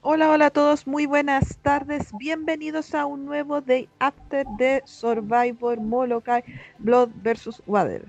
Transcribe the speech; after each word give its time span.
Hola, 0.00 0.30
hola 0.30 0.46
a 0.46 0.50
todos, 0.50 0.86
muy 0.86 1.06
buenas 1.06 1.58
tardes. 1.58 2.12
Bienvenidos 2.16 2.94
a 2.94 3.04
un 3.04 3.26
nuevo 3.26 3.60
Day 3.60 3.88
After 3.98 4.46
de 4.56 4.80
Survivor 4.84 5.80
Molokai 5.80 6.44
Blood 6.78 7.08
vs. 7.24 7.60
Water. 7.66 8.04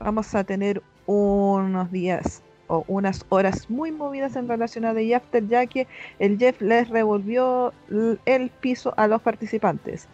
Vamos 0.00 0.34
a 0.34 0.44
tener 0.44 0.82
unos 1.06 1.90
días 1.90 2.42
o 2.66 2.84
unas 2.88 3.24
horas 3.30 3.70
muy 3.70 3.90
movidas 3.90 4.36
en 4.36 4.48
relación 4.48 4.84
a 4.84 4.92
Day 4.92 5.14
After, 5.14 5.48
ya 5.48 5.64
que 5.64 5.86
el 6.18 6.38
Jeff 6.38 6.60
les 6.60 6.90
revolvió 6.90 7.72
el 8.26 8.50
piso 8.60 8.92
a 8.98 9.06
los 9.06 9.22
participantes. 9.22 10.08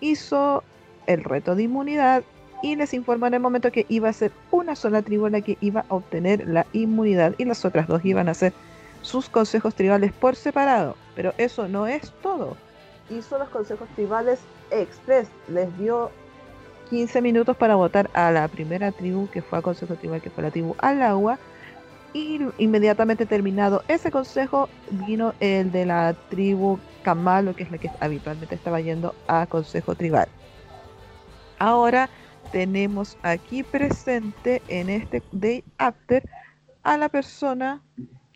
Hizo 0.00 0.64
el 1.06 1.22
reto 1.22 1.54
de 1.54 1.62
inmunidad 1.62 2.24
y 2.64 2.74
les 2.74 2.94
informó 2.94 3.28
en 3.28 3.34
el 3.34 3.40
momento 3.40 3.70
que 3.70 3.86
iba 3.88 4.08
a 4.08 4.12
ser 4.12 4.32
una 4.50 4.74
sola 4.74 5.02
tribu 5.02 5.28
la 5.28 5.40
que 5.40 5.56
iba 5.60 5.84
a 5.88 5.94
obtener 5.94 6.48
la 6.48 6.66
inmunidad 6.72 7.36
y 7.38 7.44
las 7.44 7.64
otras 7.64 7.86
dos 7.86 8.04
iban 8.04 8.28
a 8.28 8.34
ser 8.34 8.52
sus 9.02 9.28
consejos 9.28 9.74
tribales 9.74 10.12
por 10.12 10.36
separado. 10.36 10.96
Pero 11.14 11.34
eso 11.36 11.68
no 11.68 11.86
es 11.86 12.12
todo. 12.22 12.56
Hizo 13.10 13.38
los 13.38 13.48
consejos 13.50 13.88
tribales 13.94 14.40
express. 14.70 15.28
Les 15.48 15.76
dio 15.78 16.10
15 16.90 17.20
minutos 17.20 17.56
para 17.56 17.74
votar 17.74 18.10
a 18.14 18.30
la 18.30 18.48
primera 18.48 18.92
tribu 18.92 19.28
que 19.30 19.42
fue 19.42 19.58
a 19.58 19.62
consejo 19.62 19.94
tribal, 19.96 20.22
que 20.22 20.30
fue 20.30 20.44
la 20.44 20.50
tribu 20.50 20.74
al 20.78 21.02
agua. 21.02 21.38
Y 22.14 22.40
inmediatamente 22.58 23.24
terminado 23.24 23.82
ese 23.88 24.10
consejo, 24.10 24.68
vino 24.90 25.32
el 25.40 25.72
de 25.72 25.86
la 25.86 26.14
tribu 26.28 26.78
Kamalo, 27.02 27.56
que 27.56 27.62
es 27.62 27.70
la 27.70 27.78
que 27.78 27.90
habitualmente 28.00 28.54
estaba 28.54 28.80
yendo 28.80 29.14
a 29.28 29.46
consejo 29.46 29.94
tribal. 29.94 30.28
Ahora 31.58 32.10
tenemos 32.50 33.16
aquí 33.22 33.62
presente 33.62 34.60
en 34.68 34.90
este 34.90 35.22
Day 35.32 35.64
After 35.78 36.28
a 36.82 36.98
la 36.98 37.08
persona 37.08 37.80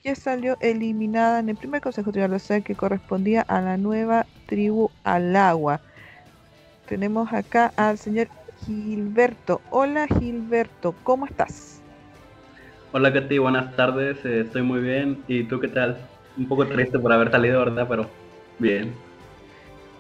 que 0.07 0.15
salió 0.15 0.57
eliminada 0.61 1.41
en 1.41 1.49
el 1.49 1.57
primer 1.57 1.81
consejo 1.81 2.13
tribal, 2.13 2.33
o 2.33 2.39
sea 2.39 2.61
que 2.61 2.77
correspondía 2.77 3.43
a 3.43 3.61
la 3.61 3.77
nueva 3.77 4.25
tribu 4.47 4.89
al 5.03 5.35
agua. 5.35 5.81
Tenemos 6.89 7.33
acá 7.33 7.73
al 7.75 7.99
señor 7.99 8.29
Gilberto. 8.65 9.61
Hola 9.71 10.07
Gilberto, 10.07 10.95
¿cómo 11.03 11.27
estás? 11.27 11.83
Hola 12.93 13.13
Katy, 13.13 13.39
buenas 13.39 13.75
tardes, 13.75 14.25
eh, 14.25 14.43
estoy 14.43 14.63
muy 14.63 14.81
bien. 14.81 15.25
¿Y 15.27 15.43
tú 15.43 15.59
qué 15.59 15.67
tal? 15.67 15.97
Un 16.37 16.47
poco 16.47 16.69
triste 16.69 17.01
por 17.01 17.13
haber 17.13 17.33
salido, 17.33 17.59
¿verdad? 17.65 17.89
Pero 17.89 18.09
bien. 18.61 18.95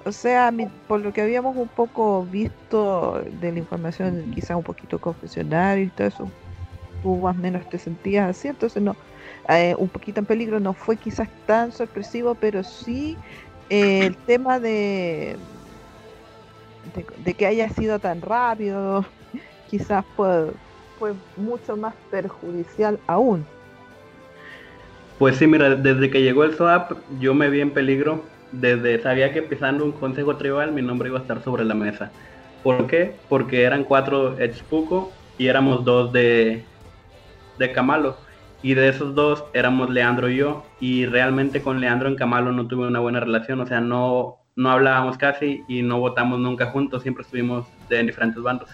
O 0.05 0.13
sea, 0.13 0.55
por 0.87 1.01
lo 1.01 1.13
que 1.13 1.23
habíamos 1.23 1.57
un 1.57 1.67
poco 1.67 2.25
visto 2.27 3.25
de 3.41 3.51
la 3.51 3.59
información, 3.59 4.31
quizás 4.33 4.57
un 4.57 4.63
poquito 4.63 5.01
confesionario 5.01 5.87
y 5.87 5.89
todo 5.89 6.07
eso, 6.07 6.31
tú 7.03 7.17
más 7.17 7.37
o 7.37 7.41
menos 7.41 7.69
te 7.69 7.79
sentías 7.79 8.31
así, 8.31 8.47
entonces 8.47 8.81
no, 8.81 8.95
eh, 9.48 9.75
un 9.78 9.89
poquito 9.89 10.20
en 10.20 10.27
peligro, 10.27 10.61
no 10.61 10.72
fue 10.72 10.97
quizás 10.97 11.28
tan 11.47 11.72
sorpresivo, 11.72 12.34
pero 12.34 12.64
sí 12.64 13.16
eh, 13.70 14.06
el 14.06 14.16
tema 14.27 14.58
de, 14.58 15.36
de, 17.25 17.34
que 17.34 17.47
haya 17.47 17.69
sido 17.70 17.98
tan 17.98 18.20
rápido, 18.20 19.05
quizás 19.70 20.05
fue, 20.17 20.50
fue 20.98 21.14
mucho 21.36 21.77
más 21.77 21.94
perjudicial 22.11 22.98
aún. 23.06 23.44
Pues 25.19 25.36
sí, 25.36 25.47
mira, 25.47 25.74
desde 25.77 26.11
que 26.11 26.22
llegó 26.22 26.44
el 26.44 26.55
SWAP 26.55 26.92
yo 27.20 27.34
me 27.34 27.48
vi 27.48 27.61
en 27.61 27.70
peligro. 27.70 28.22
Desde 28.52 29.02
sabía 29.02 29.33
que 29.33 29.42
pisando 29.42 29.84
un 29.84 29.92
consejo 29.92 30.36
tribal 30.36 30.72
mi 30.72 30.83
nombre 30.83 31.08
iba 31.08 31.19
a 31.19 31.22
estar 31.22 31.42
sobre 31.42 31.64
la 31.64 31.74
mesa. 31.74 32.11
¿Por 32.62 32.86
qué? 32.86 33.17
Porque 33.28 33.62
eran 33.62 33.84
cuatro 33.84 34.39
Expuco 34.39 35.12
y 35.39 35.47
éramos 35.47 35.84
dos 35.84 36.12
de, 36.12 36.64
de 37.58 37.72
Camalo. 37.72 38.26
Y 38.62 38.75
de 38.75 38.89
esos 38.89 39.15
dos 39.15 39.45
éramos 39.53 39.91
Leandro 39.91 40.29
y 40.29 40.37
yo. 40.37 40.65
Y 40.81 41.07
realmente 41.07 41.62
con 41.62 41.81
Leandro 41.81 42.09
en 42.09 42.17
Camalo 42.17 42.53
no 42.53 42.67
tuve 42.67 42.86
una 42.86 43.01
buena 43.01 43.20
relación. 43.20 43.61
O 43.61 43.67
sea, 43.67 43.80
no, 43.80 44.39
no 44.57 44.70
hablábamos 44.70 45.19
casi 45.19 45.63
y 45.69 45.83
no 45.83 46.01
votamos 46.01 46.41
nunca 46.41 46.67
juntos. 46.67 47.03
Siempre 47.03 47.23
estuvimos 47.23 47.67
en 47.91 48.07
diferentes 48.07 48.42
bandos. 48.42 48.70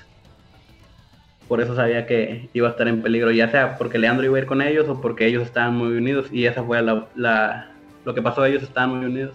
Por 1.48 1.60
eso 1.60 1.74
sabía 1.74 2.06
que 2.06 2.48
iba 2.54 2.68
a 2.68 2.70
estar 2.70 2.88
en 2.88 3.02
peligro, 3.02 3.30
ya 3.30 3.50
sea 3.50 3.76
porque 3.76 3.98
Leandro 3.98 4.24
iba 4.24 4.36
a 4.36 4.40
ir 4.40 4.46
con 4.46 4.62
ellos 4.62 4.88
o 4.88 5.00
porque 5.00 5.26
ellos 5.26 5.42
estaban 5.42 5.76
muy 5.76 5.92
unidos. 5.96 6.28
Y 6.32 6.46
esa 6.46 6.62
fue 6.62 6.80
la, 6.80 7.68
lo 8.04 8.14
que 8.14 8.22
pasó, 8.22 8.44
ellos 8.44 8.62
estaban 8.62 8.96
muy 8.96 9.06
unidos. 9.06 9.34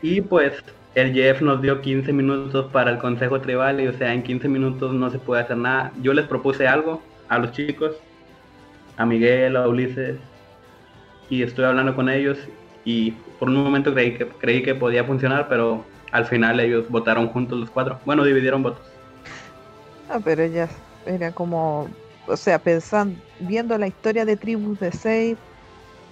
Y 0.00 0.20
pues 0.20 0.62
el 0.94 1.12
Jeff 1.12 1.42
nos 1.42 1.60
dio 1.60 1.82
15 1.82 2.12
minutos 2.12 2.70
para 2.72 2.92
el 2.92 2.98
consejo 2.98 3.40
tribal 3.40 3.80
y 3.80 3.88
o 3.88 3.92
sea, 3.92 4.14
en 4.14 4.22
15 4.22 4.48
minutos 4.48 4.94
no 4.94 5.10
se 5.10 5.18
puede 5.18 5.42
hacer 5.42 5.56
nada. 5.56 5.92
Yo 6.00 6.14
les 6.14 6.26
propuse 6.26 6.66
algo 6.66 7.02
a 7.28 7.38
los 7.38 7.52
chicos 7.52 7.96
a 8.96 9.06
Miguel, 9.06 9.56
a 9.56 9.68
Ulises, 9.68 10.18
y 11.28 11.42
estoy 11.42 11.64
hablando 11.64 11.94
con 11.94 12.08
ellos 12.08 12.38
y 12.84 13.12
por 13.38 13.48
un 13.48 13.62
momento 13.62 13.92
creí 13.92 14.16
que, 14.16 14.26
creí 14.26 14.62
que 14.62 14.74
podía 14.74 15.04
funcionar, 15.04 15.48
pero 15.48 15.84
al 16.12 16.24
final 16.26 16.60
ellos 16.60 16.88
votaron 16.88 17.28
juntos 17.28 17.58
los 17.58 17.70
cuatro. 17.70 17.98
Bueno, 18.04 18.24
dividieron 18.24 18.62
votos. 18.62 18.86
Ah, 20.08 20.20
pero 20.24 20.46
ya 20.46 20.68
era 21.04 21.32
como, 21.32 21.88
o 22.26 22.36
sea, 22.36 22.58
pensando, 22.58 23.18
viendo 23.40 23.76
la 23.76 23.88
historia 23.88 24.24
de 24.24 24.36
Tribus 24.36 24.78
de 24.78 24.92
Seis, 24.92 25.36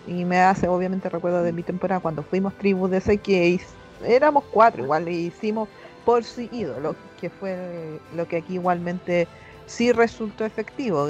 y 0.07 0.25
me 0.25 0.39
hace 0.39 0.69
obviamente 0.69 1.09
recuerdo 1.09 1.43
de 1.43 1.53
mi 1.53 1.63
temporada 1.63 2.01
cuando 2.01 2.23
fuimos 2.23 2.53
Tribus 2.59 2.91
de 2.91 3.01
Seis, 3.01 3.21
que 3.23 3.61
éramos 4.05 4.45
cuatro, 4.51 4.83
igual 4.83 5.07
le 5.07 5.13
hicimos 5.13 5.69
por 6.05 6.25
sí 6.25 6.51
ídolo, 6.53 6.97
que 7.21 7.31
fue 7.31 8.01
lo 8.15 8.27
que 8.27 8.39
aquí 8.39 8.55
igualmente 8.55 9.27
sí 9.67 9.93
resultó 9.93 10.45
efectivo. 10.45 11.07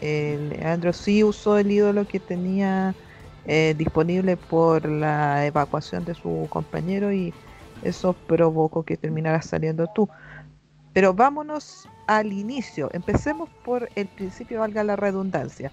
Que 0.00 0.38
Leandro 0.50 0.92
sí 0.92 1.24
usó 1.24 1.58
el 1.58 1.70
ídolo 1.70 2.06
que 2.06 2.20
tenía 2.20 2.94
eh, 3.44 3.74
disponible 3.76 4.36
por 4.36 4.88
la 4.88 5.46
evacuación 5.46 6.04
de 6.04 6.14
su 6.14 6.46
compañero 6.50 7.12
y 7.12 7.32
eso 7.82 8.14
provocó 8.26 8.82
que 8.82 8.96
terminara 8.96 9.40
saliendo 9.42 9.86
tú. 9.86 10.08
Pero 10.92 11.14
vámonos 11.14 11.88
al 12.06 12.32
inicio, 12.32 12.90
empecemos 12.92 13.48
por 13.64 13.88
el 13.94 14.06
principio, 14.08 14.60
valga 14.60 14.82
la 14.84 14.96
redundancia. 14.96 15.70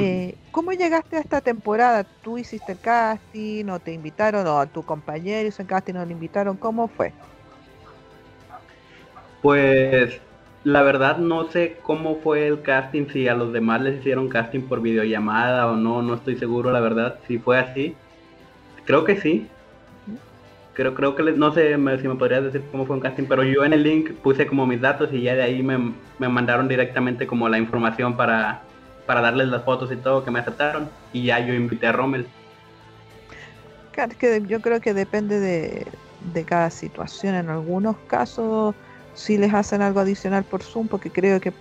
Eh, 0.00 0.34
¿Cómo 0.50 0.72
llegaste 0.72 1.16
a 1.16 1.20
esta 1.20 1.40
temporada? 1.40 2.04
¿Tú 2.22 2.38
hiciste 2.38 2.72
el 2.72 2.78
casting 2.78 3.66
o 3.66 3.78
te 3.78 3.92
invitaron 3.92 4.46
o 4.46 4.66
tu 4.66 4.82
compañero 4.84 5.48
hizo 5.48 5.62
el 5.62 5.68
casting 5.68 5.94
o 5.94 6.04
le 6.04 6.12
invitaron? 6.12 6.56
¿Cómo 6.56 6.88
fue? 6.88 7.12
Pues 9.42 10.20
la 10.64 10.82
verdad 10.82 11.16
no 11.18 11.50
sé 11.50 11.78
cómo 11.82 12.16
fue 12.16 12.46
el 12.46 12.62
casting, 12.62 13.06
si 13.08 13.28
a 13.28 13.34
los 13.34 13.52
demás 13.52 13.80
les 13.80 14.00
hicieron 14.00 14.28
casting 14.28 14.60
por 14.60 14.82
videollamada 14.82 15.66
o 15.66 15.76
no, 15.76 16.02
no 16.02 16.14
estoy 16.14 16.36
seguro 16.36 16.70
la 16.70 16.80
verdad, 16.80 17.18
si 17.26 17.38
fue 17.38 17.58
así. 17.58 17.96
Creo 18.84 19.04
que 19.04 19.20
sí. 19.20 19.48
Creo, 20.74 20.94
creo 20.94 21.14
que 21.14 21.22
no 21.32 21.52
sé 21.52 21.74
si 21.74 22.08
me 22.08 22.14
podrías 22.14 22.44
decir 22.44 22.62
cómo 22.70 22.86
fue 22.86 22.96
un 22.96 23.02
casting, 23.02 23.24
pero 23.24 23.42
yo 23.42 23.64
en 23.64 23.72
el 23.72 23.82
link 23.82 24.12
puse 24.22 24.46
como 24.46 24.66
mis 24.66 24.80
datos 24.80 25.10
y 25.12 25.22
ya 25.22 25.34
de 25.34 25.42
ahí 25.42 25.62
me, 25.62 25.94
mandaron 26.28 26.68
directamente 26.68 27.26
como 27.26 27.48
la 27.48 27.58
información 27.58 28.16
para, 28.16 28.62
para 29.06 29.20
darles 29.20 29.48
las 29.48 29.64
fotos 29.64 29.90
y 29.92 29.96
todo 29.96 30.24
que 30.24 30.30
me 30.30 30.38
aceptaron 30.40 30.88
y 31.12 31.24
ya 31.24 31.40
yo 31.40 31.54
invité 31.54 31.86
a 31.86 31.92
Rommel. 31.92 32.26
Que 34.18 34.42
yo 34.46 34.60
creo 34.60 34.80
que 34.80 34.94
depende 34.94 35.40
de, 35.40 35.86
de 36.32 36.44
cada 36.44 36.70
situación. 36.70 37.34
En 37.34 37.50
algunos 37.50 37.96
casos 38.06 38.74
si 39.20 39.36
les 39.36 39.52
hacen 39.52 39.82
algo 39.82 40.00
adicional 40.00 40.44
por 40.44 40.62
Zoom, 40.62 40.88
porque 40.88 41.10
creo 41.10 41.40
que, 41.40 41.52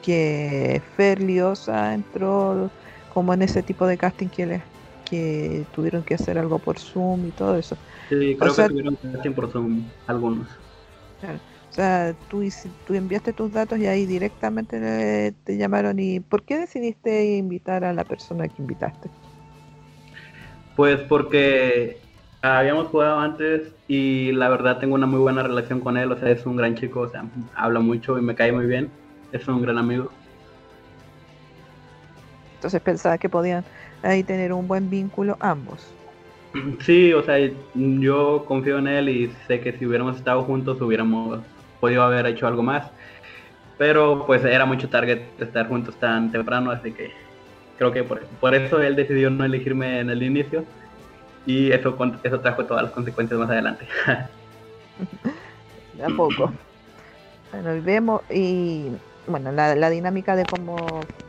que 0.00 0.80
Ferliosa 0.96 1.92
entró 1.92 2.70
como 3.12 3.34
en 3.34 3.42
ese 3.42 3.62
tipo 3.62 3.86
de 3.86 3.98
casting 3.98 4.28
que 4.28 4.46
les 4.46 4.62
que 5.04 5.66
tuvieron 5.74 6.02
que 6.02 6.14
hacer 6.14 6.38
algo 6.38 6.58
por 6.58 6.78
Zoom 6.78 7.26
y 7.26 7.30
todo 7.32 7.58
eso. 7.58 7.76
Sí, 8.08 8.34
creo 8.38 8.54
que 8.54 8.68
tuvieron 8.68 8.96
casting 9.12 9.32
por 9.32 9.50
Zoom 9.50 9.82
algunos. 10.06 10.48
O 11.22 11.74
sea, 11.74 12.14
tú, 12.30 12.42
tú 12.86 12.94
enviaste 12.94 13.34
tus 13.34 13.52
datos 13.52 13.78
y 13.78 13.86
ahí 13.86 14.06
directamente 14.06 15.34
te 15.44 15.56
llamaron. 15.58 15.98
¿Y 15.98 16.20
por 16.20 16.42
qué 16.42 16.58
decidiste 16.58 17.36
invitar 17.36 17.84
a 17.84 17.92
la 17.92 18.04
persona 18.04 18.48
que 18.48 18.62
invitaste? 18.62 19.10
Pues 20.76 21.00
porque 21.02 21.98
habíamos 22.42 22.88
jugado 22.88 23.20
antes 23.20 23.72
y 23.86 24.32
la 24.32 24.48
verdad 24.48 24.78
tengo 24.78 24.94
una 24.94 25.06
muy 25.06 25.20
buena 25.20 25.42
relación 25.42 25.80
con 25.80 25.96
él, 25.96 26.10
o 26.10 26.18
sea, 26.18 26.30
es 26.30 26.44
un 26.44 26.56
gran 26.56 26.74
chico, 26.74 27.00
o 27.00 27.08
sea, 27.08 27.24
habla 27.54 27.80
mucho 27.80 28.18
y 28.18 28.22
me 28.22 28.34
cae 28.34 28.52
muy 28.52 28.66
bien, 28.66 28.90
es 29.30 29.46
un 29.46 29.62
gran 29.62 29.78
amigo. 29.78 30.10
Entonces 32.56 32.80
pensaba 32.80 33.18
que 33.18 33.28
podían 33.28 33.64
ahí 34.02 34.22
tener 34.22 34.52
un 34.52 34.66
buen 34.66 34.90
vínculo 34.90 35.36
ambos. 35.40 35.92
Sí, 36.80 37.12
o 37.12 37.22
sea, 37.22 37.36
yo 37.74 38.44
confío 38.46 38.78
en 38.78 38.88
él 38.88 39.08
y 39.08 39.32
sé 39.46 39.60
que 39.60 39.72
si 39.72 39.86
hubiéramos 39.86 40.16
estado 40.16 40.42
juntos 40.42 40.80
hubiéramos 40.80 41.40
podido 41.80 42.02
haber 42.02 42.26
hecho 42.26 42.46
algo 42.46 42.62
más. 42.62 42.90
Pero 43.78 44.24
pues 44.26 44.44
era 44.44 44.66
mucho 44.66 44.88
target 44.88 45.22
estar 45.40 45.66
juntos 45.66 45.96
tan 45.96 46.30
temprano, 46.30 46.70
así 46.70 46.92
que 46.92 47.10
creo 47.78 47.90
que 47.90 48.04
por, 48.04 48.20
por 48.26 48.54
eso 48.54 48.80
él 48.80 48.94
decidió 48.94 49.30
no 49.30 49.44
elegirme 49.44 50.00
en 50.00 50.10
el 50.10 50.22
inicio 50.22 50.64
y 51.46 51.70
eso, 51.72 51.96
eso 52.22 52.40
trajo 52.40 52.64
todas 52.64 52.84
las 52.84 52.92
consecuencias 52.92 53.38
más 53.38 53.50
adelante. 53.50 53.86
De 55.94 56.04
a 56.04 56.08
poco. 56.08 56.52
Bueno, 57.52 57.76
y 57.76 57.80
vemos, 57.80 58.22
y 58.30 58.86
bueno, 59.26 59.52
la, 59.52 59.90
dinámica 59.90 60.36
de 60.36 60.44
cómo 60.44 60.76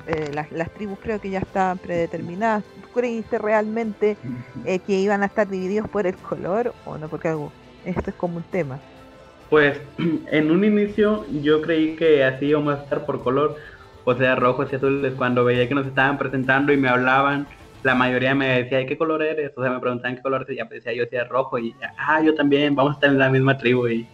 eh, 0.08 0.32
las, 0.34 0.72
tribus 0.72 0.98
creo 1.02 1.20
que 1.20 1.30
ya 1.30 1.40
estaban 1.40 1.78
predeterminadas. 1.78 2.64
¿Tú 2.82 2.90
creíste 2.94 3.38
realmente 3.38 4.18
eh, 4.66 4.80
que 4.80 4.94
iban 4.94 5.24
a 5.24 5.28
estar 5.28 5.48
divididos 5.48 5.90
por 5.90 6.08
el 6.08 6.16
color 6.16 6.74
o 6.86 6.98
no? 6.98 7.08
Porque 7.08 7.28
algo, 7.28 7.52
esto 7.86 8.10
es 8.10 8.16
como 8.16 8.38
un 8.38 8.44
tema. 8.44 8.80
Pues 9.50 9.80
en 10.32 10.52
un 10.52 10.64
inicio 10.64 11.26
yo 11.42 11.62
creí 11.62 11.96
que 11.96 12.24
así 12.24 12.46
íbamos 12.46 12.80
a 12.80 12.84
estar 12.84 13.06
por 13.06 13.24
color, 13.24 13.58
o 14.06 14.16
sea, 14.16 14.36
rojos 14.36 14.70
y 14.72 14.76
azules. 14.76 15.14
Cuando 15.16 15.44
veía 15.44 15.68
que 15.68 15.76
nos 15.76 15.86
estaban 15.86 16.18
presentando 16.18 16.74
y 16.74 16.78
me 16.78 16.90
hablaban, 16.90 17.48
la 17.84 17.96
mayoría 17.96 18.34
me 18.34 18.64
decía, 18.64 18.86
qué 18.86 18.98
color 18.98 19.22
eres? 19.22 19.52
O 19.56 19.62
sea, 19.62 19.72
me 19.72 19.80
preguntaban 19.80 20.16
qué 20.16 20.22
color 20.22 20.42
eres, 20.42 20.56
y 20.56 20.58
ya 20.58 20.66
decía 20.66 20.94
yo 20.94 21.04
decía 21.04 21.26
rojo, 21.26 21.60
y 21.60 21.76
ah, 21.98 22.22
yo 22.22 22.34
también, 22.34 22.76
vamos 22.76 22.92
a 22.92 22.96
estar 22.96 23.10
en 23.10 23.20
la 23.20 23.30
misma 23.30 23.58
tribu. 23.58 23.88
Y, 23.88 24.08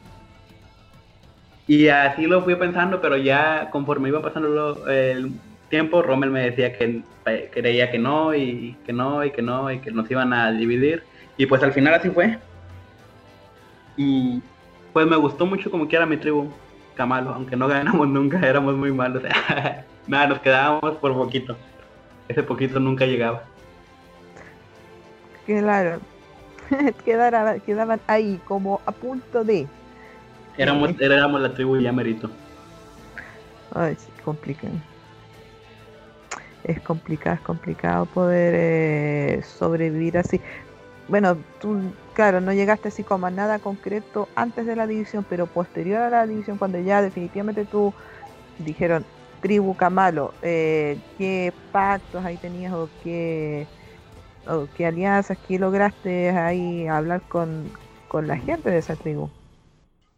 y 1.67 1.87
así 1.87 2.25
lo 2.25 2.41
fui 2.41 2.55
pensando, 2.55 2.99
pero 2.99 3.15
ya 3.17 3.69
conforme 3.71 4.09
iba 4.09 4.21
pasando 4.21 4.87
el 4.87 5.31
tiempo, 5.69 6.01
Rommel 6.01 6.31
me 6.31 6.41
decía 6.41 6.75
que 6.75 7.03
creía 7.51 7.91
que 7.91 7.99
no, 7.99 8.33
y 8.33 8.75
que 8.85 8.93
no, 8.93 9.23
y 9.23 9.31
que 9.31 9.41
no, 9.41 9.71
y 9.71 9.79
que 9.79 9.91
nos 9.91 10.09
iban 10.09 10.33
a 10.33 10.51
dividir. 10.51 11.03
Y 11.37 11.45
pues 11.45 11.61
al 11.63 11.71
final 11.71 11.93
así 11.93 12.09
fue. 12.09 12.37
Y 13.95 14.41
pues 14.93 15.05
me 15.07 15.15
gustó 15.15 15.45
mucho 15.45 15.69
como 15.69 15.87
que 15.87 15.95
era 15.95 16.05
mi 16.05 16.17
tribu, 16.17 16.51
Camalo, 16.95 17.31
aunque 17.31 17.55
no 17.55 17.67
ganamos 17.67 18.07
nunca, 18.09 18.39
éramos 18.39 18.75
muy 18.75 18.91
malos. 18.91 19.23
Nada, 20.07 20.27
nos 20.27 20.39
quedábamos 20.39 20.97
por 20.97 21.13
poquito. 21.13 21.55
Ese 22.27 22.43
poquito 22.43 22.79
nunca 22.79 23.05
llegaba. 23.05 23.43
Claro, 25.49 25.99
quedaban, 27.05 27.59
quedaban 27.61 27.99
ahí 28.05 28.39
como 28.45 28.81
a 28.85 28.91
punto 28.91 29.43
de. 29.43 29.67
Éramos, 30.57 30.91
éramos 30.99 31.41
la 31.41 31.51
tribu 31.55 31.77
ya 31.77 31.91
merito. 31.91 32.29
Ay, 33.73 33.95
sí, 33.97 34.11
complicado. 34.23 34.75
Es 36.65 36.79
complicado, 36.81 37.35
es 37.37 37.41
complicado 37.41 38.05
poder 38.05 38.53
eh, 38.55 39.41
sobrevivir 39.41 40.19
así. 40.19 40.39
Bueno, 41.07 41.35
tú 41.59 41.81
claro, 42.13 42.41
no 42.41 42.53
llegaste 42.53 42.89
así 42.89 43.01
como 43.03 43.25
a 43.25 43.31
nada 43.31 43.57
concreto 43.57 44.27
antes 44.35 44.67
de 44.67 44.75
la 44.75 44.85
división, 44.85 45.25
pero 45.27 45.47
posterior 45.47 46.03
a 46.03 46.09
la 46.11 46.27
división, 46.27 46.59
cuando 46.59 46.79
ya 46.79 47.01
definitivamente 47.01 47.65
tú 47.65 47.91
dijeron 48.59 49.03
tribu 49.41 49.75
Camalo, 49.75 50.31
eh, 50.43 50.99
¿qué 51.17 51.51
pactos 51.71 52.23
ahí 52.23 52.37
tenías 52.37 52.73
o 52.73 52.87
qué, 53.01 53.65
o 54.49 54.67
qué 54.75 54.85
alianzas, 54.85 55.37
qué 55.47 55.59
lograste 55.59 56.29
ahí 56.31 56.87
hablar 56.87 57.21
con, 57.27 57.69
la 58.23 58.37
gente 58.37 58.69
de 58.69 58.79
esa 58.79 58.95
tribu? 58.95 59.29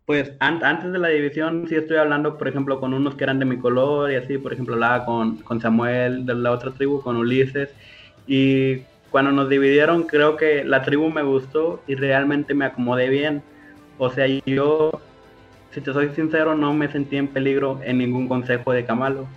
Pues 0.05 0.31
antes 0.39 0.91
de 0.91 0.97
la 0.97 1.09
división 1.09 1.67
sí 1.67 1.75
estoy 1.75 1.97
hablando, 1.97 2.37
por 2.37 2.47
ejemplo, 2.47 2.79
con 2.79 2.93
unos 2.93 3.15
que 3.15 3.23
eran 3.23 3.39
de 3.39 3.45
mi 3.45 3.57
color 3.57 4.11
y 4.11 4.15
así, 4.15 4.37
por 4.37 4.53
ejemplo, 4.53 4.73
hablaba 4.73 5.05
con, 5.05 5.37
con 5.37 5.61
Samuel 5.61 6.25
de 6.25 6.35
la 6.35 6.51
otra 6.51 6.71
tribu, 6.71 7.01
con 7.01 7.17
Ulises, 7.17 7.69
y 8.27 8.81
cuando 9.11 9.31
nos 9.31 9.49
dividieron, 9.49 10.03
creo 10.03 10.37
que 10.37 10.63
la 10.63 10.83
tribu 10.83 11.09
me 11.09 11.21
gustó 11.21 11.83
y 11.85 11.95
realmente 11.95 12.53
me 12.53 12.65
acomodé 12.65 13.09
bien. 13.09 13.43
O 13.97 14.09
sea, 14.09 14.25
yo, 14.45 14.91
si 15.71 15.81
te 15.81 15.91
soy 15.91 16.09
sincero, 16.15 16.55
no 16.55 16.73
me 16.73 16.89
sentí 16.89 17.17
en 17.17 17.27
peligro 17.27 17.79
en 17.83 17.97
ningún 17.97 18.27
consejo 18.29 18.71
de 18.71 18.85
Camalo. 18.85 19.27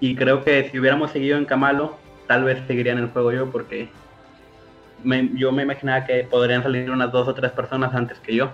Y 0.00 0.16
creo 0.16 0.42
que 0.42 0.68
si 0.68 0.78
hubiéramos 0.80 1.12
seguido 1.12 1.38
en 1.38 1.44
Camalo, 1.44 1.96
tal 2.26 2.44
vez 2.44 2.58
seguiría 2.66 2.92
en 2.92 2.98
el 2.98 3.08
juego 3.08 3.32
yo, 3.32 3.50
porque 3.50 3.88
yo 5.34 5.52
me 5.52 5.62
imaginaba 5.62 6.04
que 6.04 6.24
podrían 6.24 6.62
salir 6.62 6.90
unas 6.90 7.10
dos 7.12 7.28
o 7.28 7.34
tres 7.34 7.52
personas 7.52 7.94
antes 7.94 8.18
que 8.20 8.34
yo 8.34 8.52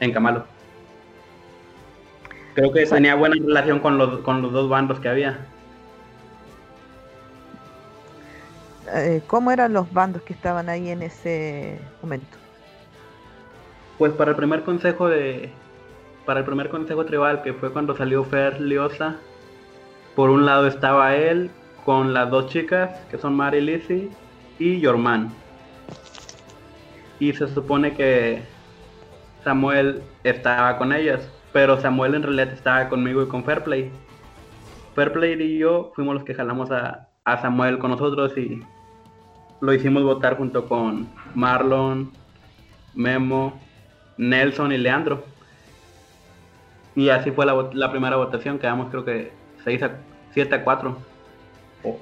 en 0.00 0.12
Camalo. 0.12 0.44
Creo 2.54 2.72
que 2.72 2.86
tenía 2.86 3.14
buena 3.14 3.36
relación 3.36 3.80
con 3.80 3.98
los, 3.98 4.20
con 4.20 4.40
los 4.40 4.52
dos 4.52 4.68
bandos 4.68 4.98
que 5.00 5.08
había. 5.08 5.38
Eh, 8.94 9.22
¿cómo 9.26 9.50
eran 9.50 9.72
los 9.72 9.92
bandos 9.92 10.22
que 10.22 10.32
estaban 10.32 10.68
ahí 10.68 10.90
en 10.90 11.02
ese 11.02 11.78
momento? 12.02 12.38
Pues 13.98 14.12
para 14.12 14.30
el 14.30 14.36
primer 14.36 14.62
consejo 14.62 15.08
de 15.08 15.50
para 16.24 16.40
el 16.40 16.46
primer 16.46 16.68
consejo 16.70 17.04
tribal 17.04 17.42
que 17.42 17.52
fue 17.52 17.72
cuando 17.72 17.96
salió 17.96 18.24
Fer 18.24 18.60
Liosa, 18.60 19.16
por 20.14 20.30
un 20.30 20.44
lado 20.44 20.66
estaba 20.66 21.14
él 21.14 21.50
con 21.84 22.12
las 22.12 22.30
dos 22.30 22.48
chicas 22.48 22.98
que 23.10 23.18
son 23.18 23.34
Mari 23.34 23.60
Lizzie 23.60 24.10
y 24.58 24.80
Yorman. 24.80 25.32
Y 27.18 27.32
se 27.32 27.48
supone 27.48 27.94
que 27.94 28.42
Samuel 29.44 30.02
estaba 30.24 30.76
con 30.76 30.92
ellas, 30.92 31.28
pero 31.52 31.80
Samuel 31.80 32.14
en 32.14 32.22
realidad 32.22 32.52
estaba 32.52 32.88
conmigo 32.88 33.22
y 33.22 33.28
con 33.28 33.44
Fairplay. 33.44 33.90
Fairplay 34.94 35.40
y 35.40 35.58
yo 35.58 35.92
fuimos 35.94 36.14
los 36.14 36.24
que 36.24 36.34
jalamos 36.34 36.70
a, 36.70 37.08
a 37.24 37.40
Samuel 37.40 37.78
con 37.78 37.90
nosotros 37.90 38.36
y 38.36 38.60
lo 39.60 39.72
hicimos 39.72 40.02
votar 40.02 40.36
junto 40.36 40.68
con 40.68 41.08
Marlon, 41.34 42.10
Memo, 42.94 43.58
Nelson 44.16 44.72
y 44.72 44.78
Leandro. 44.78 45.24
Y 46.94 47.10
así 47.10 47.30
fue 47.30 47.44
la, 47.46 47.90
primera 47.90 48.16
votación, 48.16 48.58
quedamos 48.58 48.88
creo 48.90 49.04
que 49.04 49.32
6 49.64 49.82
a 49.82 49.90
7 50.32 50.54
a 50.54 50.64
4. 50.64 50.96
O, 51.84 52.00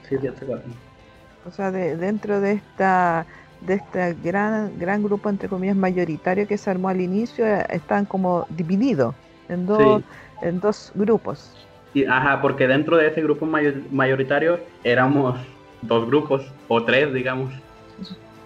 o 1.47 1.51
sea, 1.51 1.71
de, 1.71 1.97
dentro 1.97 2.41
de 2.41 2.53
esta 2.53 3.27
de 3.67 3.75
este 3.75 4.15
gran 4.23 4.79
gran 4.79 5.03
grupo 5.03 5.29
entre 5.29 5.49
comillas 5.49 5.77
mayoritario 5.77 6.47
que 6.47 6.59
se 6.59 6.71
armó 6.71 6.89
al 6.89 7.01
inicio 7.01 7.47
eh, 7.47 7.67
están 7.71 8.05
como 8.05 8.47
divididos 8.51 9.15
en 9.49 9.67
dos 9.67 10.03
en 10.43 10.61
dos 10.61 10.93
grupos. 10.95 11.51
Y, 11.95 12.05
ajá, 12.05 12.41
porque 12.43 12.67
dentro 12.67 12.97
de 12.97 13.07
ese 13.07 13.23
grupo 13.23 13.47
mayoritario 13.47 14.59
éramos 14.83 15.39
dos 15.83 16.07
grupos, 16.07 16.43
o 16.69 16.83
tres, 16.83 17.13
digamos. 17.13 17.53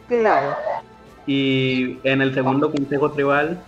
Claro. 0.06 0.54
Y 1.26 1.98
en 2.04 2.22
el 2.22 2.34
segundo 2.34 2.70
consejo 2.70 3.10
tribal, 3.12 3.58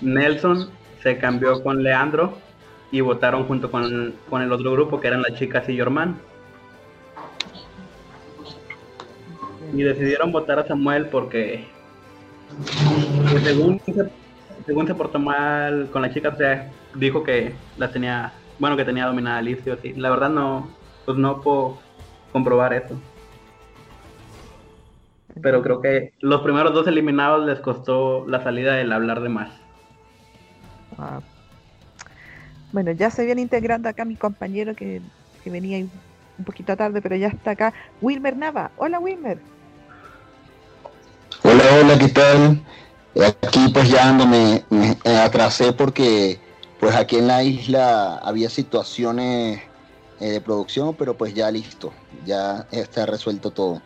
Nelson 0.00 0.70
se 1.02 1.18
cambió 1.18 1.62
con 1.62 1.82
Leandro 1.82 2.34
y 2.90 3.00
votaron 3.00 3.46
junto 3.46 3.70
con, 3.70 4.14
el 4.42 4.52
otro 4.52 4.72
grupo 4.72 5.00
que 5.00 5.08
eran 5.08 5.22
las 5.22 5.34
chicas 5.34 5.68
y 5.68 5.76
Yorman. 5.76 6.18
Y 9.72 9.82
decidieron 9.82 10.32
votar 10.32 10.58
a 10.58 10.66
Samuel 10.66 11.06
porque 11.06 11.64
según, 13.42 13.80
según 14.64 14.86
se 14.86 14.94
portó 14.94 15.18
mal 15.18 15.88
con 15.92 16.02
la 16.02 16.12
chica, 16.12 16.30
o 16.30 16.36
sea, 16.36 16.70
dijo 16.94 17.22
que 17.22 17.52
la 17.76 17.90
tenía, 17.90 18.32
bueno, 18.58 18.76
que 18.76 18.84
tenía 18.84 19.06
dominada 19.06 19.38
Alicia. 19.38 19.76
La 19.96 20.10
verdad 20.10 20.30
no, 20.30 20.68
pues 21.04 21.18
no 21.18 21.40
puedo 21.40 21.78
comprobar 22.32 22.72
eso. 22.72 22.98
Pero 25.42 25.62
creo 25.62 25.82
que 25.82 26.12
los 26.20 26.40
primeros 26.40 26.72
dos 26.72 26.86
eliminados 26.86 27.46
les 27.46 27.60
costó 27.60 28.26
la 28.26 28.42
salida 28.42 28.74
del 28.74 28.90
hablar 28.90 29.20
de 29.20 29.28
más. 29.28 29.50
Ah. 30.96 31.20
Bueno, 32.72 32.92
ya 32.92 33.10
se 33.10 33.24
viene 33.24 33.42
integrando 33.42 33.88
acá 33.88 34.04
mi 34.04 34.16
compañero 34.16 34.74
que, 34.74 35.02
venía 35.44 35.78
un 36.38 36.44
poquito 36.44 36.76
tarde, 36.76 37.00
pero 37.00 37.16
ya 37.16 37.28
está 37.28 37.52
acá. 37.52 37.72
Wilmer 38.00 38.36
Nava. 38.36 38.70
Hola, 38.76 38.98
Wilmer. 38.98 39.38
Hola, 41.48 41.62
hola, 41.80 41.96
¿qué 41.96 42.08
tal? 42.08 42.60
Aquí 43.40 43.68
pues 43.72 43.88
ya 43.88 44.12
no 44.12 44.26
me, 44.26 44.64
me 44.68 45.16
atrasé 45.16 45.72
porque 45.72 46.40
pues 46.80 46.96
aquí 46.96 47.18
en 47.18 47.28
la 47.28 47.44
isla 47.44 48.16
había 48.16 48.50
situaciones 48.50 49.60
eh, 50.18 50.30
de 50.30 50.40
producción, 50.40 50.96
pero 50.96 51.16
pues 51.16 51.34
ya 51.34 51.48
listo, 51.50 51.92
ya 52.24 52.66
está 52.72 53.06
resuelto 53.06 53.52
todo. 53.52 53.80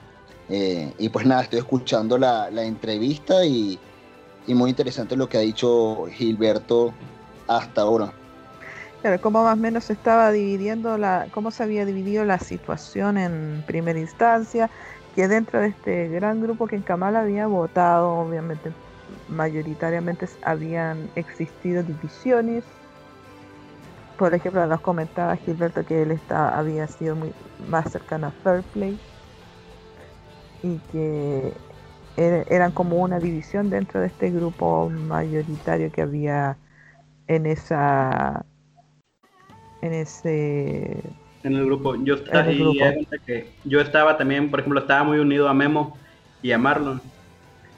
Eh, 0.49 0.95
y 0.99 1.11
pues 1.11 1.27
nada, 1.27 1.43
estoy 1.43 1.59
escuchando 1.59 2.17
la, 2.17 2.49
entrevista 2.63 3.45
y, 3.45 3.79
muy 4.47 4.71
interesante 4.71 5.15
lo 5.15 5.29
que 5.29 5.37
ha 5.37 5.43
dicho 5.43 6.07
Gilberto 6.13 6.95
hasta 7.47 7.83
ahora. 7.83 8.13
Claro, 9.03 9.21
cómo 9.21 9.45
más 9.45 9.53
o 9.53 9.57
menos 9.57 9.91
estaba 9.91 10.33
dividiendo 10.33 10.97
la, 10.97 11.27
cómo 11.31 11.51
se 11.51 11.63
había 11.63 11.85
dividido 11.85 12.25
la 12.25 12.39
situación 12.39 13.19
en 13.19 13.63
primera 13.67 13.99
instancia, 13.99 14.71
que 15.15 15.29
dentro 15.29 15.61
de 15.61 15.69
este 15.69 16.09
gran 16.09 16.41
grupo 16.41 16.67
que 16.67 16.77
en 16.77 16.83
Kamal 16.83 17.17
había 17.17 17.47
votado, 17.47 18.11
obviamente 18.11 18.73
mayoritariamente 19.29 20.27
habían 20.43 21.09
existido 21.17 21.83
divisiones. 21.83 22.65
Por 24.19 24.35
ejemplo, 24.35 24.67
nos 24.67 24.81
comentaba 24.81 25.37
Gilberto 25.37 25.85
que 25.85 26.03
él 26.03 26.11
está, 26.11 26.59
había 26.59 26.87
sido 26.87 27.17
muy 27.17 27.33
más 27.69 27.91
cercano 27.91 28.29
a 28.29 28.31
Fairplay 28.31 28.99
y 30.63 30.79
que 30.93 31.53
eran 32.17 32.73
como 32.73 32.97
una 32.97 33.19
división 33.19 33.71
dentro 33.71 34.01
de 34.01 34.09
este 34.09 34.31
grupo 34.31 34.91
mayoritario 34.91 35.91
que 35.91 36.03
había 36.03 36.59
en 37.29 37.47
esa 37.47 38.45
en 39.81 39.95
ese 39.95 41.03
en 41.43 41.57
el 41.57 41.65
grupo 41.65 41.97
yo 41.97 42.15
estaba 42.15 42.45
que 42.45 43.51
yo 43.65 43.81
estaba 43.81 44.17
también 44.17 44.51
por 44.51 44.61
ejemplo 44.61 44.81
estaba 44.81 45.05
muy 45.05 45.19
unido 45.19 45.49
a 45.49 45.55
Memo 45.55 45.97
y 46.43 46.53
a 46.53 46.59
Marlon 46.59 47.01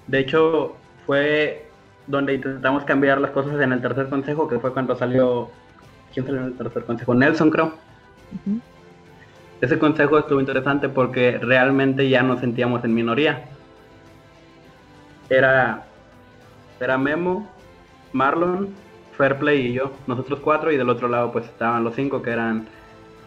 de 0.07 0.19
hecho 0.19 0.77
fue 1.07 1.67
donde 2.07 2.35
intentamos 2.35 2.85
cambiar 2.85 3.21
las 3.21 3.31
cosas 3.31 3.61
en 3.61 3.73
el 3.73 3.81
tercer 3.81 4.09
consejo 4.09 4.49
que 4.49 4.59
fue 4.59 4.73
cuando 4.73 4.97
salió 4.97 5.51
¿Quién 6.13 6.27
salió 6.27 6.41
en 6.41 6.47
el 6.49 6.55
tercer 6.55 6.85
consejo? 6.85 7.15
Nelson, 7.15 7.51
creo. 7.51 7.73
Ese 9.61 9.79
consejo 9.79 10.19
estuvo 10.19 10.41
interesante 10.41 10.89
porque 10.89 11.39
realmente 11.39 12.09
ya 12.09 12.23
nos 12.23 12.41
sentíamos 12.41 12.85
en 12.85 12.95
minoría. 12.95 13.45
Era, 15.31 15.85
era 16.81 16.99
Memo, 16.99 17.49
Marlon, 18.13 18.75
Fairplay 19.17 19.69
y 19.69 19.73
yo, 19.73 19.93
nosotros 20.07 20.41
cuatro, 20.41 20.73
y 20.73 20.77
del 20.77 20.91
otro 20.91 21.09
lado 21.09 21.33
pues 21.33 21.47
estaban 21.47 21.85
los 21.85 21.95
cinco 21.95 22.23
que 22.23 22.31
eran 22.31 22.67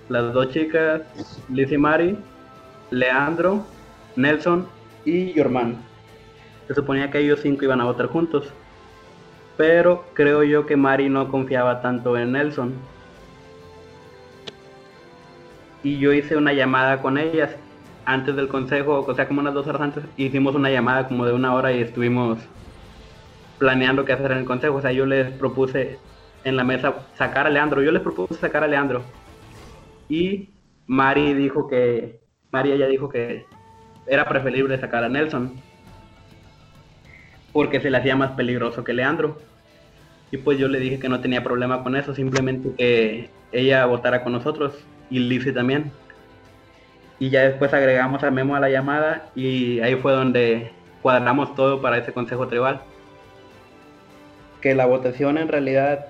las 0.09 0.33
dos 0.33 0.49
chicas, 0.49 1.01
Liz 1.49 1.71
y 1.71 1.77
Mari, 1.77 2.17
Leandro, 2.91 3.65
Nelson 4.15 4.67
y 5.03 5.33
Yorman. 5.33 5.77
Se 6.67 6.73
suponía 6.73 7.11
que 7.11 7.19
ellos 7.19 7.39
cinco 7.41 7.65
iban 7.65 7.81
a 7.81 7.85
votar 7.85 8.07
juntos. 8.07 8.51
Pero 9.57 10.05
creo 10.13 10.43
yo 10.43 10.65
que 10.65 10.75
Mari 10.75 11.09
no 11.09 11.29
confiaba 11.29 11.81
tanto 11.81 12.17
en 12.17 12.33
Nelson. 12.33 12.73
Y 15.83 15.99
yo 15.99 16.11
hice 16.13 16.35
una 16.35 16.51
llamada 16.51 17.01
con 17.01 17.17
ellas 17.17 17.51
antes 18.05 18.35
del 18.35 18.47
consejo, 18.47 19.05
o 19.07 19.15
sea, 19.15 19.27
como 19.27 19.41
unas 19.41 19.53
dos 19.53 19.67
horas 19.67 19.81
antes, 19.81 20.03
hicimos 20.17 20.55
una 20.55 20.69
llamada 20.69 21.07
como 21.07 21.25
de 21.25 21.33
una 21.33 21.53
hora 21.53 21.71
y 21.71 21.81
estuvimos 21.81 22.39
planeando 23.57 24.05
qué 24.05 24.13
hacer 24.13 24.31
en 24.31 24.39
el 24.39 24.45
consejo. 24.45 24.75
O 24.75 24.81
sea, 24.81 24.91
yo 24.91 25.05
les 25.05 25.31
propuse 25.31 25.99
en 26.43 26.55
la 26.55 26.63
mesa 26.63 26.93
sacar 27.15 27.47
a 27.47 27.49
Leandro. 27.49 27.81
Yo 27.81 27.91
les 27.91 28.01
propuse 28.01 28.35
sacar 28.35 28.63
a 28.63 28.67
Leandro. 28.67 29.03
Y 30.09 30.49
Mari 30.87 31.33
dijo 31.33 31.67
que, 31.67 32.19
Mari 32.51 32.71
ella 32.71 32.87
dijo 32.87 33.09
que 33.09 33.45
era 34.07 34.27
preferible 34.27 34.79
sacar 34.79 35.03
a 35.03 35.09
Nelson 35.09 35.53
porque 37.55 37.79
se 37.79 37.89
le 37.89 37.97
hacía 37.97 38.17
más 38.17 38.31
peligroso 38.31 38.83
que 38.83 38.93
Leandro. 38.93 39.37
Y 40.29 40.37
pues 40.37 40.57
yo 40.59 40.67
le 40.67 40.79
dije 40.79 40.99
que 40.99 41.07
no 41.07 41.21
tenía 41.21 41.41
problema 41.41 41.83
con 41.83 41.95
eso, 41.95 42.13
simplemente 42.13 42.73
que 42.77 43.29
ella 43.53 43.85
votara 43.85 44.23
con 44.23 44.33
nosotros 44.33 44.73
y 45.09 45.19
Lizzie 45.19 45.53
también. 45.53 45.91
Y 47.17 47.29
ya 47.29 47.43
después 47.43 47.73
agregamos 47.73 48.23
a 48.23 48.31
Memo 48.31 48.57
a 48.57 48.59
la 48.59 48.69
llamada 48.69 49.29
y 49.35 49.79
ahí 49.79 49.95
fue 49.95 50.11
donde 50.11 50.71
cuadramos 51.01 51.55
todo 51.55 51.81
para 51.81 51.97
ese 51.97 52.11
consejo 52.11 52.47
tribal. 52.47 52.81
Que 54.59 54.75
la 54.75 54.85
votación 54.85 55.37
en 55.37 55.47
realidad, 55.47 56.07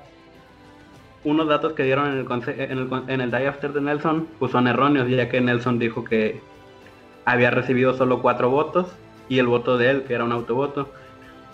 unos 1.26 1.48
datos 1.48 1.74
que 1.74 1.84
dieron 1.84 2.12
en 2.12 2.20
el, 2.20 2.60
en 2.60 2.78
el, 2.78 2.90
en 3.10 3.22
el 3.22 3.32
day 3.32 3.48
after 3.48 3.74
de 3.74 3.82
Nelson, 3.82 4.28
pues 4.40 4.52
son 4.52 4.68
erróneos, 4.68 5.10
ya 5.10 5.28
que 5.28 5.42
Nelson 5.42 5.80
dijo 5.80 6.06
que 6.06 6.40
había 7.26 7.52
recibido 7.52 7.96
solo 7.96 8.22
cuatro 8.22 8.50
votos 8.50 8.88
y 9.28 9.40
el 9.40 9.48
voto 9.48 9.78
de 9.78 9.90
él, 9.90 10.04
que 10.04 10.14
era 10.14 10.24
un 10.24 10.32
autovoto, 10.32 10.92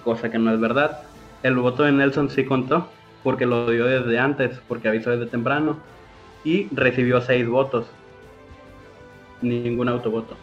cosa 0.04 0.30
que 0.30 0.38
no 0.38 0.54
es 0.54 0.60
verdad. 0.60 1.04
El 1.42 1.56
voto 1.56 1.84
de 1.84 1.94
Nelson 1.94 2.30
sí 2.30 2.44
contó, 2.44 2.90
porque 3.24 3.46
lo 3.46 3.70
dio 3.72 3.86
desde 3.86 4.20
antes, 4.20 4.60
porque 4.68 4.90
avisó 4.90 5.10
desde 5.12 5.26
temprano, 5.26 5.78
y 6.44 6.68
recibió 6.76 7.22
seis 7.22 7.48
votos. 7.48 7.88
Ningún 9.42 9.88
autovoto. 9.88 10.36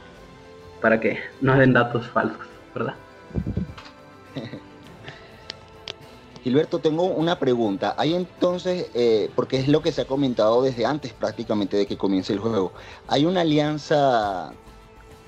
Para 0.81 0.99
que 1.01 1.19
no 1.41 1.57
den 1.57 1.75
datos 1.75 2.09
falsos, 2.09 2.47
¿verdad? 2.75 2.95
Gilberto, 6.43 6.79
tengo 6.79 7.05
una 7.05 7.39
pregunta. 7.39 7.95
Hay 7.99 8.15
entonces, 8.15 8.91
eh, 8.95 9.31
porque 9.35 9.59
es 9.59 9.69
lo 9.69 9.83
que 9.83 9.93
se 9.93 10.03
ha 10.03 10.07
comentado 10.07 10.63
desde 10.63 10.87
antes 10.87 11.13
prácticamente 11.13 11.77
de 11.77 11.87
que 11.87 11.97
comience 11.97 12.33
el 12.33 12.39
juego, 12.39 12.73
¿hay 13.09 13.25
una 13.25 13.43
alianza 13.43 14.53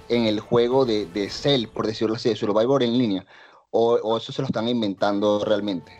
en 0.08 0.26
el 0.26 0.40
juego 0.40 0.84
de, 0.84 1.28
Cell, 1.30 1.66
por 1.66 1.86
decirlo 1.86 2.16
así, 2.16 2.28
de 2.28 2.36
Survivor 2.36 2.82
en 2.82 2.98
línea? 2.98 3.24
¿O, 3.70 4.16
eso 4.16 4.32
se 4.32 4.42
lo 4.42 4.46
están 4.46 4.68
inventando 4.68 5.44
realmente? 5.44 5.92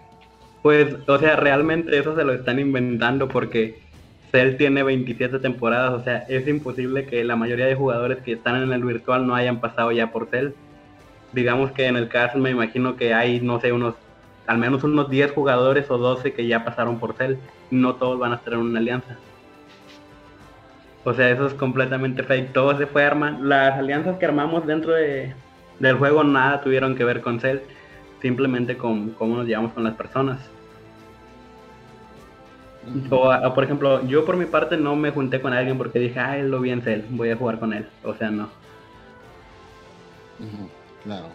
Pues, 0.63 0.97
o 1.07 1.19
sea, 1.19 1.37
realmente 1.37 1.97
eso 1.99 2.15
se 2.17 2.25
lo 2.25 2.33
están 2.33 2.59
inventando 2.59 3.29
porque 3.29 3.81
Cell 4.31 4.57
tiene 4.57 4.83
27 4.83 5.39
temporadas, 5.39 5.93
o 5.93 6.05
sea, 6.05 6.19
es 6.29 6.47
imposible 6.47 7.07
que 7.07 7.25
la 7.25 7.37
mayoría 7.37 7.67
de 7.67 7.75
jugadores 7.75 8.19
que 8.19 8.33
están 8.33 8.63
en 8.63 8.73
el 8.73 8.85
virtual 8.85 9.27
no 9.27 9.35
hayan 9.35 9.61
pasado 9.61 9.93
ya 9.93 10.11
por 10.11 10.29
Cell. 10.29 10.51
Digamos 11.33 11.71
que 11.73 11.87
en 11.87 11.97
el 11.97 12.09
caso 12.09 12.39
me 12.39 12.51
imagino 12.51 12.97
que 12.97 13.15
hay, 13.15 13.41
no 13.41 13.61
sé, 13.61 13.73
unos, 13.73 13.95
al 14.51 14.59
menos 14.59 14.83
unos 14.83 15.09
10 15.09 15.31
jugadores 15.31 15.89
o 15.93 15.97
12 15.97 16.33
que 16.33 16.45
ya 16.49 16.65
pasaron 16.65 16.99
por 16.99 17.15
Cell. 17.15 17.37
No 17.71 17.95
todos 17.95 18.19
van 18.19 18.33
a 18.33 18.35
estar 18.35 18.55
en 18.55 18.59
una 18.59 18.81
alianza. 18.81 19.17
O 21.05 21.15
sea, 21.15 21.31
eso 21.31 21.47
es 21.47 21.55
completamente 21.55 22.25
fake. 22.25 22.53
Todo 22.53 22.77
se 22.77 22.89
fue 22.89 23.05
armando. 23.05 23.45
Las 23.45 23.79
alianzas 23.79 24.19
que 24.19 24.27
armamos 24.27 24.67
dentro 24.67 24.93
de, 24.93 25.37
del 25.79 25.99
juego 25.99 26.25
nada 26.25 26.63
tuvieron 26.63 26.97
que 26.97 27.05
ver 27.05 27.21
con 27.21 27.39
Cell. 27.39 27.61
Simplemente 28.21 28.77
con 28.77 29.11
cómo 29.11 29.37
nos 29.37 29.47
llevamos 29.47 29.73
con 29.73 29.85
las 29.85 29.95
personas. 29.95 30.41
O, 33.09 33.55
por 33.55 33.63
ejemplo, 33.63 34.05
yo 34.09 34.25
por 34.25 34.37
mi 34.37 34.47
parte 34.47 34.77
no 34.77 34.97
me 34.97 35.13
junté 35.13 35.41
con 35.41 35.53
alguien 35.53 35.79
porque 35.79 36.01
dije, 36.01 36.19
ah, 36.19 36.39
él 36.39 36.51
lo 36.51 36.59
vi 36.59 36.71
en 36.71 36.83
Cell, 36.83 37.03
voy 37.11 37.31
a 37.31 37.37
jugar 37.37 37.61
con 37.61 37.73
él. 37.73 37.87
O 38.03 38.15
sea, 38.15 38.33
no. 38.33 38.49
Claro. 41.05 41.27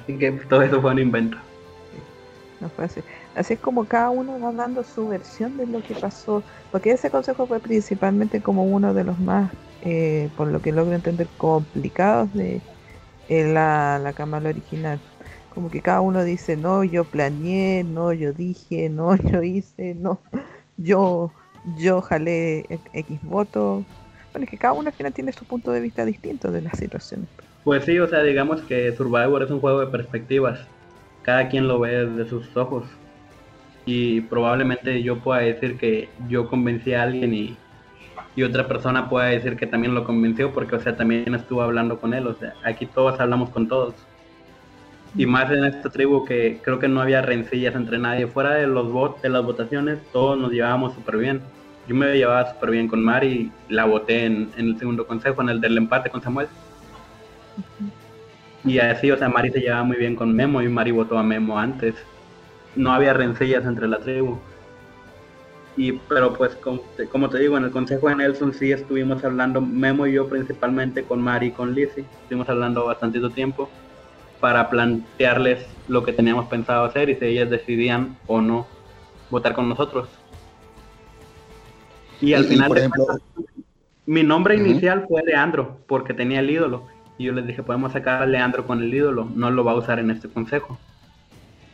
Así 0.00 0.16
que 0.16 0.30
todo 0.30 0.62
eso 0.62 0.80
fue 0.80 0.92
un 0.92 1.00
invento. 1.00 1.36
Así. 2.76 3.04
Es 3.34 3.60
como 3.60 3.88
cada 3.88 4.10
uno 4.10 4.38
va 4.40 4.52
dando 4.52 4.84
su 4.84 5.06
versión 5.08 5.56
de 5.56 5.66
lo 5.66 5.82
que 5.82 5.96
pasó, 5.96 6.44
porque 6.70 6.90
ese 6.92 7.10
consejo 7.10 7.46
fue 7.46 7.60
principalmente 7.60 8.42
como 8.42 8.64
uno 8.64 8.94
de 8.94 9.04
los 9.04 9.18
más, 9.18 9.52
eh, 9.80 10.30
por 10.36 10.48
lo 10.50 10.62
que 10.62 10.72
logro 10.72 10.94
entender, 10.94 11.30
complicados 11.36 12.32
de 12.32 12.64
la, 13.28 13.98
la 13.98 14.14
cámara 14.14 14.50
original. 14.50 15.02
Como 15.48 15.70
que 15.70 15.82
cada 15.82 16.00
uno 16.00 16.24
dice, 16.24 16.56
no, 16.56 16.84
yo 16.84 17.10
planeé, 17.10 17.84
no, 17.84 18.12
yo 18.12 18.32
dije, 18.32 18.88
no, 18.90 19.16
yo 19.16 19.42
hice, 19.42 19.94
no, 19.94 20.22
yo, 20.76 21.34
yo 21.64 22.02
jalé 22.02 22.66
X 22.92 23.20
votos. 23.22 23.86
Bueno, 24.32 24.44
es 24.44 24.50
que 24.50 24.58
cada 24.58 24.74
uno 24.74 24.88
al 24.88 24.94
final 24.94 25.12
tiene 25.14 25.32
su 25.32 25.46
punto 25.46 25.70
de 25.72 25.80
vista 25.80 26.04
distinto 26.04 26.50
de 26.52 26.62
las 26.62 26.78
situaciones. 26.78 27.30
Pues 27.62 27.84
sí, 27.84 27.98
o 27.98 28.06
sea, 28.06 28.22
digamos 28.22 28.62
que 28.62 28.92
Survivor 28.92 29.42
es 29.42 29.50
un 29.50 29.60
juego 29.60 29.80
de 29.80 29.86
perspectivas. 29.88 30.70
Cada 31.24 31.48
quien 31.48 31.66
lo 31.66 31.80
ve 31.80 32.06
desde 32.06 32.28
sus 32.28 32.56
ojos 32.56 32.84
y 33.86 34.22
probablemente 34.22 35.02
yo 35.02 35.18
pueda 35.18 35.40
decir 35.40 35.76
que 35.76 36.08
yo 36.28 36.48
convencí 36.48 36.94
a 36.94 37.02
alguien 37.02 37.34
y, 37.34 37.56
otra 38.42 38.66
persona 38.66 39.08
pueda 39.08 39.26
decir 39.26 39.56
que 39.56 39.66
también 39.66 39.94
lo 39.94 40.04
convenció 40.04 40.52
porque, 40.52 40.74
o 40.74 40.80
sea, 40.80 40.96
también 40.96 41.34
estuvo 41.34 41.62
hablando 41.62 42.00
con 42.00 42.14
él, 42.14 42.26
o 42.26 42.34
sea, 42.34 42.54
aquí 42.64 42.84
todos 42.84 43.20
hablamos 43.20 43.50
con 43.50 43.68
todos. 43.68 43.94
Y 45.16 45.26
más 45.26 45.48
en 45.52 45.64
esta 45.64 45.88
tribu 45.88 46.24
que 46.24 46.58
creo 46.60 46.80
que 46.80 46.88
no 46.88 47.00
había 47.00 47.22
rencillas 47.22 47.76
entre 47.76 47.98
nadie. 47.98 48.26
Fuera 48.26 48.54
de 48.54 48.66
los 48.66 48.88
de 49.22 49.28
las 49.28 49.44
votaciones, 49.44 50.00
todos 50.12 50.36
nos 50.36 50.50
llevábamos 50.50 50.94
súper 50.94 51.18
bien. 51.18 51.40
Yo 51.86 51.94
me 51.94 52.16
llevaba 52.16 52.52
súper 52.52 52.72
bien 52.72 52.88
con 52.88 53.04
Mari, 53.04 53.52
la 53.68 53.84
voté 53.84 54.24
en, 54.26 54.50
el 54.56 54.76
segundo 54.78 55.06
consejo, 55.06 55.40
en 55.42 55.50
el 55.50 55.60
del 55.60 55.78
empate 55.78 56.10
con 56.10 56.20
Samuel. 56.20 56.48
Y 58.64 58.78
así, 58.78 59.10
o 59.10 59.16
sea, 59.16 59.28
Mari 59.28 59.50
se 59.50 59.60
llevaba 59.60 59.84
muy 59.84 59.96
bien 59.96 60.16
con 60.16 60.34
Memo 60.34 60.62
y 60.62 60.68
Mari 60.68 60.90
votó 60.90 61.18
a 61.18 61.22
Memo 61.22 61.58
antes 61.58 61.94
no 62.76 62.92
había 62.92 63.12
rencillas 63.12 63.64
entre 63.64 63.88
la 63.88 63.98
tribu. 63.98 64.38
Y, 65.76 65.92
pero 65.92 66.34
pues 66.34 66.56
como 67.10 67.28
te, 67.30 67.38
digo, 67.38 67.56
en 67.56 67.64
el 67.64 67.70
consejo 67.72 68.08
de 68.08 68.16
Nelson 68.16 68.54
sí 68.54 68.70
estuvimos 68.70 69.24
hablando, 69.24 69.60
Memo 69.60 70.06
y 70.06 70.12
yo 70.12 70.28
principalmente 70.28 71.02
con 71.02 71.20
Mari 71.20 71.48
y 71.48 71.50
con 71.50 71.74
Lizzie, 71.74 72.04
estuvimos 72.22 72.48
hablando 72.48 72.86
bastante 72.86 73.20
tiempo 73.30 73.68
para 74.38 74.70
plantearles 74.70 75.66
lo 75.88 76.04
que 76.04 76.12
teníamos 76.12 76.46
pensado 76.46 76.84
hacer 76.84 77.10
y 77.10 77.16
si 77.16 77.24
ellas 77.24 77.50
decidían 77.50 78.16
o 78.26 78.40
no 78.40 78.66
votar 79.30 79.54
con 79.54 79.68
nosotros. 79.68 80.08
Y 82.20 82.34
al 82.34 82.44
final, 82.44 82.72
mi 84.06 84.22
nombre 84.22 84.54
inicial 84.54 85.06
fue 85.08 85.22
Leandro, 85.24 85.78
porque 85.88 86.14
tenía 86.14 86.38
el 86.38 86.50
ídolo. 86.50 86.86
Y 87.18 87.24
yo 87.24 87.32
les 87.32 87.46
dije, 87.46 87.62
podemos 87.62 87.92
sacar 87.92 88.22
a 88.22 88.26
Leandro 88.26 88.66
con 88.66 88.82
el 88.82 88.92
ídolo, 88.92 89.28
no 89.34 89.50
lo 89.50 89.64
va 89.64 89.72
a 89.72 89.76
usar 89.76 89.98
en 89.98 90.10
este 90.10 90.28
consejo. 90.28 90.78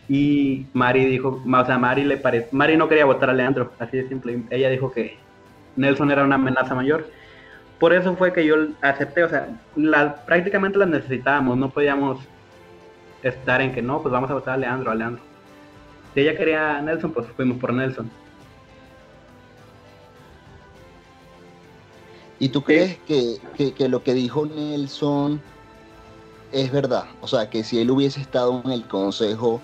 Y 0.09 0.67
Mari 0.73 1.05
dijo, 1.05 1.43
o 1.47 1.65
sea, 1.65 1.79
Mari 1.79 2.05
le 2.05 2.17
parece, 2.17 2.49
Mari 2.53 2.77
no 2.77 2.89
quería 2.89 3.05
votar 3.05 3.31
a 3.31 3.33
Leandro, 3.33 3.73
así 3.79 3.97
de 3.97 4.09
simple. 4.09 4.43
Ella 4.51 4.69
dijo 4.69 4.93
que 4.93 5.17
Nelson 5.77 6.11
era 6.11 6.25
una 6.25 6.35
amenaza 6.35 6.75
mayor. 6.75 7.07
Por 7.79 7.93
eso 7.95 8.15
fue 8.17 8.33
que 8.33 8.45
yo 8.45 8.57
acepté, 8.83 9.25
o 9.25 9.29
sea, 9.29 9.49
prácticamente 10.27 10.79
las 10.79 10.89
necesitábamos, 10.89 11.57
no 11.57 11.71
podíamos 11.71 12.19
estar 13.23 13.61
en 13.63 13.73
que 13.73 13.83
no, 13.83 14.03
pues 14.03 14.13
vamos 14.13 14.31
a 14.31 14.35
votar 14.35 14.55
a 14.55 14.59
Leandro, 14.59 14.91
a 14.91 14.95
Leandro. 14.95 15.23
Si 16.13 16.21
ella 16.21 16.37
quería 16.37 16.77
a 16.77 16.83
Nelson, 16.83 17.13
pues 17.13 17.27
fuimos 17.37 17.59
por 17.59 17.73
Nelson. 17.73 18.11
¿Y 22.41 22.49
tú 22.49 22.63
crees 22.63 22.99
que, 23.07 23.39
que, 23.77 23.89
lo 23.91 24.03
que 24.03 24.15
dijo 24.15 24.47
Nelson 24.47 25.43
es 26.53 26.73
verdad? 26.73 27.05
O 27.21 27.29
sea, 27.29 27.51
que 27.51 27.63
si 27.63 27.79
él 27.79 27.91
hubiese 27.91 28.19
estado 28.19 28.63
en 28.65 28.73
el 28.73 28.89
consejo, 28.89 29.61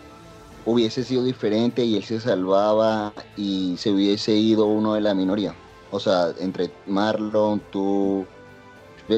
hubiese 0.66 1.02
sido 1.02 1.24
diferente 1.24 1.82
y 1.84 1.96
él 1.96 2.04
se 2.04 2.20
salvaba 2.20 3.14
y 3.34 3.76
se 3.78 3.90
hubiese 3.90 4.32
ido 4.32 4.66
uno 4.66 4.92
de 4.92 5.00
la 5.00 5.14
minoría. 5.14 5.54
O 5.90 5.98
sea, 5.98 6.34
entre 6.38 6.70
Marlon, 6.86 7.62
tú, 7.72 8.26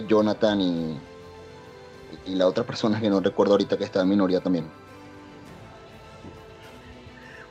Jonathan 0.06 0.60
y, 0.60 0.96
y 2.26 2.36
la 2.36 2.46
otra 2.46 2.62
persona 2.62 3.00
que 3.00 3.10
no 3.10 3.18
recuerdo 3.18 3.54
ahorita 3.54 3.76
que 3.76 3.84
está 3.84 4.02
en 4.02 4.08
minoría 4.10 4.40
también. 4.40 4.66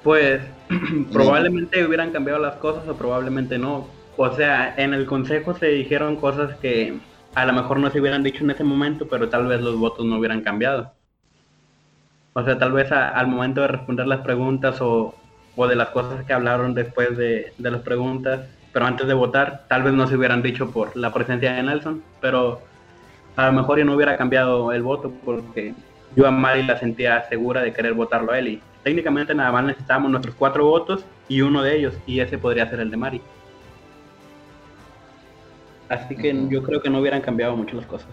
Pues 0.03 0.41
probablemente 1.11 1.85
hubieran 1.85 2.11
cambiado 2.11 2.39
las 2.39 2.55
cosas 2.55 2.87
o 2.87 2.95
probablemente 2.95 3.57
no. 3.57 3.96
O 4.17 4.31
sea, 4.31 4.73
en 4.77 4.93
el 4.93 5.05
consejo 5.05 5.53
se 5.53 5.67
dijeron 5.67 6.15
cosas 6.15 6.55
que 6.57 6.97
a 7.35 7.45
lo 7.45 7.53
mejor 7.53 7.79
no 7.79 7.91
se 7.91 8.01
hubieran 8.01 8.23
dicho 8.23 8.43
en 8.43 8.49
ese 8.49 8.63
momento, 8.63 9.07
pero 9.07 9.29
tal 9.29 9.45
vez 9.45 9.61
los 9.61 9.77
votos 9.77 10.05
no 10.05 10.17
hubieran 10.17 10.41
cambiado. 10.41 10.91
O 12.33 12.43
sea, 12.43 12.57
tal 12.57 12.71
vez 12.71 12.91
al 12.91 13.27
momento 13.27 13.61
de 13.61 13.67
responder 13.67 14.07
las 14.07 14.21
preguntas 14.21 14.77
o, 14.81 15.13
de 15.69 15.75
las 15.75 15.89
cosas 15.89 16.25
que 16.25 16.33
hablaron 16.33 16.73
después 16.73 17.15
de, 17.15 17.53
de, 17.57 17.71
las 17.71 17.81
preguntas, 17.81 18.41
pero 18.73 18.85
antes 18.85 19.07
de 19.07 19.13
votar, 19.13 19.65
tal 19.67 19.83
vez 19.83 19.93
no 19.93 20.07
se 20.07 20.15
hubieran 20.15 20.41
dicho 20.41 20.71
por 20.71 20.95
la 20.95 21.13
presencia 21.13 21.53
de 21.53 21.63
Nelson, 21.63 22.03
pero 22.21 22.61
a 23.35 23.47
lo 23.47 23.53
mejor 23.53 23.79
yo 23.79 23.85
no 23.85 23.95
hubiera 23.95 24.17
cambiado 24.17 24.71
el 24.71 24.81
voto 24.81 25.11
porque 25.23 25.73
yo 26.15 26.27
a 26.27 26.31
Mari 26.31 26.63
la 26.63 26.79
sentía 26.79 27.23
segura 27.29 27.61
de 27.61 27.73
querer 27.73 27.93
votarlo 27.93 28.31
a 28.31 28.39
él 28.39 28.47
y 28.47 28.61
técnicamente 28.83 29.35
nada 29.35 29.51
más 29.51 29.65
necesitábamos 29.65 30.09
nuestros 30.11 30.35
cuatro 30.35 30.65
votos 30.65 31.05
y 31.27 31.41
uno 31.41 31.61
de 31.61 31.77
ellos 31.77 31.95
y 32.07 32.19
ese 32.19 32.37
podría 32.37 32.69
ser 32.69 32.79
el 32.79 32.89
de 32.89 32.97
Mari. 32.97 33.21
Así 35.89 36.15
que 36.15 36.47
yo 36.49 36.63
creo 36.63 36.81
que 36.81 36.89
no 36.89 36.99
hubieran 36.99 37.21
cambiado 37.21 37.55
mucho 37.55 37.75
las 37.75 37.85
cosas. 37.85 38.07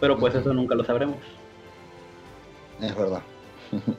Pero 0.00 0.18
pues 0.18 0.34
eso 0.34 0.52
nunca 0.52 0.74
lo 0.74 0.84
sabremos. 0.84 1.18
Es 2.80 2.94
verdad. 2.94 3.22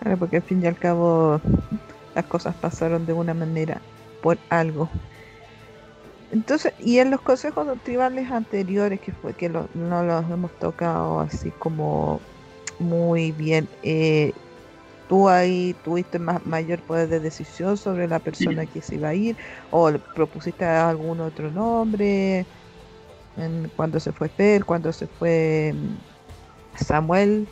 Claro, 0.00 0.18
porque 0.20 0.36
al 0.36 0.42
fin 0.42 0.62
y 0.62 0.66
al 0.66 0.78
cabo 0.78 1.40
las 2.14 2.24
cosas 2.26 2.54
pasaron 2.54 3.06
de 3.06 3.12
una 3.12 3.34
manera 3.34 3.80
por 4.20 4.38
algo. 4.50 4.88
Entonces, 6.30 6.74
y 6.78 6.98
en 6.98 7.10
los 7.10 7.20
consejos 7.20 7.66
tribales 7.82 8.30
anteriores, 8.30 9.00
que 9.00 9.10
fue 9.10 9.34
que 9.34 9.48
no 9.48 9.68
los 9.74 10.30
hemos 10.30 10.52
tocado 10.60 11.20
así 11.20 11.50
como 11.58 12.20
muy 12.78 13.32
bien, 13.32 13.68
eh, 13.82 14.32
tú 15.08 15.28
ahí 15.28 15.74
tuviste 15.84 16.18
más, 16.18 16.44
mayor 16.46 16.80
poder 16.80 17.08
de 17.08 17.20
decisión 17.20 17.76
sobre 17.76 18.08
la 18.08 18.18
persona 18.18 18.66
que 18.66 18.80
se 18.80 18.96
iba 18.96 19.08
a 19.08 19.14
ir 19.14 19.36
o 19.70 19.90
propusiste 20.14 20.64
algún 20.64 21.20
otro 21.20 21.50
nombre 21.50 22.46
en, 23.36 23.70
cuando 23.76 24.00
se 24.00 24.12
fue 24.12 24.28
Per, 24.28 24.64
cuando 24.64 24.92
se 24.92 25.06
fue 25.06 25.74
mm, 25.74 26.84
Samuel. 26.84 27.46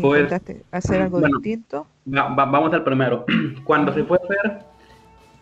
Pues, 0.00 0.22
intentaste 0.22 0.64
hacer 0.70 1.02
algo 1.02 1.20
distinto 1.20 1.86
vamos 2.04 2.72
al 2.72 2.84
primero. 2.84 3.24
Cuando 3.64 3.92
se 3.92 4.04
fue 4.04 4.18
Per 4.18 4.58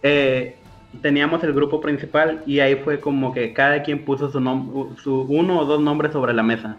eh, 0.02 0.56
teníamos 1.02 1.42
el 1.44 1.52
grupo 1.52 1.80
principal 1.80 2.42
y 2.47 2.61
ahí 2.61 2.76
fue 2.76 3.00
como 3.00 3.32
que 3.32 3.52
cada 3.52 3.82
quien 3.82 4.04
puso 4.04 4.30
su, 4.30 4.40
nombre 4.40 4.97
su 5.02 5.23
uno 5.23 5.61
o 5.61 5.64
dos 5.64 5.80
nombres 5.80 6.12
sobre 6.12 6.32
la 6.32 6.42
mesa. 6.42 6.76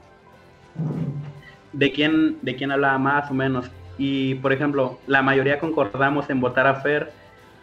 De 1.73 1.91
quién 1.91 2.37
de 2.41 2.55
quién 2.55 2.71
hablaba 2.71 2.97
más 2.97 3.29
o 3.29 3.33
menos 3.33 3.69
y 3.99 4.35
por 4.35 4.53
ejemplo, 4.53 4.97
la 5.05 5.21
mayoría 5.21 5.59
concordamos 5.59 6.29
en 6.29 6.39
votar 6.39 6.65
a 6.65 6.75
Fer, 6.75 7.11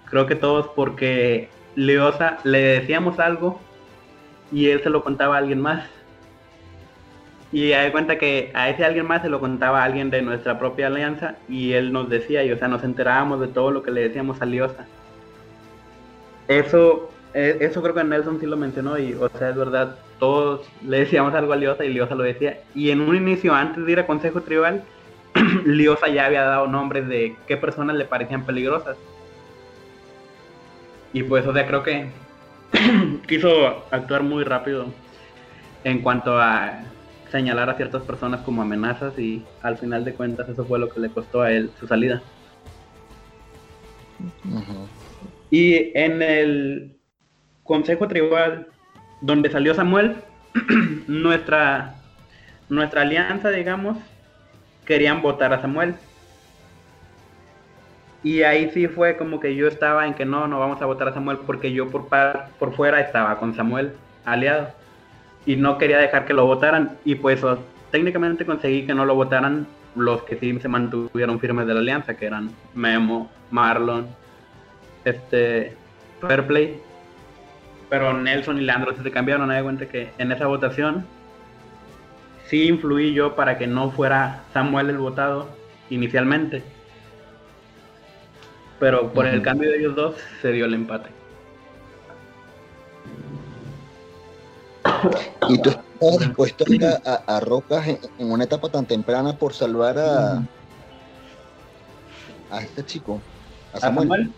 creo 0.05 0.27
que 0.27 0.37
todos 0.37 0.69
porque 0.69 1.49
Leosa 1.75 2.39
le 2.45 2.61
decíamos 2.61 3.19
algo 3.19 3.59
y 4.53 4.69
él 4.69 4.83
se 4.83 4.91
lo 4.91 5.03
contaba 5.03 5.35
a 5.35 5.39
alguien 5.39 5.61
más. 5.61 5.89
Y 7.53 7.73
hay 7.73 7.91
cuenta 7.91 8.19
que 8.19 8.51
a 8.55 8.69
ese 8.69 8.85
alguien 8.85 9.07
más 9.07 9.23
se 9.23 9.31
lo 9.31 9.41
contaba 9.41 9.81
a 9.81 9.85
alguien 9.85 10.11
de 10.11 10.21
nuestra 10.21 10.59
propia 10.59 10.89
alianza 10.89 11.37
y 11.49 11.73
él 11.73 11.91
nos 11.91 12.11
decía, 12.11 12.45
y 12.45 12.53
o 12.53 12.59
sea, 12.59 12.69
nos 12.69 12.85
enterábamos 12.85 13.41
de 13.41 13.49
todo 13.49 13.71
lo 13.71 13.83
que 13.83 13.91
le 13.91 14.03
decíamos 14.03 14.43
a 14.43 14.47
Leosa. 14.47 14.85
Eso, 16.49 17.11
e, 17.33 17.57
eso 17.61 17.81
creo 17.81 17.95
que 17.95 18.05
Nelson 18.05 18.41
sí 18.41 18.47
lo 18.47 18.59
mencionó 18.59 18.99
y, 18.99 19.15
o 19.15 19.31
sea, 19.31 19.51
es 19.51 19.57
verdad, 19.57 19.97
todos 20.19 20.69
le 20.87 20.99
decíamos 20.99 21.33
algo 21.35 21.55
a 21.55 21.57
Liosa 21.57 21.83
y 21.83 21.95
Liosa 21.95 22.15
lo 22.15 22.25
decía. 22.25 22.61
Y 22.75 22.91
en 22.91 23.01
un 23.01 23.17
inicio, 23.17 23.55
antes 23.55 23.87
de 23.87 23.93
ir 23.93 24.01
a 24.01 24.07
Consejo 24.07 24.43
Tribal, 24.43 24.85
Liosa 25.67 26.09
ya 26.09 26.27
había 26.27 26.43
dado 26.43 26.69
nombres 26.69 27.09
de 27.09 27.37
qué 27.47 27.57
personas 27.57 27.97
le 27.97 28.05
parecían 28.05 28.47
peligrosas. 28.47 28.97
Y 31.13 31.25
pues, 31.25 31.47
o 31.47 31.53
sea, 31.53 31.67
creo 31.67 31.83
que 31.83 32.09
quiso 33.27 33.85
actuar 33.91 34.23
muy 34.23 34.45
rápido 34.45 34.87
en 35.83 36.03
cuanto 36.03 36.39
a 36.41 36.85
señalar 37.33 37.69
a 37.69 37.75
ciertas 37.75 38.03
personas 38.03 38.43
como 38.43 38.63
amenazas 38.63 39.19
y 39.19 39.45
al 39.63 39.77
final 39.77 40.05
de 40.05 40.15
cuentas 40.15 40.49
eso 40.49 40.65
fue 40.65 40.79
lo 40.79 40.89
que 40.89 41.01
le 41.01 41.11
costó 41.11 41.43
a 41.43 41.51
él 41.51 41.71
su 41.81 41.89
salida. 41.89 42.23
Y 45.51 45.91
en 45.99 46.23
el 46.23 46.97
Consejo 47.65 48.07
Tribal, 48.07 48.69
donde 49.21 49.51
salió 49.51 49.75
Samuel, 49.75 50.17
nuestra, 51.09 51.97
nuestra 52.69 53.03
alianza, 53.03 53.51
digamos, 53.51 53.99
querían 54.87 55.21
votar 55.21 55.53
a 55.53 55.61
Samuel. 55.61 55.95
Y 58.23 58.43
ahí 58.43 58.71
sí 58.73 58.89
fue 58.89 59.17
como 59.17 59.39
que 59.39 59.55
yo 59.55 59.69
estaba 59.69 60.07
en 60.07 60.15
que 60.15 60.25
no, 60.25 60.49
no 60.49 60.59
vamos 60.59 60.81
a 60.81 60.87
votar 60.87 61.09
a 61.09 61.15
Samuel 61.15 61.39
porque 61.47 61.73
yo 61.73 61.91
por, 61.91 62.09
por 62.59 62.75
fuera 62.75 63.01
estaba 63.01 63.39
con 63.39 63.55
Samuel 63.55 63.93
aliado. 64.25 64.69
Y 65.45 65.57
no 65.57 65.79
quería 65.79 65.99
dejar 65.99 66.25
que 66.25 66.35
lo 66.35 66.47
votaran. 66.47 66.97
Y 67.05 67.17
pues 67.17 67.41
técnicamente 67.91 68.45
conseguí 68.45 68.87
que 68.87 68.95
no 68.95 69.05
lo 69.05 69.15
votaran 69.15 69.67
los 69.95 70.23
que 70.23 70.37
sí 70.37 70.59
se 70.61 70.69
mantuvieron 70.69 71.39
firmes 71.41 71.67
de 71.67 71.75
la 71.75 71.81
alianza, 71.81 72.17
que 72.17 72.27
eran 72.27 72.51
Memo, 72.75 73.31
Marlon, 73.51 74.09
este, 75.05 75.75
Fairplay. 76.21 76.81
Pero 77.89 78.13
Nelson 78.13 78.59
y 78.59 78.63
Leandro 78.63 78.93
se 79.01 79.11
cambiaron. 79.11 79.49
Me 79.49 79.63
cuenta 79.63 79.87
que 79.87 80.11
en 80.19 80.33
esa 80.33 80.47
votación 80.47 81.07
sí 82.49 82.69
influí 82.69 83.13
yo 83.13 83.35
para 83.35 83.59
que 83.59 83.67
no 83.67 83.91
fuera 83.91 84.45
Samuel 84.53 84.91
el 84.91 84.99
votado 84.99 85.49
inicialmente. 85.91 86.63
Pero 88.79 89.13
por 89.13 89.27
el 89.27 89.43
cambio 89.43 89.71
de 89.71 89.79
ellos 89.79 89.97
dos 89.97 90.17
se 90.43 90.53
dio 90.53 90.67
el 90.67 90.75
empate. 90.75 91.09
¿Y 95.49 95.61
tú 95.63 95.71
estabas 95.71 96.19
dispuesto 96.19 96.65
a, 97.05 97.37
a, 97.37 97.41
Rocas 97.41 97.87
en, 97.89 97.99
una 98.19 98.45
etapa 98.45 98.69
tan 98.69 98.85
temprana 98.87 99.33
por 99.37 99.53
salvar 99.55 99.99
a, 99.99 100.43
a 102.51 102.61
este 102.61 102.85
chico? 102.85 103.21
¿A 103.73 103.81
Samuel? 103.81 104.33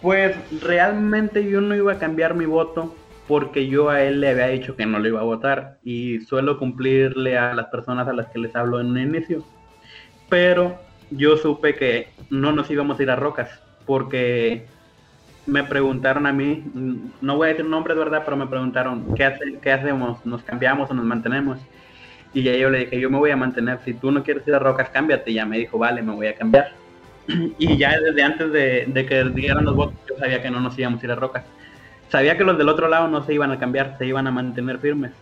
Pues 0.00 0.36
realmente 0.62 1.48
yo 1.48 1.60
no 1.60 1.74
iba 1.74 1.92
a 1.92 1.98
cambiar 1.98 2.34
mi 2.34 2.46
voto 2.46 2.94
porque 3.28 3.66
yo 3.66 3.90
a 3.90 4.02
él 4.02 4.20
le 4.20 4.30
había 4.30 4.48
dicho 4.48 4.76
que 4.76 4.86
no 4.86 4.98
lo 4.98 5.08
iba 5.08 5.20
a 5.20 5.24
votar 5.24 5.78
y 5.82 6.20
suelo 6.20 6.58
cumplirle 6.58 7.36
a 7.36 7.54
las 7.54 7.66
personas 7.66 8.06
a 8.06 8.12
las 8.12 8.28
que 8.28 8.38
les 8.38 8.54
hablo 8.54 8.80
en 8.80 8.88
un 8.88 8.98
inicio. 8.98 9.44
Pero 10.28 10.78
yo 11.10 11.36
supe 11.36 11.74
que 11.74 12.08
no 12.30 12.52
nos 12.52 12.70
íbamos 12.70 12.98
a 12.98 13.02
ir 13.02 13.10
a 13.10 13.16
Rocas 13.16 13.62
porque 13.84 14.66
me 15.46 15.64
preguntaron 15.64 16.26
a 16.26 16.32
mí, 16.32 16.64
no 17.20 17.36
voy 17.36 17.46
a 17.46 17.50
decir 17.50 17.64
nombres, 17.64 17.96
¿verdad? 17.96 18.22
Pero 18.24 18.36
me 18.36 18.46
preguntaron, 18.46 19.14
¿qué, 19.14 19.24
hace, 19.24 19.58
¿qué 19.60 19.72
hacemos? 19.72 20.24
¿Nos 20.26 20.42
cambiamos 20.42 20.90
o 20.90 20.94
nos 20.94 21.04
mantenemos? 21.04 21.58
Y 22.32 22.42
ya 22.42 22.56
yo 22.56 22.68
le 22.68 22.80
dije, 22.80 23.00
yo 23.00 23.10
me 23.10 23.18
voy 23.18 23.30
a 23.30 23.36
mantener, 23.36 23.78
si 23.84 23.94
tú 23.94 24.10
no 24.10 24.22
quieres 24.22 24.46
ir 24.46 24.54
a 24.54 24.58
Rocas, 24.58 24.90
cámbiate. 24.90 25.30
Y 25.30 25.34
ya 25.34 25.46
me 25.46 25.58
dijo, 25.58 25.78
vale, 25.78 26.02
me 26.02 26.12
voy 26.12 26.26
a 26.26 26.34
cambiar. 26.34 26.72
Y 27.58 27.76
ya 27.76 27.98
desde 27.98 28.22
antes 28.22 28.52
de, 28.52 28.86
de 28.86 29.06
que 29.06 29.24
dieran 29.24 29.64
los 29.64 29.74
votos, 29.74 29.96
yo 30.08 30.16
sabía 30.18 30.42
que 30.42 30.50
no 30.50 30.60
nos 30.60 30.78
íbamos 30.78 31.02
a 31.02 31.06
ir 31.06 31.12
a 31.12 31.16
Rocas 31.16 31.44
sabía 32.08 32.36
que 32.36 32.44
los 32.44 32.58
del 32.58 32.68
otro 32.68 32.88
lado 32.88 33.08
no 33.08 33.24
se 33.24 33.34
iban 33.34 33.50
a 33.50 33.58
cambiar, 33.58 33.96
se 33.98 34.06
iban 34.06 34.26
a 34.26 34.30
mantener 34.30 34.78
firmes. 34.78 35.12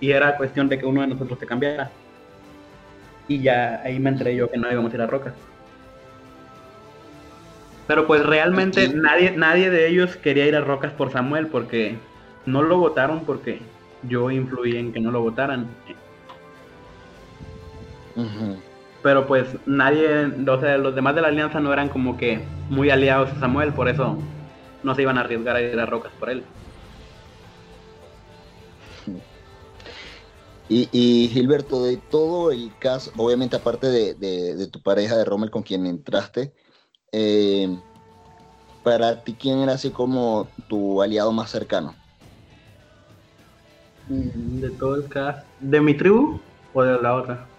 Y 0.00 0.10
era 0.10 0.36
cuestión 0.36 0.68
de 0.68 0.78
que 0.78 0.86
uno 0.86 1.02
de 1.02 1.08
nosotros 1.08 1.38
se 1.38 1.46
cambiara. 1.46 1.90
Y 3.28 3.40
ya 3.40 3.82
ahí 3.84 3.98
me 3.98 4.10
enteré 4.10 4.34
yo 4.34 4.50
que 4.50 4.58
no 4.58 4.70
íbamos 4.70 4.92
a 4.92 4.96
ir 4.96 5.02
a 5.02 5.06
Rocas. 5.06 5.34
Pero 7.86 8.06
pues 8.06 8.24
realmente 8.24 8.88
nadie, 8.88 9.32
nadie 9.32 9.70
de 9.70 9.88
ellos 9.88 10.16
quería 10.16 10.46
ir 10.46 10.56
a 10.56 10.60
Rocas 10.60 10.92
por 10.92 11.10
Samuel 11.10 11.46
porque 11.46 11.96
no 12.44 12.62
lo 12.62 12.78
votaron 12.78 13.24
porque 13.24 13.60
yo 14.02 14.30
influí 14.30 14.76
en 14.76 14.92
que 14.92 15.00
no 15.00 15.10
lo 15.10 15.22
votaran. 15.22 15.68
Pero 19.02 19.26
pues 19.26 19.46
nadie, 19.64 20.26
o 20.46 20.60
sea, 20.60 20.76
los 20.76 20.94
demás 20.94 21.14
de 21.14 21.22
la 21.22 21.28
alianza 21.28 21.60
no 21.60 21.72
eran 21.72 21.88
como 21.88 22.16
que 22.16 22.40
muy 22.68 22.90
aliados 22.90 23.30
a 23.30 23.40
Samuel, 23.40 23.72
por 23.72 23.88
eso 23.88 24.18
no 24.82 24.94
se 24.94 25.02
iban 25.02 25.18
a 25.18 25.22
arriesgar 25.22 25.56
a 25.56 25.60
ir 25.60 25.78
a 25.78 25.86
rocas 25.86 26.12
por 26.18 26.30
él. 26.30 26.46
Y, 30.70 31.30
Gilberto, 31.32 31.82
de 31.84 31.96
todo 31.96 32.50
el 32.50 32.76
caso, 32.78 33.10
obviamente 33.16 33.56
aparte 33.56 33.86
de, 33.86 34.68
tu 34.70 34.82
pareja 34.82 35.16
de 35.16 35.24
Rommel 35.24 35.50
con 35.50 35.62
quien 35.62 35.86
entraste, 35.86 36.52
eh, 37.10 37.82
para 38.82 39.24
ti, 39.24 39.34
¿quién 39.34 39.60
era 39.60 39.72
así 39.72 39.90
como 39.90 40.52
tu 40.66 41.00
aliado 41.00 41.32
más 41.32 41.50
cercano? 41.50 41.96
Mm, 44.08 44.60
de 44.60 44.70
todo 44.72 44.96
el 44.96 45.08
caso, 45.08 45.46
¿de 45.58 45.80
mi 45.80 45.96
tribu 45.96 46.42
o 46.72 46.82
de 46.82 47.00
la 47.00 47.14
otra? 47.14 47.50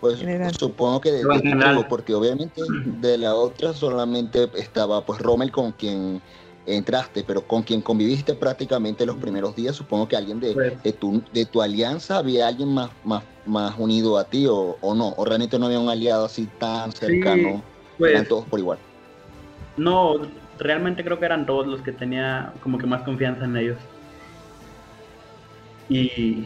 Pues 0.00 0.22
supongo 0.58 1.00
que 1.00 1.10
de, 1.12 1.22
tu 1.22 1.40
tribu, 1.40 1.88
porque 1.88 2.14
obviamente 2.14 2.60
de 2.84 3.16
la 3.16 3.34
otra 3.34 3.72
solamente 3.72 4.50
estaba 4.54 5.06
pues 5.06 5.20
Rommel 5.20 5.50
con 5.50 5.72
quien 5.72 6.22
entraste, 6.76 7.24
pero 7.26 7.42
con 7.46 7.62
quien 7.62 7.80
conviviste 7.82 8.34
prácticamente 8.34 9.06
los 9.06 9.16
primeros 9.16 9.54
días, 9.56 9.76
supongo 9.76 10.08
que 10.08 10.16
alguien 10.16 10.40
de, 10.40 10.54
de, 10.82 10.92
tu, 10.92 11.22
de 11.32 11.46
tu 11.46 11.62
alianza, 11.62 12.18
había 12.18 12.46
alguien 12.48 12.72
más, 12.72 12.90
más, 13.04 13.24
más 13.46 13.74
unido 13.78 14.18
a 14.18 14.24
ti 14.24 14.46
o, 14.46 14.76
o 14.80 14.94
no, 14.94 15.08
o 15.16 15.24
realmente 15.24 15.58
no 15.58 15.66
había 15.66 15.80
un 15.80 15.88
aliado 15.88 16.24
así 16.26 16.48
tan 16.58 16.92
cercano, 16.92 17.62
Pues 17.98 18.12
eran 18.12 18.26
todos 18.26 18.44
por 18.46 18.58
igual. 18.58 18.78
no, 19.76 20.14
realmente 20.58 21.02
creo 21.04 21.18
que 21.18 21.26
eran 21.26 21.46
todos 21.46 21.66
los 21.66 21.80
que 21.82 21.92
tenía 21.92 22.52
como 22.62 22.78
que 22.78 22.86
más 22.86 23.02
confianza 23.02 23.44
en 23.44 23.56
ellos. 23.56 23.78
Y 25.88 26.44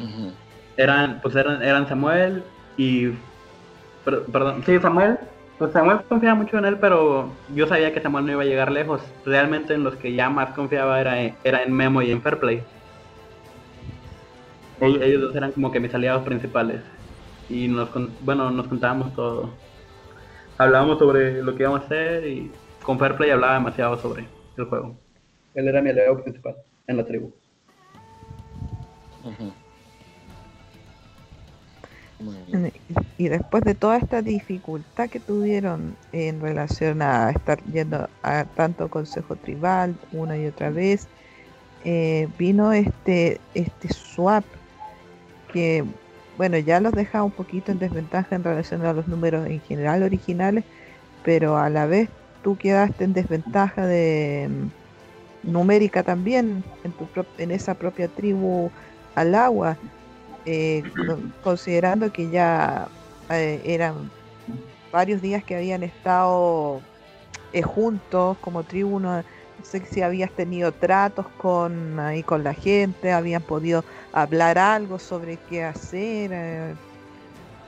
eran, 0.76 1.20
pues 1.20 1.36
eran, 1.36 1.62
eran 1.62 1.86
Samuel 1.88 2.44
y 2.76 3.08
per- 4.04 4.24
perdón, 4.32 4.62
sí, 4.64 4.78
Samuel. 4.80 5.18
Pues 5.58 5.72
Samuel 5.72 6.04
confiaba 6.08 6.36
mucho 6.36 6.58
en 6.58 6.64
él, 6.64 6.78
pero 6.80 7.42
yo 7.48 7.66
sabía 7.66 7.92
que 7.92 8.00
Samuel 8.00 8.24
no 8.26 8.32
iba 8.32 8.42
a 8.42 8.44
llegar 8.44 8.70
lejos. 8.70 9.02
Realmente 9.24 9.74
en 9.74 9.82
los 9.84 9.96
que 9.96 10.14
ya 10.14 10.30
más 10.30 10.54
confiaba 10.54 11.00
era, 11.00 11.20
en- 11.22 11.38
era 11.44 11.62
en 11.64 11.72
Memo 11.72 12.02
y 12.02 12.10
en 12.12 12.22
Fairplay. 12.22 12.68
Ellos, 14.80 15.02
ellos 15.02 15.20
dos 15.22 15.34
eran 15.36 15.52
como 15.52 15.70
que 15.70 15.80
mis 15.80 15.94
aliados 15.94 16.24
principales. 16.24 16.84
Y 17.48 17.68
nos, 17.68 17.90
con- 17.90 18.16
bueno, 18.20 18.50
nos 18.50 18.68
contábamos 18.68 19.12
todo. 19.14 19.62
Hablábamos 20.58 20.98
sobre 20.98 21.42
lo 21.42 21.54
que 21.56 21.62
íbamos 21.64 21.82
a 21.82 21.84
hacer 21.86 22.26
y 22.28 22.60
con 22.82 22.98
Fairplay 22.98 23.30
hablaba 23.30 23.54
demasiado 23.54 23.98
sobre 23.98 24.30
el 24.56 24.66
juego. 24.66 25.00
Él 25.54 25.68
era 25.68 25.82
mi 25.82 25.90
aliado 25.90 26.22
principal 26.22 26.56
en 26.86 26.96
la 26.98 27.06
tribu. 27.06 27.34
Y 33.18 33.28
después 33.28 33.64
de 33.64 33.74
toda 33.74 33.96
esta 33.98 34.22
dificultad 34.22 35.08
que 35.08 35.20
tuvieron 35.20 35.96
en 36.12 36.40
relación 36.40 37.02
a 37.02 37.30
estar 37.30 37.62
yendo 37.64 38.08
a 38.22 38.44
tanto 38.44 38.88
consejo 38.88 39.36
tribal 39.36 39.96
una 40.12 40.36
y 40.36 40.46
otra 40.46 40.70
vez, 40.70 41.08
eh, 41.84 42.28
vino 42.38 42.72
este, 42.72 43.40
este 43.54 43.92
swap 43.92 44.44
que, 45.52 45.84
bueno, 46.36 46.58
ya 46.58 46.80
los 46.80 46.92
deja 46.92 47.22
un 47.22 47.30
poquito 47.30 47.72
en 47.72 47.78
desventaja 47.78 48.34
en 48.34 48.44
relación 48.44 48.84
a 48.86 48.92
los 48.92 49.06
números 49.06 49.46
en 49.46 49.60
general 49.60 50.02
originales, 50.02 50.64
pero 51.24 51.56
a 51.56 51.70
la 51.70 51.86
vez 51.86 52.08
tú 52.42 52.56
quedaste 52.56 53.04
en 53.04 53.12
desventaja 53.12 53.86
de 53.86 54.48
mm, 54.50 55.52
numérica 55.52 56.02
también 56.02 56.64
en, 56.84 56.92
tu 56.92 57.06
en 57.38 57.50
esa 57.50 57.74
propia 57.74 58.08
tribu 58.08 58.70
al 59.14 59.34
agua 59.34 59.76
eh, 60.44 60.82
con- 61.06 61.34
considerando 61.42 62.12
que 62.12 62.30
ya 62.30 62.88
eh, 63.30 63.62
eran 63.64 64.10
varios 64.92 65.20
días 65.22 65.44
que 65.44 65.56
habían 65.56 65.82
estado 65.82 66.82
eh, 67.52 67.62
juntos 67.62 68.38
como 68.40 68.64
tribu, 68.64 69.00
no, 69.00 69.16
no 69.18 69.24
sé 69.64 69.84
si 69.86 70.02
habías 70.02 70.34
tenido 70.34 70.72
tratos 70.72 71.26
con 71.38 71.98
ahí 72.00 72.22
con 72.22 72.44
la 72.44 72.54
gente, 72.54 73.12
habían 73.12 73.42
podido 73.42 73.84
hablar 74.12 74.58
algo 74.58 74.98
sobre 74.98 75.38
qué 75.48 75.64
hacer, 75.64 76.30
eh, 76.32 76.74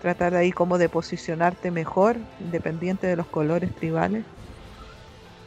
tratar 0.00 0.32
de 0.32 0.38
ahí 0.38 0.52
como 0.52 0.78
de 0.78 0.88
posicionarte 0.88 1.70
mejor, 1.70 2.18
independiente 2.40 3.06
de 3.06 3.16
los 3.16 3.26
colores 3.28 3.74
tribales. 3.74 4.24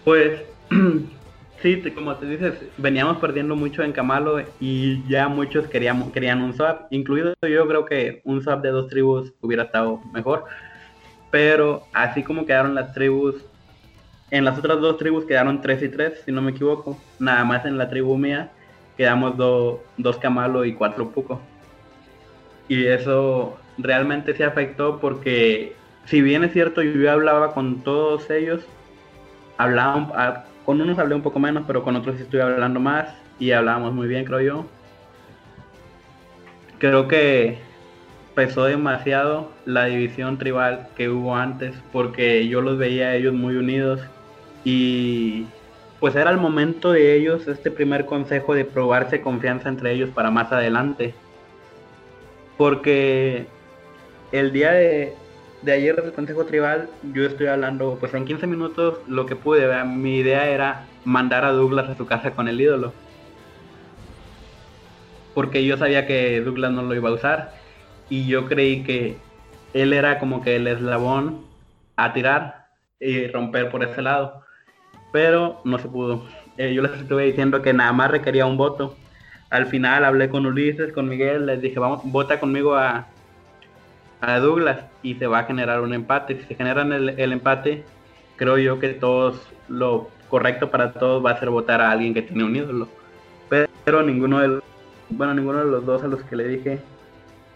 Pues 0.03 0.41
sí, 1.61 1.81
como 1.93 2.17
te 2.17 2.25
dices, 2.25 2.71
veníamos 2.77 3.17
perdiendo 3.19 3.55
mucho 3.55 3.83
en 3.83 3.91
Camalo 3.93 4.37
y 4.59 5.07
ya 5.09 5.27
muchos 5.27 5.67
queríamos, 5.67 6.11
querían 6.11 6.41
un 6.41 6.53
swap, 6.53 6.87
incluido 6.91 7.33
yo 7.41 7.67
creo 7.67 7.85
que 7.85 8.21
un 8.25 8.41
swap 8.41 8.61
de 8.63 8.69
dos 8.69 8.87
tribus 8.87 9.33
hubiera 9.41 9.63
estado 9.63 10.01
mejor, 10.13 10.45
pero 11.29 11.89
así 11.93 12.23
como 12.23 12.45
quedaron 12.45 12.75
las 12.75 12.93
tribus, 12.93 13.45
en 14.29 14.45
las 14.45 14.59
otras 14.59 14.81
dos 14.81 14.97
tribus 14.97 15.25
quedaron 15.25 15.61
3 15.61 15.83
y 15.83 15.89
3, 15.89 16.23
si 16.25 16.31
no 16.31 16.41
me 16.41 16.51
equivoco, 16.51 17.09
nada 17.19 17.45
más 17.45 17.65
en 17.65 17.77
la 17.77 17.89
tribu 17.89 18.17
mía 18.17 18.55
quedamos 18.97 19.37
do- 19.37 19.91
dos 19.97 20.17
Camalo 20.19 20.65
y 20.65 20.75
cuatro 20.75 21.11
Puco. 21.13 21.53
Y 22.67 22.85
eso 22.87 23.65
realmente 23.77 24.35
se 24.35 24.43
afectó 24.43 24.99
porque 24.99 25.87
si 26.03 26.21
bien 26.21 26.43
es 26.43 26.53
cierto 26.53 26.81
yo 26.83 27.11
hablaba 27.11 27.53
con 27.53 27.83
todos 27.83 28.29
ellos, 28.29 28.71
hablaba 29.57 29.95
un- 29.97 30.11
a- 30.15 30.48
con 30.69 30.79
unos 30.79 30.99
hablé 30.99 31.15
un 31.15 31.23
poco 31.23 31.39
menos, 31.39 31.63
pero 31.65 31.83
con 31.83 31.95
otros 31.95 32.17
sí 32.17 32.21
estoy 32.21 32.41
hablando 32.41 32.79
más 32.79 33.09
y 33.39 33.53
hablábamos 33.53 33.91
muy 33.91 34.07
bien, 34.07 34.23
creo 34.23 34.39
yo. 34.39 34.65
Creo 36.77 37.07
que 37.07 37.57
pesó 38.35 38.65
demasiado 38.65 39.51
la 39.65 39.85
división 39.85 40.37
tribal 40.37 40.89
que 40.95 41.09
hubo 41.09 41.35
antes, 41.35 41.73
porque 41.91 42.47
yo 42.47 42.61
los 42.61 42.77
veía 42.77 43.07
a 43.07 43.15
ellos 43.15 43.33
muy 43.33 43.55
unidos 43.55 43.99
y 44.63 45.47
pues 45.99 46.15
era 46.15 46.29
el 46.29 46.37
momento 46.37 46.91
de 46.91 47.15
ellos, 47.15 47.47
este 47.47 47.71
primer 47.71 48.05
consejo 48.05 48.53
de 48.53 48.63
probarse 48.63 49.21
confianza 49.21 49.69
entre 49.69 49.93
ellos 49.93 50.11
para 50.11 50.29
más 50.29 50.51
adelante. 50.51 51.15
Porque 52.59 53.47
el 54.31 54.51
día 54.51 54.73
de, 54.73 55.15
de 55.61 55.73
ayer 55.73 56.01
del 56.01 56.13
Consejo 56.13 56.45
Tribal, 56.45 56.89
yo 57.13 57.25
estoy 57.25 57.47
hablando, 57.47 57.97
pues 57.99 58.13
en 58.13 58.25
15 58.25 58.47
minutos 58.47 58.99
lo 59.07 59.25
que 59.25 59.35
pude, 59.35 59.67
¿verdad? 59.67 59.85
mi 59.85 60.17
idea 60.17 60.49
era 60.49 60.87
mandar 61.03 61.43
a 61.43 61.51
Douglas 61.51 61.89
a 61.89 61.95
su 61.95 62.05
casa 62.05 62.31
con 62.31 62.47
el 62.47 62.61
ídolo. 62.61 62.93
Porque 65.33 65.65
yo 65.65 65.77
sabía 65.77 66.07
que 66.07 66.41
Douglas 66.41 66.71
no 66.71 66.83
lo 66.83 66.95
iba 66.95 67.09
a 67.09 67.13
usar 67.13 67.53
y 68.09 68.25
yo 68.27 68.47
creí 68.47 68.83
que 68.83 69.17
él 69.73 69.93
era 69.93 70.19
como 70.19 70.41
que 70.41 70.55
el 70.55 70.67
eslabón 70.67 71.45
a 71.95 72.13
tirar 72.13 72.67
y 72.99 73.27
romper 73.27 73.69
por 73.69 73.83
ese 73.83 74.01
lado. 74.01 74.43
Pero 75.11 75.61
no 75.65 75.77
se 75.77 75.87
pudo. 75.87 76.25
Eh, 76.57 76.73
yo 76.73 76.81
les 76.81 76.93
estuve 76.93 77.25
diciendo 77.25 77.61
que 77.61 77.73
nada 77.73 77.91
más 77.93 78.11
requería 78.11 78.45
un 78.45 78.57
voto. 78.57 78.95
Al 79.49 79.65
final 79.65 80.05
hablé 80.05 80.29
con 80.29 80.45
Ulises, 80.45 80.93
con 80.93 81.07
Miguel, 81.07 81.45
les 81.45 81.61
dije, 81.61 81.79
vamos, 81.79 82.01
vota 82.03 82.39
conmigo 82.39 82.75
a, 82.75 83.07
a 84.21 84.39
Douglas 84.39 84.85
y 85.01 85.15
se 85.15 85.27
va 85.27 85.39
a 85.39 85.43
generar 85.45 85.81
un 85.81 85.93
empate. 85.93 86.35
Si 86.35 86.43
se 86.43 86.55
genera 86.55 86.81
el, 86.81 87.09
el 87.09 87.31
empate, 87.31 87.83
creo 88.35 88.57
yo 88.57 88.79
que 88.79 88.89
todos 88.89 89.41
lo 89.67 90.09
correcto 90.29 90.69
para 90.69 90.93
todos 90.93 91.25
va 91.25 91.31
a 91.31 91.39
ser 91.39 91.49
votar 91.49 91.81
a 91.81 91.91
alguien 91.91 92.13
que 92.13 92.21
tiene 92.21 92.43
un 92.43 92.55
ídolo. 92.55 92.87
Pero, 93.49 94.03
ninguno 94.03 94.39
de 94.39 94.47
los, 94.47 94.63
bueno, 95.09 95.33
ninguno 95.33 95.59
de 95.59 95.65
los 95.65 95.85
dos 95.85 96.03
a 96.03 96.07
los 96.07 96.21
que 96.23 96.35
le 96.35 96.47
dije 96.47 96.79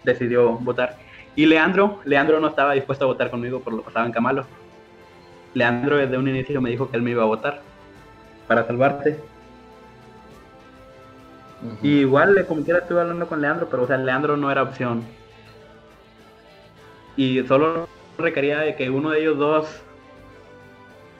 decidió 0.03 0.53
votar. 0.53 0.97
Y 1.35 1.45
Leandro, 1.45 1.99
Leandro 2.05 2.39
no 2.39 2.47
estaba 2.47 2.73
dispuesto 2.73 3.05
a 3.05 3.07
votar 3.07 3.29
conmigo 3.29 3.59
por 3.59 3.73
lo 3.73 3.79
que 3.79 3.85
pasaba 3.85 4.05
en 4.05 4.11
Camalo. 4.11 4.45
Leandro 5.53 5.97
desde 5.97 6.17
un 6.17 6.27
inicio 6.27 6.59
me 6.59 6.71
dijo 6.71 6.89
que 6.89 6.97
él 6.97 7.03
me 7.03 7.11
iba 7.11 7.21
a 7.21 7.27
votar 7.27 7.61
para 8.47 8.65
salvarte. 8.65 9.19
Ujú. 11.61 11.77
Y 11.83 11.99
igual, 11.99 12.45
como 12.47 12.63
quiera, 12.63 12.79
estuve 12.79 13.01
hablando 13.01 13.27
con 13.27 13.39
Leandro, 13.39 13.67
pero 13.69 13.83
o 13.83 13.87
sea, 13.87 13.97
Leandro 13.97 14.35
no 14.35 14.51
era 14.51 14.63
opción. 14.63 15.03
Y 17.15 17.43
solo 17.45 17.87
requería 18.17 18.59
de 18.59 18.75
que 18.75 18.89
uno 18.89 19.11
de 19.11 19.21
ellos 19.21 19.37
dos, 19.37 19.81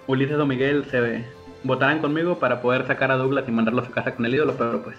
Ulises 0.08 0.38
o 0.38 0.46
Miguel, 0.46 0.86
se 0.86 1.26
votaran 1.64 2.00
conmigo 2.00 2.40
para 2.40 2.62
poder 2.62 2.86
sacar 2.88 3.12
a 3.12 3.18
Douglas 3.18 3.46
y 3.48 3.52
mandarlo 3.52 3.82
a 3.82 3.86
su 3.86 3.92
casa 3.92 4.16
con 4.16 4.26
el 4.26 4.36
ídolo, 4.36 4.56
pero 4.58 4.82
pues 4.84 4.98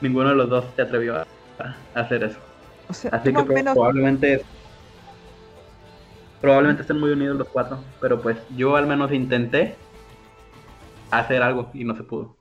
ninguno 0.00 0.30
de 0.30 0.34
los 0.36 0.48
dos 0.48 0.64
se 0.76 0.82
atrevió 0.82 1.16
a, 1.16 1.26
a 1.58 2.00
hacer 2.00 2.24
eso. 2.24 2.38
O 2.88 2.94
sea, 2.94 3.10
Así 3.10 3.32
que 3.32 3.42
menos 3.44 3.74
probablemente 3.74 4.44
probablemente 6.40 6.82
estén 6.82 7.00
muy 7.00 7.10
unidos 7.10 7.38
los 7.38 7.48
cuatro, 7.48 7.82
pero 8.00 8.20
pues 8.20 8.36
yo 8.54 8.76
al 8.76 8.86
menos 8.86 9.10
intenté 9.12 9.76
hacer 11.10 11.42
algo 11.42 11.70
y 11.72 11.84
no 11.84 11.96
se 11.96 12.02
pudo. 12.02 12.36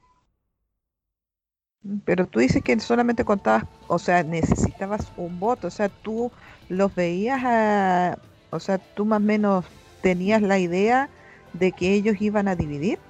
Pero 2.05 2.27
tú 2.27 2.39
dices 2.39 2.63
que 2.63 2.79
solamente 2.79 3.25
contabas, 3.25 3.65
o 3.87 3.99
sea, 3.99 4.23
necesitabas 4.23 5.11
un 5.15 5.39
voto, 5.39 5.67
o 5.67 5.71
sea, 5.71 5.89
tú 5.89 6.31
los 6.67 6.93
veías 6.95 7.41
a, 7.43 8.19
o 8.51 8.59
sea, 8.59 8.79
tú 8.79 9.05
más 9.05 9.17
o 9.17 9.21
menos 9.21 9.65
tenías 10.01 10.41
la 10.41 10.59
idea 10.59 11.11
de 11.51 11.73
que 11.73 11.93
ellos 11.93 12.15
iban 12.21 12.47
a 12.47 12.55
dividir. 12.55 13.03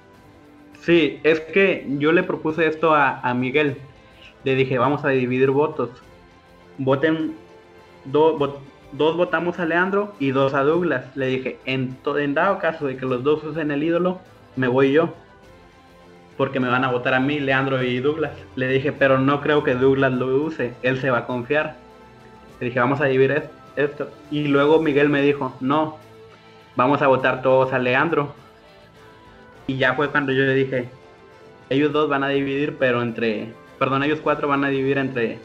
Sí, 0.72 1.20
es 1.24 1.40
que 1.40 1.86
yo 1.98 2.12
le 2.12 2.22
propuse 2.24 2.66
esto 2.66 2.94
a, 2.94 3.20
a 3.20 3.34
Miguel. 3.34 3.94
Le 4.42 4.54
dije, 4.54 4.78
vamos 4.78 5.04
a 5.04 5.08
dividir 5.10 5.50
votos. 5.50 6.06
Voten, 6.76 7.40
do- 8.04 8.38
vo- 8.38 8.74
dos 8.90 9.16
votamos 9.16 9.58
a 9.58 9.66
Leandro 9.66 10.16
y 10.20 10.30
dos 10.32 10.54
a 10.54 10.62
Douglas. 10.64 11.16
Le 11.16 11.26
dije, 11.28 11.62
en, 11.66 12.02
to- 12.02 12.18
en 12.18 12.34
dado 12.34 12.58
caso 12.58 12.86
de 12.86 12.96
que 12.96 13.06
los 13.06 13.24
dos 13.24 13.44
usen 13.44 13.70
el 13.70 13.82
ídolo, 13.84 14.24
me 14.54 14.68
voy 14.68 14.92
yo. 14.92 15.23
Porque 16.36 16.58
me 16.60 16.68
van 16.68 16.84
a 16.84 16.90
votar 16.90 17.14
a 17.14 17.20
mí, 17.20 17.38
Leandro 17.38 17.82
y 17.82 18.00
Douglas. 18.00 18.32
Le 18.56 18.68
dije, 18.68 18.92
pero 18.92 19.18
no 19.18 19.40
creo 19.40 19.62
que 19.62 19.74
Douglas 19.74 20.12
lo 20.12 20.26
use. 20.42 20.74
Él 20.82 21.00
se 21.00 21.10
va 21.10 21.18
a 21.18 21.26
confiar. 21.26 21.76
Le 22.60 22.66
dije, 22.66 22.80
vamos 22.80 23.00
a 23.00 23.04
dividir 23.04 23.32
es- 23.32 23.50
esto. 23.76 24.10
Y 24.30 24.48
luego 24.48 24.80
Miguel 24.80 25.08
me 25.08 25.22
dijo, 25.22 25.56
no, 25.60 25.98
vamos 26.76 27.02
a 27.02 27.06
votar 27.06 27.42
todos 27.42 27.72
a 27.72 27.78
Leandro. 27.78 28.34
Y 29.66 29.76
ya 29.76 29.94
fue 29.94 30.10
cuando 30.10 30.32
yo 30.32 30.42
le 30.42 30.54
dije, 30.54 30.88
ellos 31.70 31.92
dos 31.92 32.08
van 32.08 32.24
a 32.24 32.28
dividir, 32.28 32.76
pero 32.78 33.00
entre, 33.00 33.52
perdón, 33.78 34.02
ellos 34.02 34.20
cuatro 34.22 34.48
van 34.48 34.64
a 34.64 34.68
dividir 34.68 34.98
entre, 34.98 35.38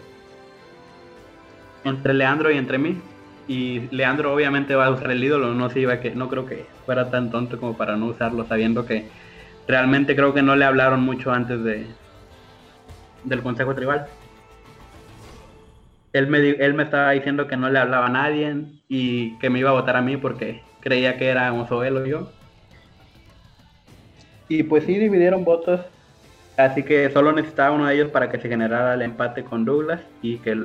entre 1.84 2.14
Leandro 2.14 2.52
y 2.52 2.58
entre 2.58 2.78
mí. 2.78 2.98
Y 3.48 3.82
Leandro 3.96 4.34
obviamente 4.34 4.76
va 4.76 4.88
a 4.88 4.92
usar 4.92 5.12
el 5.12 5.24
ídolo, 5.24 5.54
no 5.54 5.70
se 5.70 5.80
iba 5.80 6.00
que, 6.00 6.12
no 6.12 6.30
creo 6.30 6.46
que 6.46 6.66
fuera 6.86 7.10
tan 7.10 7.32
tonto 7.32 7.60
como 7.60 7.78
para 7.78 7.96
no 7.96 8.08
usarlo, 8.08 8.46
sabiendo 8.46 8.86
que 8.86 9.08
realmente 9.70 10.16
creo 10.16 10.34
que 10.34 10.42
no 10.42 10.56
le 10.56 10.66
hablaron 10.66 11.02
mucho 11.02 11.32
antes 11.32 11.64
de 11.64 11.86
del 13.24 13.44
Consejo 13.44 13.76
Tribal. 13.76 14.08
Él 16.12 16.26
me, 16.28 16.40
él 16.40 16.74
me 16.74 16.84
estaba 16.84 17.12
diciendo 17.12 17.48
que 17.48 17.56
no 17.56 17.70
le 17.70 17.78
hablaba 17.78 18.08
a 18.08 18.10
nadie 18.10 18.66
y 18.88 19.38
que 19.38 19.52
me 19.52 19.60
iba 19.60 19.70
a 19.70 19.74
votar 19.74 19.96
a 19.96 20.02
mí 20.02 20.18
porque 20.18 20.64
creía 20.80 21.18
que 21.18 21.28
era 21.28 21.50
él 21.50 21.98
o 21.98 22.06
yo. 22.06 22.32
Y 24.48 24.64
pues 24.64 24.86
sí 24.86 24.98
dividieron 24.98 25.46
votos, 25.46 25.82
así 26.58 26.82
que 26.82 27.12
solo 27.12 27.32
necesitaba 27.32 27.76
uno 27.76 27.86
de 27.86 27.94
ellos 27.94 28.10
para 28.10 28.32
que 28.32 28.40
se 28.40 28.50
generara 28.50 28.96
el 28.96 29.04
empate 29.04 29.44
con 29.44 29.66
Douglas 29.66 30.02
y 30.24 30.38
que 30.38 30.58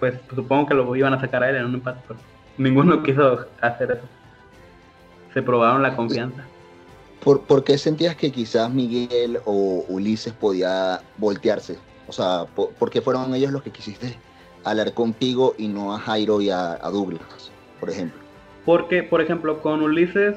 pues 0.00 0.18
supongo 0.34 0.66
que 0.66 0.74
lo 0.74 0.96
iban 0.96 1.14
a 1.14 1.20
sacar 1.20 1.44
a 1.44 1.50
él 1.50 1.56
en 1.56 1.66
un 1.66 1.74
empate, 1.74 2.00
ninguno 2.56 3.02
quiso 3.04 3.46
hacer 3.60 3.92
eso. 3.92 4.08
Se 5.32 5.42
probaron 5.42 5.80
la 5.80 5.94
confianza. 5.94 6.44
¿Por, 7.24 7.64
qué 7.64 7.76
sentías 7.76 8.16
que 8.16 8.30
quizás 8.30 8.70
Miguel 8.72 9.38
o 9.44 9.84
Ulises 9.88 10.32
podía 10.32 11.00
voltearse? 11.16 11.76
O 12.06 12.12
sea, 12.12 12.46
¿por, 12.54 12.90
qué 12.90 13.00
fueron 13.00 13.34
ellos 13.34 13.52
los 13.52 13.62
que 13.62 13.70
quisiste 13.70 14.16
hablar 14.64 14.94
contigo 14.94 15.54
y 15.58 15.68
no 15.68 15.94
a 15.94 15.98
Jairo 15.98 16.40
y 16.40 16.50
a, 16.50 16.78
Douglas, 16.90 17.50
por 17.80 17.90
ejemplo? 17.90 18.18
Porque, 18.64 19.02
por 19.02 19.20
ejemplo, 19.20 19.60
con 19.60 19.82
Ulises 19.82 20.36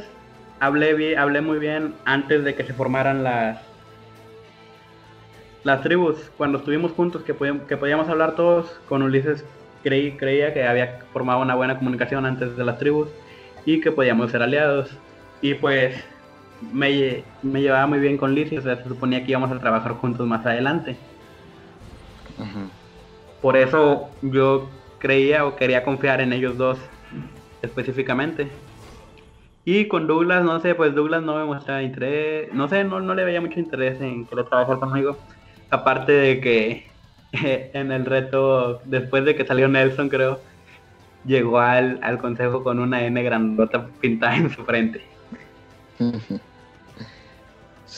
hablé, 0.60 0.94
bien, 0.94 1.20
hablé 1.20 1.42
muy 1.42 1.60
bien 1.60 1.94
antes 2.06 2.44
de 2.44 2.56
que 2.56 2.64
se 2.66 2.74
formaran 2.74 3.24
las, 3.24 3.60
las 5.64 5.82
tribus. 5.82 6.18
Cuando 6.38 6.58
estuvimos 6.58 6.92
juntos, 6.92 7.24
que, 7.24 7.36
que 7.68 7.78
podíamos 7.78 8.10
hablar 8.10 8.36
todos, 8.36 8.68
con 8.90 9.02
Ulises 9.04 9.46
creí, 9.84 10.14
creía 10.14 10.54
que 10.54 10.64
había 10.64 11.00
formado 11.14 11.42
una 11.42 11.56
buena 11.56 11.78
comunicación 11.78 12.26
antes 12.26 12.58
de 12.58 12.64
las 12.64 12.78
tribus 12.80 13.08
y 13.66 13.82
que 13.82 13.92
podíamos 13.92 14.32
ser 14.32 14.42
aliados. 14.42 14.90
Y 15.42 15.56
pues 15.56 15.96
me, 16.72 17.24
me 17.42 17.62
llevaba 17.62 17.88
muy 17.88 18.00
bien 18.00 18.18
con 18.18 18.36
Liz, 18.36 18.52
o 18.54 18.62
sea, 18.62 18.78
se 18.78 18.88
suponía 18.88 19.24
que 19.24 19.32
íbamos 19.32 19.52
a 19.52 19.60
trabajar 19.60 19.94
juntos 19.94 20.28
más 20.28 20.46
adelante. 20.46 20.98
Por 23.42 23.58
eso 23.58 24.10
yo 24.22 24.70
creía 25.00 25.46
o 25.46 25.56
quería 25.56 25.84
confiar 25.84 26.22
en 26.22 26.34
ellos 26.34 26.58
dos 26.58 26.78
específicamente. 27.62 28.48
Y 29.64 29.88
con 29.88 30.08
Douglas, 30.08 30.44
no 30.44 30.60
sé, 30.60 30.74
pues 30.74 30.96
Douglas 30.96 31.22
no 31.22 31.36
me 31.36 31.46
mostraba 31.46 31.84
interés, 31.84 32.52
no 32.54 32.68
sé, 32.68 32.84
no, 32.84 33.00
no 33.00 33.14
le 33.14 33.24
veía 33.24 33.42
mucho 33.42 33.60
interés 33.60 34.02
en 34.02 34.26
querer 34.26 34.46
trabajar 34.46 34.80
conmigo. 34.80 35.18
Aparte 35.70 36.12
de 36.12 36.42
que 36.42 36.88
en 37.74 37.92
el 37.92 38.06
reto, 38.06 38.82
después 38.86 39.24
de 39.26 39.36
que 39.36 39.46
salió 39.46 39.68
Nelson, 39.68 40.10
creo, 40.10 40.40
llegó 41.26 41.60
al, 41.60 42.00
al 42.02 42.18
consejo 42.18 42.64
con 42.64 42.80
una 42.80 43.04
N 43.04 43.22
grandota 43.22 43.88
pintada 44.00 44.38
en 44.38 44.50
su 44.50 44.64
frente. 44.66 45.02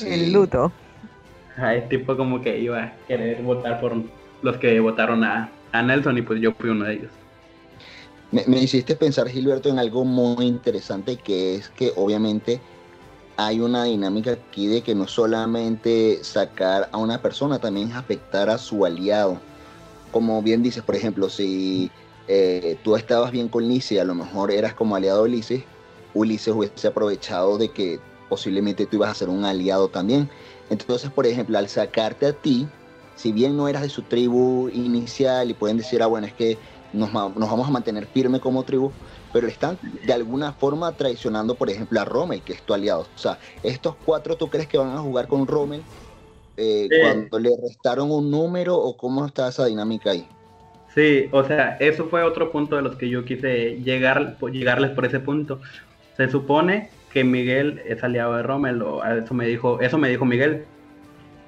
El 0.02 0.34
luto. 0.34 0.72
es 1.76 1.90
tipo 1.90 2.18
como 2.18 2.42
que 2.42 2.58
iba 2.60 2.84
a 2.84 2.94
querer 3.08 3.42
votar 3.44 3.80
por 3.80 3.94
los 4.42 4.58
que 4.58 4.80
votaron 4.80 5.24
a, 5.24 5.52
Nelson 5.74 6.18
y 6.18 6.22
pues 6.22 6.40
yo 6.42 6.52
fui 6.54 6.70
uno 6.70 6.86
de 6.86 6.94
ellos. 6.94 7.12
Me, 8.32 8.58
hiciste 8.58 8.96
pensar, 8.96 9.28
Gilberto, 9.30 9.70
en 9.70 9.78
algo 9.78 10.06
muy 10.06 10.46
interesante 10.46 11.18
que 11.18 11.56
es 11.56 11.70
que 11.70 11.92
obviamente 11.96 12.60
hay 13.38 13.60
una 13.60 13.84
dinámica 13.84 14.32
aquí 14.32 14.68
de 14.68 14.82
que 14.82 14.96
no 14.96 15.08
solamente 15.08 16.24
sacar 16.24 16.90
a 16.92 16.98
una 16.98 17.22
persona, 17.22 17.60
también 17.60 17.90
es 17.90 17.96
afectar 17.96 18.50
a 18.50 18.58
su 18.58 18.86
aliado. 18.86 19.40
Como 20.12 20.42
bien 20.42 20.64
dices, 20.64 20.84
por 20.84 20.96
ejemplo, 20.96 21.30
si 21.30 21.92
eh, 22.28 22.78
tú 22.84 22.96
estabas 22.96 23.32
bien 23.32 23.50
con 23.50 23.68
Lice, 23.68 24.00
a 24.00 24.04
lo 24.04 24.16
mejor 24.16 24.52
eras 24.52 24.74
como 24.74 24.96
aliado 24.96 25.24
de 25.24 25.30
Ulises, 25.30 25.64
Ulises 26.16 26.54
hubiese 26.54 26.88
aprovechado 26.88 27.58
de 27.58 27.70
que 27.70 28.00
posiblemente 28.34 28.88
tú 28.88 28.96
ibas 28.96 29.12
a 29.12 29.14
ser 29.14 29.30
un 29.30 29.46
aliado 29.46 29.90
también. 29.90 30.28
Entonces, 30.72 31.12
por 31.12 31.28
ejemplo, 31.28 31.56
al 31.56 31.70
sacarte 31.70 32.26
a 32.26 32.34
ti, 32.34 32.68
si 33.16 33.32
bien 33.32 33.56
no 33.56 33.68
eras 33.68 33.84
de 33.84 33.90
su 33.90 34.02
tribu 34.02 34.70
inicial 34.70 35.52
y 35.52 35.54
pueden 35.54 35.78
decir, 35.78 36.02
ah, 36.02 36.08
bueno, 36.08 36.26
es 36.26 36.34
que 36.34 36.58
nos, 36.94 37.14
vamos 37.14 37.68
a 37.68 37.72
mantener 37.72 38.08
firme 38.08 38.40
como 38.40 38.64
tribu, 38.64 38.92
pero 39.32 39.48
están 39.48 39.78
de 39.84 40.14
alguna 40.14 40.52
forma 40.54 40.98
traicionando, 40.98 41.54
por 41.54 41.70
ejemplo, 41.70 42.02
a 42.02 42.06
Rommel, 42.06 42.42
que 42.42 42.54
es 42.54 42.64
tu 42.64 42.74
aliado. 42.74 43.02
O 43.02 43.20
sea, 43.20 43.38
estos 43.62 43.98
cuatro, 44.04 44.36
¿tú 44.36 44.50
crees 44.50 44.68
que 44.68 44.80
van 44.80 44.98
a 44.98 45.02
jugar 45.02 45.28
con 45.28 45.46
Rommel 45.46 45.84
eh, 46.58 46.90
cuando 47.04 47.38
le 47.38 47.52
restaron 47.62 48.10
un 48.10 48.32
número 48.32 48.76
o 48.76 48.98
cómo 48.98 49.28
está 49.28 49.48
esa 49.48 49.68
dinámica 49.68 50.10
ahí? 50.10 50.28
Sí, 50.96 51.30
o 51.32 51.44
sea, 51.44 51.78
eso 51.80 52.08
fue 52.08 52.24
otro 52.24 52.52
punto 52.52 52.78
de 52.78 52.82
los 52.82 52.96
que 52.96 53.10
yo 53.10 53.26
quise 53.26 53.80
llegar, 53.84 54.40
llegarles 54.52 54.90
por 54.90 55.06
ese 55.06 55.20
punto. 55.20 55.62
Se 56.18 56.28
supone 56.30 56.90
que 57.14 57.24
Miguel 57.24 57.82
es 57.86 58.04
aliado 58.04 58.36
de 58.36 58.44
Rommel, 58.44 58.82
o 58.82 59.04
eso 59.06 59.36
me 59.36 59.46
dijo, 59.46 59.80
eso 59.82 60.00
me 60.00 60.10
dijo 60.10 60.26
Miguel, 60.26 60.66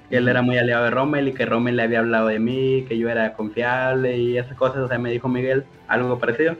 que 0.08 0.16
él 0.18 0.28
era 0.28 0.40
muy 0.40 0.56
aliado 0.56 0.84
de 0.84 0.90
Rommel 0.90 1.26
y 1.26 1.32
que 1.32 1.44
Rommel 1.44 1.76
le 1.76 1.82
había 1.82 1.98
hablado 1.98 2.28
de 2.28 2.38
mí, 2.38 2.84
que 2.88 2.96
yo 2.96 3.10
era 3.10 3.32
confiable 3.34 4.16
y 4.16 4.38
esas 4.38 4.56
cosas, 4.56 4.78
o 4.78 4.88
sea, 4.88 4.98
me 4.98 5.10
dijo 5.10 5.28
Miguel 5.28 5.64
algo 5.88 6.18
parecido. 6.20 6.54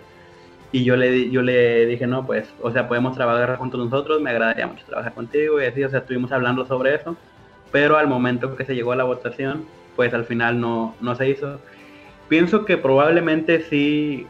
Y 0.73 0.83
yo 0.83 0.97
le, 0.97 1.31
yo 1.31 1.43
le 1.43 1.87
dije, 1.87 2.09
no, 2.09 2.27
pues, 2.27 2.53
o 2.61 2.73
sea, 2.73 2.89
podemos 2.89 3.15
trabajar 3.15 3.57
juntos 3.57 3.79
nosotros, 3.79 4.21
me 4.21 4.31
agradaría 4.31 4.67
mucho 4.67 4.85
trabajar 4.85 5.15
contigo 5.15 5.63
y 5.63 5.67
así, 5.67 5.85
o 5.85 5.89
sea, 5.89 6.01
estuvimos 6.01 6.33
hablando 6.33 6.67
sobre 6.67 6.97
eso, 6.97 7.17
pero 7.71 7.97
al 7.97 8.09
momento 8.09 8.57
que 8.57 8.65
se 8.65 8.75
llegó 8.75 8.91
a 8.91 8.97
la 8.97 9.05
votación, 9.05 9.65
pues 9.95 10.13
al 10.15 10.25
final 10.25 10.61
no, 10.61 10.97
no 11.01 11.15
se 11.15 11.29
hizo. 11.29 11.61
Pienso 12.29 12.65
que 12.65 12.77
probablemente 12.77 13.61
sí 13.61 14.27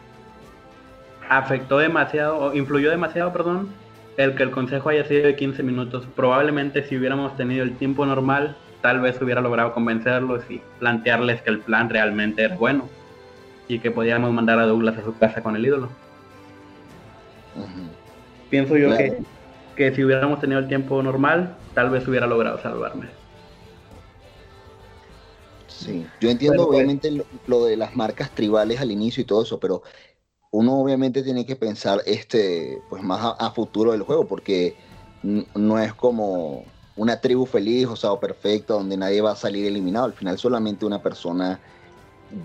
afectó 1.31 1.79
demasiado, 1.79 2.39
o 2.39 2.55
influyó 2.55 2.91
demasiado, 2.91 3.33
perdón, 3.33 3.71
el 4.17 4.35
que 4.35 4.43
el 4.43 4.51
consejo 4.51 4.89
haya 4.89 5.05
sido 5.05 5.27
de 5.27 5.37
15 5.37 5.63
minutos. 5.63 6.07
Probablemente 6.15 6.83
si 6.85 6.97
hubiéramos 6.97 7.37
tenido 7.37 7.63
el 7.63 7.77
tiempo 7.77 8.07
normal, 8.07 8.57
tal 8.81 9.01
vez 9.01 9.21
hubiera 9.21 9.41
logrado 9.41 9.73
convencerlos 9.73 10.43
y 10.49 10.61
plantearles 10.79 11.43
que 11.43 11.51
el 11.51 11.61
plan 11.61 11.91
realmente 11.91 12.43
era 12.43 12.57
bueno 12.57 12.89
y 13.69 13.79
que 13.79 13.91
podíamos 13.91 14.33
mandar 14.33 14.59
a 14.59 14.67
Douglas 14.67 14.97
a 14.99 15.05
su 15.05 15.17
casa 15.19 15.43
con 15.43 15.57
el 15.57 15.67
ídolo. 15.67 15.89
Pienso 18.51 18.77
yo 18.77 18.97
que, 18.97 19.19
que 19.77 19.95
si 19.95 20.05
hubiéramos 20.05 20.41
tenido 20.41 20.61
el 20.61 20.69
tiempo 20.69 21.03
normal, 21.03 21.57
tal 21.75 21.91
vez 21.91 22.07
hubiera 22.07 22.27
logrado 22.27 22.61
salvarme. 22.61 23.07
Sí, 25.67 26.07
yo 26.21 26.31
entiendo 26.31 26.67
pues 26.67 26.77
obviamente 26.77 27.11
lo, 27.11 27.27
lo, 27.47 27.65
de 27.65 27.77
las 27.77 27.95
marcas 27.97 28.31
tribales 28.31 28.81
al 28.81 28.91
inicio 28.91 29.21
y 29.21 29.27
todo 29.27 29.43
eso, 29.43 29.61
pero 29.61 29.83
uno 30.51 30.79
obviamente 30.79 31.23
tiene 31.23 31.45
que 31.45 31.57
pensar 31.57 32.01
este, 32.07 32.81
pues 32.89 33.03
más 33.03 33.35
a, 33.39 33.51
futuro 33.51 33.93
del 33.93 34.03
juego, 34.03 34.27
porque 34.27 34.77
no 35.23 35.79
es 35.79 35.93
como 35.95 36.65
una 36.97 37.21
tribu 37.21 37.47
feliz, 37.47 37.87
o 37.87 37.97
sea, 37.97 38.19
perfecta, 38.19 38.75
donde 38.75 38.97
nadie 38.97 39.21
va 39.21 39.33
a 39.33 39.37
salir 39.37 39.67
eliminado. 39.67 40.07
Al 40.07 40.13
final 40.15 40.39
solamente 40.39 40.87
una 40.87 41.03
persona 41.03 41.61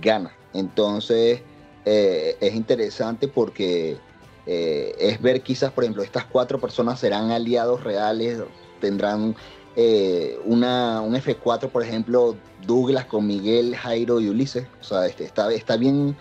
gana. 0.02 0.32
Entonces 0.54 1.42
eh, 1.86 2.38
es 2.40 2.54
interesante 2.54 3.28
porque 3.28 3.98
eh, 4.46 4.96
es 5.00 5.22
ver 5.22 5.42
quizás, 5.42 5.72
por 5.72 5.84
ejemplo, 5.84 6.04
estas 6.04 6.26
cuatro 6.26 6.60
personas 6.60 7.00
serán 7.00 7.32
aliados 7.32 7.84
reales, 7.84 8.40
tendrán 8.80 9.36
eh, 9.76 10.38
una, 10.46 11.02
un 11.02 11.16
F4, 11.16 11.70
por 11.70 11.84
ejemplo, 11.84 12.36
Douglas 12.66 13.06
con 13.06 13.26
Miguel, 13.26 13.76
Jairo 13.76 14.20
y 14.20 14.30
Ulises. 14.30 14.68
O 14.82 14.84
sea, 14.84 15.06
este, 15.06 15.24
está 15.26 15.78
bien 15.78 16.18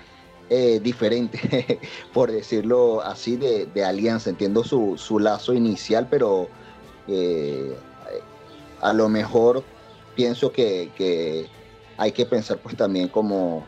eh, 0.52 0.80
diferente, 0.82 1.78
por 2.12 2.32
decirlo 2.32 3.02
así, 3.02 3.36
de, 3.36 3.84
alianza. 3.84 4.30
Entiendo 4.30 4.64
su, 4.64 4.98
su, 4.98 5.20
lazo 5.20 5.54
inicial, 5.54 6.08
pero 6.10 6.48
eh, 7.06 7.76
a 8.80 8.92
lo 8.92 9.08
mejor 9.08 9.62
pienso 10.16 10.50
que, 10.50 11.48
hay 11.96 12.12
que 12.12 12.26
pensar 12.26 12.58
pues 12.58 12.76
también 12.76 13.06
como, 13.06 13.64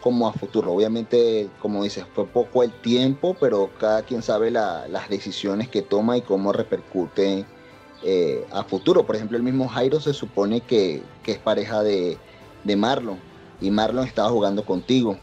como 0.00 0.26
a 0.26 0.32
futuro. 0.32 0.72
Obviamente, 0.72 1.50
como 1.60 1.84
dices, 1.84 2.06
fue 2.14 2.26
poco 2.26 2.62
el 2.62 2.72
tiempo, 2.80 3.36
pero 3.38 3.68
cada 3.78 4.00
quien 4.00 4.22
sabe 4.22 4.50
las 4.50 5.08
decisiones 5.10 5.68
que 5.68 5.82
toma 5.82 6.16
y 6.16 6.22
cómo 6.22 6.54
repercute 6.54 7.44
eh, 8.02 8.46
a 8.50 8.64
futuro. 8.64 9.04
Por 9.04 9.16
ejemplo, 9.16 9.36
el 9.36 9.42
mismo 9.42 9.68
Jairo 9.68 10.00
se 10.00 10.14
supone 10.14 10.62
que, 10.62 11.02
es 11.26 11.38
pareja 11.38 11.82
de, 11.82 12.16
de 12.64 12.76
Marlon 12.76 13.18
y 13.60 13.70
Marlon 13.70 14.06
estaba 14.06 14.30
jugando 14.30 14.64
contigo. 14.64 15.18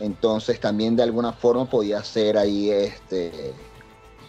Entonces 0.00 0.60
también 0.60 0.96
de 0.96 1.02
alguna 1.02 1.32
forma 1.32 1.68
podía 1.68 2.02
ser 2.02 2.36
ahí 2.36 2.70
este 2.70 3.54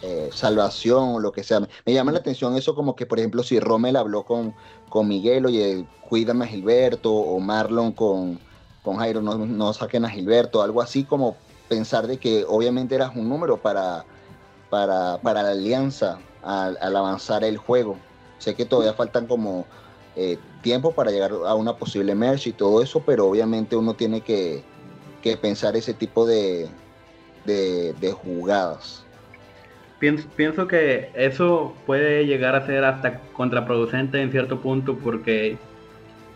eh, 0.02 0.30
salvación 0.32 1.14
o 1.14 1.20
lo 1.20 1.32
que 1.32 1.42
sea. 1.42 1.60
Me 1.84 1.92
llama 1.92 2.12
la 2.12 2.18
atención 2.18 2.56
eso 2.56 2.74
como 2.74 2.94
que, 2.94 3.06
por 3.06 3.18
ejemplo, 3.18 3.42
si 3.42 3.58
Rommel 3.58 3.96
habló 3.96 4.24
con, 4.24 4.54
con 4.88 5.08
Miguel, 5.08 5.46
oye, 5.46 5.86
cuídame 6.08 6.44
a 6.44 6.48
Gilberto, 6.48 7.12
o 7.12 7.40
Marlon 7.40 7.92
con, 7.92 8.38
con 8.82 8.96
Jairo, 8.98 9.22
no, 9.22 9.36
no 9.38 9.72
saquen 9.72 10.04
a 10.04 10.10
Gilberto, 10.10 10.62
algo 10.62 10.82
así 10.82 11.04
como 11.04 11.36
pensar 11.68 12.06
de 12.06 12.18
que 12.18 12.44
obviamente 12.46 12.94
eras 12.94 13.16
un 13.16 13.28
número 13.28 13.56
para, 13.56 14.04
para, 14.70 15.18
para 15.22 15.42
la 15.42 15.50
alianza 15.50 16.18
al, 16.42 16.76
avanzar 16.96 17.42
el 17.42 17.56
juego. 17.56 17.96
Sé 18.38 18.54
que 18.54 18.66
todavía 18.66 18.92
faltan 18.92 19.26
como 19.26 19.64
eh, 20.14 20.38
tiempo 20.62 20.92
para 20.92 21.10
llegar 21.10 21.32
a 21.32 21.54
una 21.54 21.76
posible 21.76 22.14
merge 22.14 22.50
y 22.50 22.52
todo 22.52 22.82
eso, 22.82 23.02
pero 23.04 23.26
obviamente 23.26 23.76
uno 23.76 23.94
tiene 23.94 24.20
que 24.20 24.62
que 25.22 25.36
pensar 25.36 25.76
ese 25.76 25.94
tipo 25.94 26.26
de, 26.26 26.68
de, 27.44 28.12
jugadas. 28.12 29.04
pienso, 29.98 30.28
pienso 30.36 30.66
que 30.66 31.10
eso 31.14 31.74
puede 31.86 32.26
llegar 32.26 32.54
a 32.54 32.66
ser 32.66 32.84
hasta 32.84 33.20
contraproducente 33.32 34.20
en 34.20 34.30
cierto 34.30 34.60
punto 34.60 34.96
porque 34.98 35.56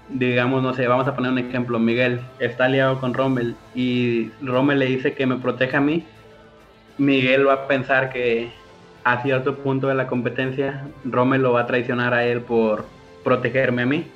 digamos, 0.08 0.62
no 0.62 0.74
sé, 0.74 0.86
vamos 0.88 1.06
a 1.06 1.14
poner 1.14 1.30
un 1.30 1.38
ejemplo, 1.38 1.78
Miguel 1.78 2.20
está 2.40 2.64
aliado 2.64 3.00
con 3.00 3.14
Rommel 3.14 3.54
y 3.74 4.30
Rommel 4.42 4.80
le 4.80 4.86
dice 4.86 5.14
que 5.14 5.26
me 5.26 5.36
proteja 5.36 5.78
a 5.78 5.80
mí, 5.80 6.04
Miguel 6.98 7.46
va 7.46 7.54
a 7.54 7.68
pensar 7.68 8.12
que 8.12 8.50
a 9.04 9.22
cierto 9.22 9.56
punto 9.56 9.86
de 9.86 9.94
la 9.94 10.06
competencia 10.06 10.86
Rommel 11.04 11.42
lo 11.42 11.52
va 11.52 11.62
a 11.62 11.66
traicionar 11.66 12.12
a 12.12 12.26
él 12.26 12.40
por 12.40 12.84
protegerme 13.24 13.82
a 13.82 13.86
mí. 13.86 14.06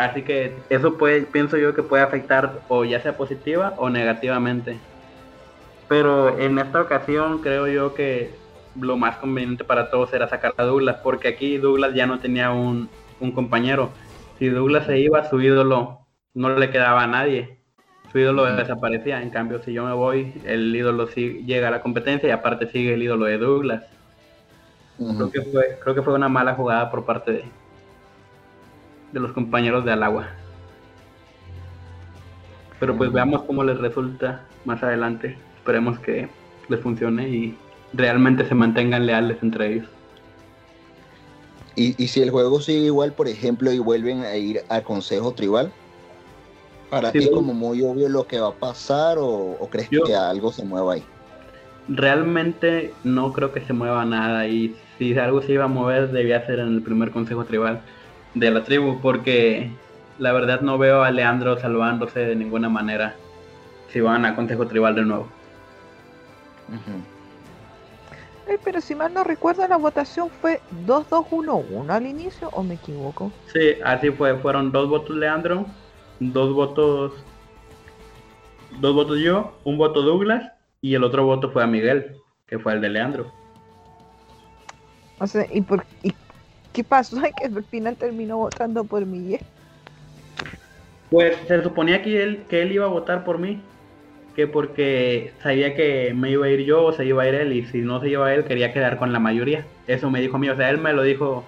Así 0.00 0.22
que 0.22 0.56
eso 0.70 0.96
puede, 0.96 1.22
pienso 1.22 1.58
yo 1.58 1.74
que 1.74 1.82
puede 1.82 2.02
afectar 2.02 2.60
o 2.68 2.86
ya 2.86 3.00
sea 3.00 3.18
positiva 3.18 3.74
o 3.76 3.90
negativamente. 3.90 4.78
Pero 5.88 6.38
en 6.38 6.58
esta 6.58 6.80
ocasión 6.80 7.42
creo 7.42 7.66
yo 7.68 7.94
que 7.94 8.30
lo 8.80 8.96
más 8.96 9.16
conveniente 9.16 9.62
para 9.62 9.90
todos 9.90 10.12
era 10.14 10.26
sacar 10.26 10.54
a 10.56 10.62
Douglas, 10.62 10.96
porque 11.02 11.28
aquí 11.28 11.58
Douglas 11.58 11.92
ya 11.94 12.06
no 12.06 12.18
tenía 12.18 12.50
un, 12.50 12.88
un 13.20 13.32
compañero 13.32 13.90
si 14.38 14.48
Douglas 14.48 14.86
se 14.86 14.98
iba, 14.98 15.28
su 15.28 15.38
ídolo 15.42 16.06
no 16.32 16.56
le 16.56 16.70
quedaba 16.70 17.02
a 17.02 17.06
nadie. 17.06 17.58
Su 18.10 18.18
ídolo 18.18 18.46
desaparecía. 18.56 19.20
En 19.20 19.28
cambio, 19.28 19.62
si 19.62 19.74
yo 19.74 19.84
me 19.84 19.92
voy, 19.92 20.32
el 20.46 20.74
ídolo 20.74 21.08
sí 21.08 21.44
llega 21.44 21.68
a 21.68 21.70
la 21.70 21.82
competencia 21.82 22.26
y 22.26 22.32
aparte 22.32 22.66
sigue 22.68 22.94
el 22.94 23.02
ídolo 23.02 23.26
de 23.26 23.36
Douglas. 23.36 23.84
creo, 24.96 25.30
que 25.30 25.42
fue, 25.42 25.78
creo 25.82 25.94
que 25.94 26.00
fue 26.00 26.14
una 26.14 26.30
mala 26.30 26.54
jugada 26.54 26.90
por 26.90 27.04
parte 27.04 27.32
de, 27.32 27.44
de 29.12 29.20
los 29.20 29.32
compañeros 29.32 29.84
de 29.84 29.92
Alagua. 29.92 30.28
Pero 32.78 32.96
pues 32.96 33.12
veamos 33.12 33.42
cómo 33.42 33.62
les 33.62 33.78
resulta 33.78 34.42
más 34.64 34.82
adelante. 34.82 35.36
Esperemos 35.56 35.98
que 35.98 36.28
les 36.68 36.80
funcione 36.80 37.28
y 37.28 37.56
realmente 37.92 38.46
se 38.46 38.54
mantengan 38.54 39.06
leales 39.06 39.38
entre 39.42 39.74
ellos. 39.74 39.88
Y, 41.76 41.92
si 42.08 42.20
el 42.20 42.30
juego 42.30 42.60
sigue 42.60 42.86
igual, 42.86 43.12
por 43.12 43.26
ejemplo, 43.26 43.72
y 43.72 43.78
vuelven 43.78 44.22
a 44.22 44.36
ir 44.36 44.60
al 44.68 44.82
consejo 44.82 45.32
tribal, 45.32 45.72
¿para 46.90 47.10
ti 47.10 47.18
es 47.18 47.30
como 47.30 47.54
muy 47.54 47.80
obvio 47.80 48.08
lo 48.10 48.26
que 48.26 48.38
va 48.38 48.48
a 48.48 48.54
pasar 48.54 49.16
o, 49.18 49.56
crees 49.70 49.88
que 49.88 50.14
algo 50.14 50.52
se 50.52 50.62
mueva 50.62 50.94
ahí? 50.94 51.02
Realmente 51.88 52.92
no 53.02 53.32
creo 53.32 53.52
que 53.52 53.62
se 53.62 53.72
mueva 53.72 54.04
nada 54.04 54.46
y 54.46 54.76
si 54.98 55.16
algo 55.16 55.40
se 55.40 55.52
iba 55.52 55.64
a 55.64 55.68
mover 55.68 56.10
debía 56.10 56.44
ser 56.44 56.58
en 56.58 56.68
el 56.68 56.82
primer 56.82 57.12
consejo 57.12 57.44
tribal 57.44 57.80
de 58.34 58.50
la 58.50 58.64
tribu 58.64 59.00
porque 59.00 59.70
la 60.18 60.32
verdad 60.32 60.60
no 60.60 60.78
veo 60.78 61.02
a 61.02 61.10
Leandro 61.10 61.58
salvándose 61.58 62.20
de 62.20 62.36
ninguna 62.36 62.68
manera 62.68 63.16
si 63.88 64.00
van 64.00 64.24
a 64.24 64.34
consejo 64.34 64.66
tribal 64.66 64.94
de 64.94 65.02
nuevo 65.02 65.28
pero 68.58 68.80
si 68.80 68.94
mal 68.94 69.12
no 69.12 69.24
recuerdo, 69.24 69.66
la 69.68 69.76
votación 69.76 70.28
fue 70.40 70.60
2-2-1-1 70.86 71.90
al 71.90 72.06
inicio, 72.06 72.48
¿o 72.52 72.62
me 72.62 72.74
equivoco? 72.74 73.30
Sí, 73.52 73.74
así 73.84 74.10
fue. 74.10 74.36
Fueron 74.36 74.72
dos 74.72 74.88
votos 74.88 75.16
Leandro, 75.16 75.66
dos 76.18 76.52
votos. 76.54 77.12
Dos 78.80 78.94
votos 78.94 79.18
yo, 79.18 79.58
un 79.64 79.78
voto 79.78 80.02
Douglas 80.02 80.52
y 80.80 80.94
el 80.94 81.02
otro 81.02 81.24
voto 81.24 81.50
fue 81.50 81.62
a 81.62 81.66
Miguel, 81.66 82.16
que 82.46 82.58
fue 82.58 82.72
el 82.72 82.80
de 82.80 82.88
Leandro. 82.88 83.32
O 85.18 85.26
sea, 85.26 85.44
¿y, 85.52 85.60
por, 85.60 85.84
qué 86.72 86.84
pasó? 86.84 87.16
que 87.38 87.46
al 87.46 87.64
final 87.64 87.96
terminó 87.96 88.38
votando 88.38 88.84
por 88.84 89.04
Miguel. 89.06 89.40
Pues 91.10 91.36
se 91.48 91.62
suponía 91.62 92.02
que 92.02 92.22
él, 92.22 92.44
que 92.48 92.62
él 92.62 92.72
iba 92.72 92.84
a 92.84 92.88
votar 92.88 93.24
por 93.24 93.38
mí 93.38 93.60
que 94.34 94.46
porque 94.46 95.32
sabía 95.42 95.74
que 95.74 96.14
me 96.14 96.30
iba 96.30 96.46
a 96.46 96.48
ir 96.50 96.60
yo 96.60 96.84
o 96.84 96.92
se 96.92 97.04
iba 97.04 97.22
a 97.22 97.28
ir 97.28 97.34
él 97.34 97.52
y 97.52 97.66
si 97.66 97.78
no 97.78 98.00
se 98.00 98.08
iba 98.08 98.32
él 98.32 98.44
quería 98.44 98.72
quedar 98.72 98.96
con 98.96 99.12
la 99.12 99.18
mayoría. 99.18 99.66
Eso 99.86 100.10
me 100.10 100.20
dijo 100.20 100.36
a 100.36 100.38
mí, 100.38 100.48
o 100.48 100.56
sea, 100.56 100.70
él 100.70 100.78
me 100.78 100.92
lo 100.92 101.02
dijo 101.02 101.44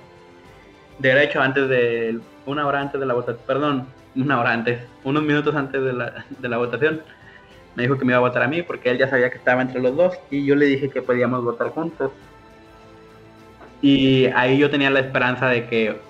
derecho 0.98 1.40
antes 1.40 1.68
de, 1.68 2.18
una 2.46 2.66
hora 2.66 2.80
antes 2.80 3.00
de 3.00 3.06
la 3.06 3.14
votación, 3.14 3.44
perdón, 3.46 3.86
una 4.16 4.40
hora 4.40 4.52
antes, 4.52 4.80
unos 5.04 5.22
minutos 5.22 5.54
antes 5.54 5.82
de 5.82 5.92
la, 5.92 6.24
de 6.38 6.48
la 6.48 6.58
votación. 6.58 7.02
Me 7.74 7.84
dijo 7.84 7.96
que 7.96 8.04
me 8.04 8.12
iba 8.12 8.18
a 8.18 8.28
votar 8.28 8.42
a 8.42 8.48
mí 8.48 8.62
porque 8.62 8.90
él 8.90 8.98
ya 8.98 9.08
sabía 9.08 9.30
que 9.30 9.38
estaba 9.38 9.62
entre 9.62 9.80
los 9.80 9.96
dos 9.96 10.18
y 10.30 10.44
yo 10.44 10.54
le 10.54 10.66
dije 10.66 10.90
que 10.90 11.02
podíamos 11.02 11.42
votar 11.42 11.68
juntos. 11.68 12.10
Y 13.82 14.26
ahí 14.26 14.58
yo 14.58 14.70
tenía 14.70 14.90
la 14.90 15.00
esperanza 15.00 15.48
de 15.48 15.66
que 15.66 16.00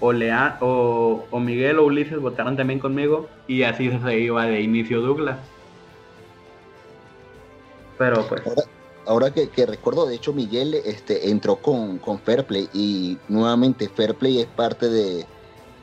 o, 0.00 0.12
Lea, 0.12 0.56
o, 0.60 1.26
Miguel 1.40 1.78
o 1.78 1.84
Ulises 1.84 2.20
votaran 2.20 2.56
también 2.56 2.78
conmigo 2.78 3.28
y 3.48 3.64
así 3.64 3.90
se 3.90 4.18
iba 4.18 4.46
de 4.46 4.60
inicio 4.60 5.00
Douglas. 5.02 5.38
Pero 7.98 8.26
pues. 8.28 8.42
Ahora, 9.08 9.30
que, 9.30 9.48
recuerdo, 9.64 10.04
de 10.04 10.16
hecho, 10.16 10.34
Miguel 10.34 10.74
este, 10.74 11.30
entró 11.30 11.56
con, 11.56 11.96
con 11.96 12.18
Fairplay 12.18 12.68
y 12.74 13.16
nuevamente 13.28 13.88
Fairplay 13.88 14.40
es 14.40 14.46
parte 14.46 14.90
de, 14.90 15.26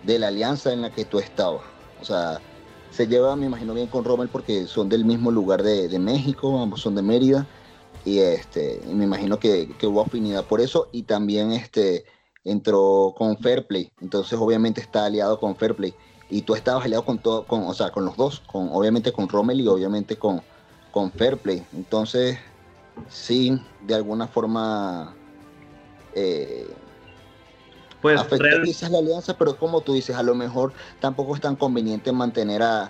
la 0.05 0.27
alianza 0.27 0.71
en 0.71 0.83
la 0.83 0.91
que 0.91 1.05
tú 1.05 1.17
estabas. 1.17 1.63
O 1.99 2.05
sea, 2.05 2.39
se 2.91 3.07
lleva, 3.07 3.35
me 3.35 3.47
imagino 3.47 3.73
bien 3.73 3.87
con 3.87 4.05
Rommel 4.05 4.29
porque 4.29 4.67
son 4.67 4.89
del 4.89 5.05
mismo 5.05 5.31
lugar 5.31 5.63
de, 5.63 5.97
México, 5.97 6.61
ambos 6.61 6.81
son 6.81 6.93
de 6.93 7.01
Mérida. 7.01 7.47
Y 8.05 8.19
este, 8.19 8.81
me 8.87 9.03
imagino 9.03 9.39
que, 9.39 9.67
hubo 9.83 10.01
afinidad 10.01 10.45
por 10.45 10.61
eso. 10.61 10.87
Y 10.91 11.03
también 11.03 11.51
este, 11.51 12.05
entró 12.43 13.13
con 13.17 13.37
Fairplay. 13.37 13.91
Entonces, 13.99 14.39
obviamente, 14.39 14.79
está 14.79 15.05
aliado 15.05 15.39
con 15.39 15.55
Fairplay. 15.55 15.93
Y 16.29 16.43
tú 16.43 16.55
estabas 16.55 16.85
aliado 16.85 17.03
con 17.05 17.17
todo, 17.17 17.45
con, 17.45 17.63
o 17.63 17.73
sea, 17.73 17.91
con 17.91 18.05
los 18.05 18.15
dos, 18.15 18.41
con, 18.47 18.69
obviamente 18.71 19.11
con 19.11 19.27
Rommel 19.27 19.61
y 19.61 19.67
obviamente 19.67 20.15
con, 20.17 20.41
con 20.95 21.11
fair 21.11 21.37
play. 21.37 21.65
Entonces, 21.73 22.37
sí, 23.09 23.59
de 23.81 23.95
alguna 23.95 24.27
forma 24.27 25.13
eh, 26.13 26.73
pues 28.01 28.17
afecta 28.17 28.61
quizás 28.63 28.89
la 28.91 28.99
alianza, 28.99 29.37
pero 29.37 29.57
como 29.57 29.81
tú 29.81 29.93
dices, 29.93 30.15
a 30.15 30.23
lo 30.23 30.35
mejor 30.35 30.71
tampoco 31.01 31.35
es 31.35 31.41
tan 31.41 31.57
conveniente 31.57 32.13
mantener 32.13 32.63
a, 32.63 32.89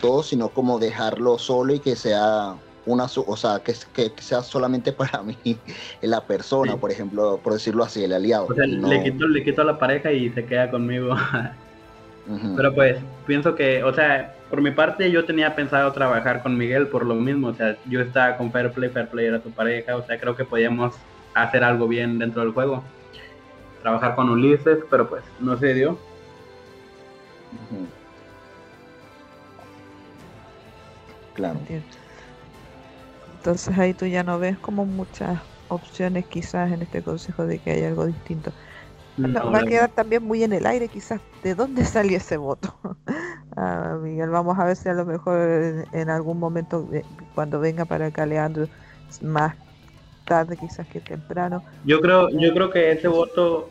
todos, 0.00 0.28
sino 0.28 0.50
como 0.50 0.78
dejarlo 0.78 1.38
solo 1.38 1.74
y 1.74 1.80
que 1.80 1.96
sea 1.96 2.54
una, 2.90 3.04
o 3.04 3.36
sea, 3.36 3.60
que, 3.60 3.74
sea 4.20 4.42
solamente 4.42 4.92
para 4.92 5.22
mí 5.22 5.36
la 6.00 6.20
persona, 6.20 6.76
por 6.76 6.90
ejemplo, 6.90 7.40
por 7.42 7.52
decirlo 7.52 7.84
así, 7.84 8.04
el 8.04 8.12
aliado. 8.12 8.46
O 8.48 8.54
sea, 8.54 8.66
le, 8.66 9.02
quito, 9.02 9.26
le 9.28 9.44
quito 9.44 9.62
a 9.62 9.64
la 9.64 9.78
pareja 9.78 10.12
y 10.12 10.30
se 10.30 10.44
queda 10.44 10.70
conmigo. 10.70 11.14
Pero 12.56 12.74
pues 12.74 12.96
pienso 13.26 13.54
que, 13.56 13.82
o 13.82 13.92
sea, 13.92 14.34
por 14.50 14.60
mi 14.60 14.70
parte 14.70 15.10
yo 15.10 15.24
tenía 15.24 15.56
pensado 15.56 15.90
trabajar 15.92 16.42
con 16.42 16.56
Miguel 16.56 16.86
por 16.86 17.04
lo 17.04 17.14
mismo, 17.14 17.48
o 17.48 17.54
sea, 17.54 17.76
yo 17.86 18.00
estaba 18.00 18.36
con 18.36 18.52
Fairplay, 18.52 18.90
Fairplay 18.90 19.26
era 19.26 19.40
tu 19.40 19.50
pareja, 19.50 19.96
o 19.96 20.06
sea, 20.06 20.18
creo 20.20 20.36
que 20.36 20.44
podíamos 20.44 20.94
hacer 21.34 21.64
algo 21.64 21.88
bien 21.88 22.18
dentro 22.18 22.42
del 22.42 22.52
juego. 22.52 22.84
Trabajar 23.82 24.14
con 24.14 24.28
Ulises, 24.28 24.78
pero 24.90 25.08
pues 25.08 25.24
no 25.40 25.56
se 25.56 25.74
dio. 25.74 25.98
Claro. 31.34 31.58
Entonces 33.40 33.76
ahí 33.78 33.94
tú 33.94 34.06
ya 34.06 34.22
no 34.22 34.38
ves 34.38 34.58
como 34.58 34.84
muchas 34.84 35.40
opciones 35.68 36.26
quizás 36.26 36.72
en 36.72 36.82
este 36.82 37.02
consejo 37.02 37.46
de 37.46 37.58
que 37.58 37.70
hay 37.72 37.84
algo 37.84 38.06
distinto 38.06 38.52
va 39.28 39.58
a 39.58 39.64
quedar 39.64 39.90
también 39.90 40.22
muy 40.22 40.42
en 40.42 40.52
el 40.52 40.66
aire 40.66 40.88
quizás 40.88 41.20
de 41.42 41.54
dónde 41.54 41.84
salió 41.84 42.16
ese 42.16 42.36
voto. 42.36 42.74
ah, 43.56 43.98
Miguel, 44.02 44.30
vamos 44.30 44.58
a 44.58 44.64
ver 44.64 44.76
si 44.76 44.88
a 44.88 44.94
lo 44.94 45.04
mejor 45.04 45.86
en, 45.92 46.10
algún 46.10 46.38
momento 46.38 46.88
eh, 46.92 47.04
cuando 47.34 47.60
venga 47.60 47.84
para 47.84 48.06
acá 48.06 48.26
Leandro 48.26 48.68
más 49.22 49.56
tarde 50.24 50.56
quizás 50.56 50.86
que 50.86 51.00
temprano. 51.00 51.62
Yo 51.84 52.00
creo, 52.00 52.28
yo 52.30 52.52
creo 52.52 52.70
que 52.70 52.92
ese 52.92 53.08
voto 53.08 53.70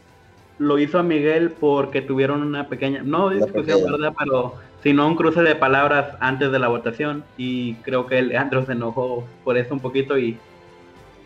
lo 0.58 0.78
hizo 0.78 1.00
a 1.00 1.04
Miguel 1.04 1.52
porque 1.52 2.02
tuvieron 2.02 2.42
una 2.42 2.68
pequeña, 2.68 3.02
no 3.02 3.30
discusión, 3.30 3.80
¿verdad? 3.90 4.14
Pero 4.20 4.56
sino 4.84 5.08
un 5.08 5.16
cruce 5.16 5.42
de 5.42 5.56
palabras 5.56 6.16
antes 6.20 6.52
de 6.52 6.60
la 6.60 6.68
votación 6.68 7.24
y 7.38 7.76
creo 7.76 8.06
que 8.08 8.22
Leandro 8.22 8.66
se 8.66 8.74
enojó 8.74 9.26
por 9.44 9.58
eso 9.58 9.74
un 9.74 9.80
poquito 9.80 10.18
y 10.18 10.38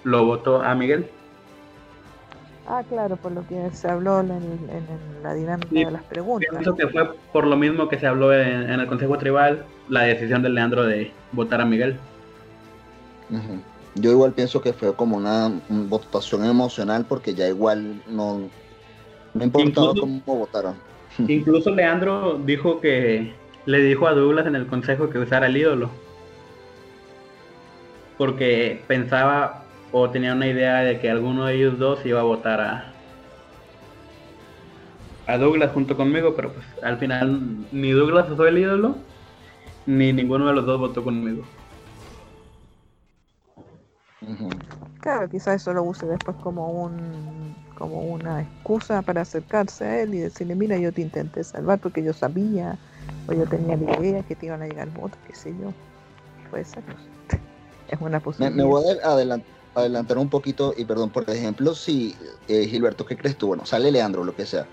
lo 0.04 0.26
votó 0.26 0.62
a 0.62 0.74
Miguel. 0.76 1.08
Ah, 2.68 2.82
claro, 2.88 3.18
por 3.18 3.34
lo 3.34 3.46
que 3.46 3.72
se 3.72 3.90
habló 3.90 4.22
en, 4.22 4.30
la 5.22 5.34
dinámica 5.34 5.70
de 5.70 5.92
las 5.92 6.04
preguntas. 6.04 6.50
Pienso 6.50 6.76
que 6.76 6.88
fue 6.88 7.10
por 7.34 7.46
lo 7.46 7.58
mismo 7.58 7.90
que 7.90 8.00
se 8.00 8.08
habló 8.08 8.34
en, 8.34 8.70
el 8.70 8.88
Consejo 8.88 9.18
Tribal, 9.18 9.66
la 9.90 10.04
decisión 10.04 10.42
de 10.42 10.50
Leandro 10.50 10.84
de 10.84 11.12
votar 11.34 11.60
a 11.60 11.66
Miguel. 11.66 11.98
Yo 13.96 14.12
igual 14.12 14.32
pienso 14.32 14.62
que 14.62 14.72
fue 14.72 14.96
como 14.96 15.18
una, 15.18 15.52
votación 15.68 16.46
emocional 16.46 17.06
porque 17.08 17.34
ya 17.34 17.48
igual 17.48 18.02
no, 18.08 18.44
no 19.34 19.44
importaba 19.44 19.94
cómo 20.00 20.22
votaron. 20.26 20.76
Incluso 21.28 21.70
Leandro 21.70 22.40
dijo 22.44 22.80
que 22.80 23.34
le 23.66 23.80
dijo 23.80 24.08
a 24.08 24.14
Douglas 24.14 24.46
en 24.46 24.56
el 24.56 24.68
consejo 24.68 25.10
que 25.10 25.20
usara 25.20 25.48
el 25.48 25.58
ídolo. 25.58 25.90
Porque 28.18 28.84
pensaba 28.88 29.64
o 29.92 30.10
tenía 30.10 30.34
una 30.34 30.48
idea 30.48 30.80
de 30.80 31.00
que 31.00 31.10
alguno 31.10 31.46
de 31.46 31.56
ellos 31.56 31.78
dos 31.80 32.06
iba 32.06 32.20
a 32.20 32.24
votar 32.24 32.62
a, 32.62 32.94
a 35.28 35.38
Douglas 35.38 35.72
junto 35.72 35.96
conmigo, 35.96 36.36
pero 36.36 36.52
pues 36.52 36.66
al 36.84 36.98
final 36.98 37.68
ni 37.72 37.92
Douglas 37.92 38.28
fue 38.36 38.50
el 38.50 38.58
ídolo, 38.58 38.96
ni 39.86 40.12
ninguno 40.12 40.48
de 40.48 40.54
los 40.54 40.66
dos 40.66 40.80
votó 40.80 41.04
conmigo. 41.04 41.44
Claro, 45.02 45.30
quizás 45.30 45.62
eso 45.62 45.74
lo 45.74 45.84
use 45.84 46.06
después 46.06 46.36
como 46.38 46.72
un 46.72 47.54
como 47.76 48.02
una 48.02 48.42
excusa 48.42 49.02
para 49.02 49.22
acercarse 49.22 49.84
a 49.84 50.02
él 50.02 50.14
y 50.14 50.20
decirle, 50.20 50.56
mira, 50.56 50.78
yo 50.78 50.92
te 50.92 51.02
intenté 51.02 51.44
salvar 51.44 51.80
porque 51.80 52.04
yo 52.04 52.14
sabía 52.14 52.78
o 53.28 53.34
yo 53.34 53.46
tenía 53.46 53.78
la 53.78 54.00
idea 54.00 54.24
que 54.24 54.36
te 54.36 54.48
iban 54.48 54.62
a 54.62 54.68
llegar 54.68 54.90
votos, 54.92 55.20
qué 55.28 55.36
sé 55.36 55.54
yo. 55.60 55.74
Puede 56.50 56.66
ser. 56.66 56.84
Es 57.90 58.00
una 58.00 58.20
posibilidad. 58.20 58.56
Me, 58.56 58.64
voy 58.64 58.84
a 59.04 59.12
adelantar, 59.76 60.18
un 60.18 60.30
poquito 60.30 60.74
y 60.76 60.86
perdón, 60.86 61.10
por 61.10 61.30
ejemplo, 61.30 61.76
si 61.76 62.16
eh, 62.48 62.66
Gilberto, 62.66 63.06
¿qué 63.06 63.18
crees 63.18 63.38
tú? 63.38 63.48
Bueno, 63.48 63.66
sale 63.66 63.92
Leandro, 63.92 64.24
lo 64.24 64.36
que 64.36 64.46
sea, 64.46 64.66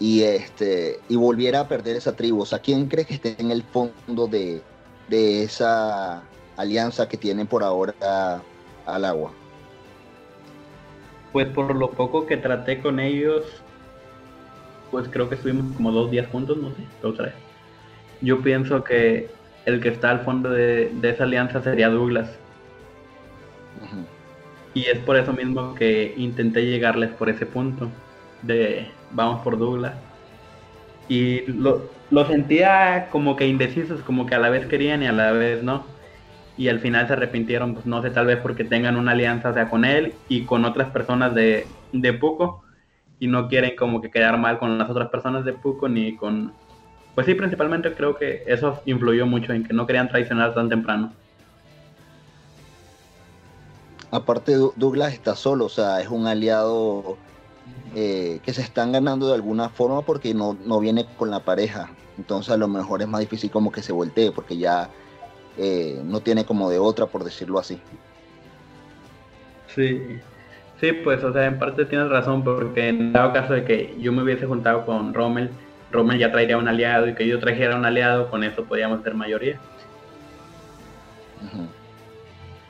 y 0.00 0.22
este 0.22 0.98
y 1.08 1.16
volviera 1.16 1.60
a 1.60 1.68
perder 1.68 1.96
esa 1.96 2.16
tribu, 2.16 2.42
o 2.42 2.46
sea, 2.46 2.58
¿quién 2.58 2.88
crees 2.88 3.06
que 3.06 3.14
esté 3.14 3.36
en 3.38 3.50
el 3.52 3.62
fondo 3.62 4.26
de, 4.26 4.62
de 5.08 5.44
esa 5.44 6.22
alianza 6.56 7.06
que 7.08 7.16
tienen 7.16 7.46
por 7.46 7.62
ahora 7.62 8.42
al 8.86 9.04
agua? 9.04 9.30
Pues 11.32 11.48
por 11.48 11.74
lo 11.76 11.90
poco 11.90 12.26
que 12.26 12.36
traté 12.38 12.80
con 12.80 12.98
ellos, 12.98 13.44
pues 14.90 15.06
creo 15.08 15.28
que 15.28 15.36
estuvimos 15.36 15.76
como 15.76 15.92
dos 15.92 16.10
días 16.10 16.28
juntos, 16.32 16.56
no 16.56 16.70
sé, 16.70 16.82
dos 17.02 17.16
tres. 17.16 17.34
Yo 18.22 18.40
pienso 18.40 18.84
que 18.84 19.28
el 19.66 19.80
que 19.80 19.88
está 19.88 20.10
al 20.10 20.20
fondo 20.20 20.50
de, 20.50 20.92
esa 21.02 21.24
alianza 21.24 21.62
sería 21.62 21.88
Douglas. 21.88 22.30
Y 24.74 24.86
es 24.86 24.98
por 25.00 25.16
eso 25.16 25.32
mismo 25.32 25.74
que 25.74 26.14
intenté 26.16 26.64
llegarles 26.64 27.10
por 27.10 27.28
ese 27.28 27.44
punto 27.44 27.90
de 28.42 28.88
vamos 29.10 29.42
por 29.42 29.58
Douglas. 29.58 29.94
Y 31.08 31.42
lo, 31.46 31.90
lo 32.10 32.26
sentía 32.26 33.08
como 33.10 33.36
que 33.36 33.46
indecisos, 33.46 34.00
como 34.02 34.26
que 34.26 34.34
a 34.34 34.38
la 34.38 34.48
vez 34.48 34.66
querían 34.66 35.02
y 35.02 35.06
a 35.06 35.12
la 35.12 35.32
vez 35.32 35.62
no 35.62 35.84
y 36.56 36.68
al 36.68 36.80
final 36.80 37.06
se 37.06 37.14
arrepintieron, 37.14 37.74
pues 37.74 37.86
no 37.86 38.02
sé, 38.02 38.10
tal 38.10 38.26
vez 38.26 38.38
porque 38.38 38.64
tengan 38.64 38.96
una 38.96 39.12
alianza 39.12 39.52
sea 39.54 39.68
con 39.68 39.84
él 39.84 40.14
y 40.28 40.44
con 40.44 40.64
otras 40.64 40.90
personas 40.90 41.34
de, 41.34 41.66
de 41.92 42.12
Puco 42.12 42.62
y 43.18 43.26
no 43.26 43.48
quieren 43.48 43.74
como 43.76 44.00
que 44.00 44.10
quedar 44.10 44.38
mal 44.38 44.58
con 44.58 44.76
las 44.78 44.90
otras 44.90 45.08
personas 45.08 45.44
de 45.44 45.54
Puco 45.54 45.88
ni 45.88 46.16
con... 46.16 46.52
Pues 47.14 47.26
sí, 47.26 47.34
principalmente 47.34 47.92
creo 47.94 48.16
que 48.16 48.42
eso 48.46 48.80
influyó 48.86 49.26
mucho 49.26 49.52
en 49.52 49.64
que 49.64 49.74
no 49.74 49.86
querían 49.86 50.08
traicionar 50.08 50.54
tan 50.54 50.68
temprano. 50.68 51.12
Aparte, 54.10 54.54
Douglas 54.76 55.14
está 55.14 55.34
solo, 55.36 55.66
o 55.66 55.70
sea, 55.70 56.00
es 56.00 56.08
un 56.08 56.26
aliado 56.26 57.18
eh, 57.94 58.40
que 58.44 58.52
se 58.52 58.62
están 58.62 58.92
ganando 58.92 59.28
de 59.28 59.34
alguna 59.34 59.68
forma 59.70 60.02
porque 60.02 60.34
no, 60.34 60.56
no 60.64 60.80
viene 60.80 61.06
con 61.16 61.30
la 61.30 61.40
pareja. 61.40 61.90
Entonces 62.18 62.52
a 62.52 62.56
lo 62.56 62.68
mejor 62.68 63.02
es 63.02 63.08
más 63.08 63.20
difícil 63.20 63.50
como 63.50 63.72
que 63.72 63.82
se 63.82 63.92
voltee 63.92 64.32
porque 64.32 64.56
ya 64.56 64.90
eh, 65.56 66.00
no 66.04 66.20
tiene 66.20 66.44
como 66.44 66.70
de 66.70 66.78
otra, 66.78 67.06
por 67.06 67.24
decirlo 67.24 67.58
así. 67.58 67.78
Sí, 69.74 70.00
sí, 70.80 70.92
pues, 70.92 71.22
o 71.24 71.32
sea, 71.32 71.46
en 71.46 71.58
parte 71.58 71.84
tienes 71.86 72.08
razón, 72.08 72.44
porque 72.44 72.88
en 72.88 73.12
dado 73.12 73.32
caso 73.32 73.54
de 73.54 73.64
que 73.64 73.96
yo 74.00 74.12
me 74.12 74.22
hubiese 74.22 74.46
juntado 74.46 74.84
con 74.84 75.14
Rommel, 75.14 75.50
Rommel 75.92 76.18
ya 76.18 76.32
traería 76.32 76.58
un 76.58 76.68
aliado 76.68 77.06
y 77.08 77.14
que 77.14 77.26
yo 77.26 77.38
trajera 77.38 77.76
un 77.76 77.84
aliado, 77.84 78.30
con 78.30 78.42
eso 78.42 78.64
podríamos 78.64 79.02
ser 79.02 79.14
mayoría. 79.14 79.60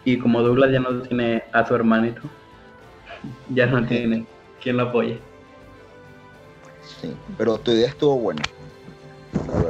Y 0.04 0.18
como 0.18 0.42
Douglas 0.42 0.72
ya 0.72 0.80
no 0.80 1.00
tiene 1.02 1.44
a 1.52 1.64
su 1.64 1.74
hermanito, 1.74 2.22
ya 3.50 3.66
no 3.66 3.86
tiene 3.86 4.26
quien 4.60 4.76
lo 4.76 4.84
apoye. 4.84 5.18
Sí, 6.82 7.14
pero 7.38 7.58
tu 7.58 7.70
idea 7.70 7.88
estuvo 7.88 8.18
buena. 8.18 8.42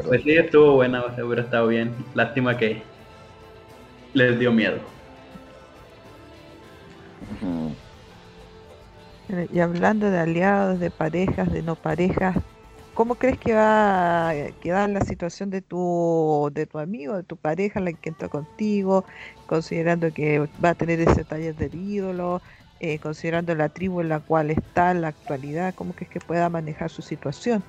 Pues 0.07 0.23
sí, 0.23 0.33
estuvo 0.33 0.73
buena, 0.75 1.03
o 1.03 1.15
sea, 1.15 1.25
hubiera 1.25 1.43
estado 1.43 1.69
bien. 1.69 1.95
Lástima 2.15 2.57
que 2.57 2.83
les 4.15 4.39
dio 4.39 4.51
miedo. 4.53 4.79
Y 9.51 9.61
hablando 9.61 10.11
de 10.11 10.19
aliados, 10.19 10.79
de 10.79 10.91
parejas, 10.91 11.51
de 11.51 11.63
no 11.63 11.75
parejas, 11.75 12.37
¿cómo 12.95 13.17
crees 13.17 13.39
que 13.39 13.55
va 13.55 14.31
a 14.31 14.35
quedar 14.61 14.89
la 14.91 15.01
situación 15.03 15.51
de 15.51 15.63
tu, 15.63 16.51
de 16.53 16.67
tu 16.67 16.79
amigo, 16.79 17.17
de 17.17 17.23
tu 17.23 17.37
pareja, 17.37 17.81
la 17.81 17.93
que 17.93 18.11
entró 18.11 18.29
contigo, 18.31 19.05
considerando 19.47 20.13
que 20.13 20.41
va 20.63 20.71
a 20.71 20.75
tener 20.75 21.01
ese 21.01 21.25
taller 21.25 21.55
del 21.57 21.75
ídolo, 21.75 22.43
eh, 22.81 22.99
considerando 22.99 23.55
la 23.55 23.69
tribu 23.69 24.01
en 24.01 24.09
la 24.09 24.21
cual 24.21 24.51
está 24.51 24.91
en 24.91 25.03
la 25.03 25.09
actualidad, 25.09 25.75
¿cómo 25.75 25.95
crees 25.95 26.11
que 26.11 26.21
pueda 26.21 26.49
manejar 26.49 26.91
su 26.91 27.03
situación? 27.03 27.63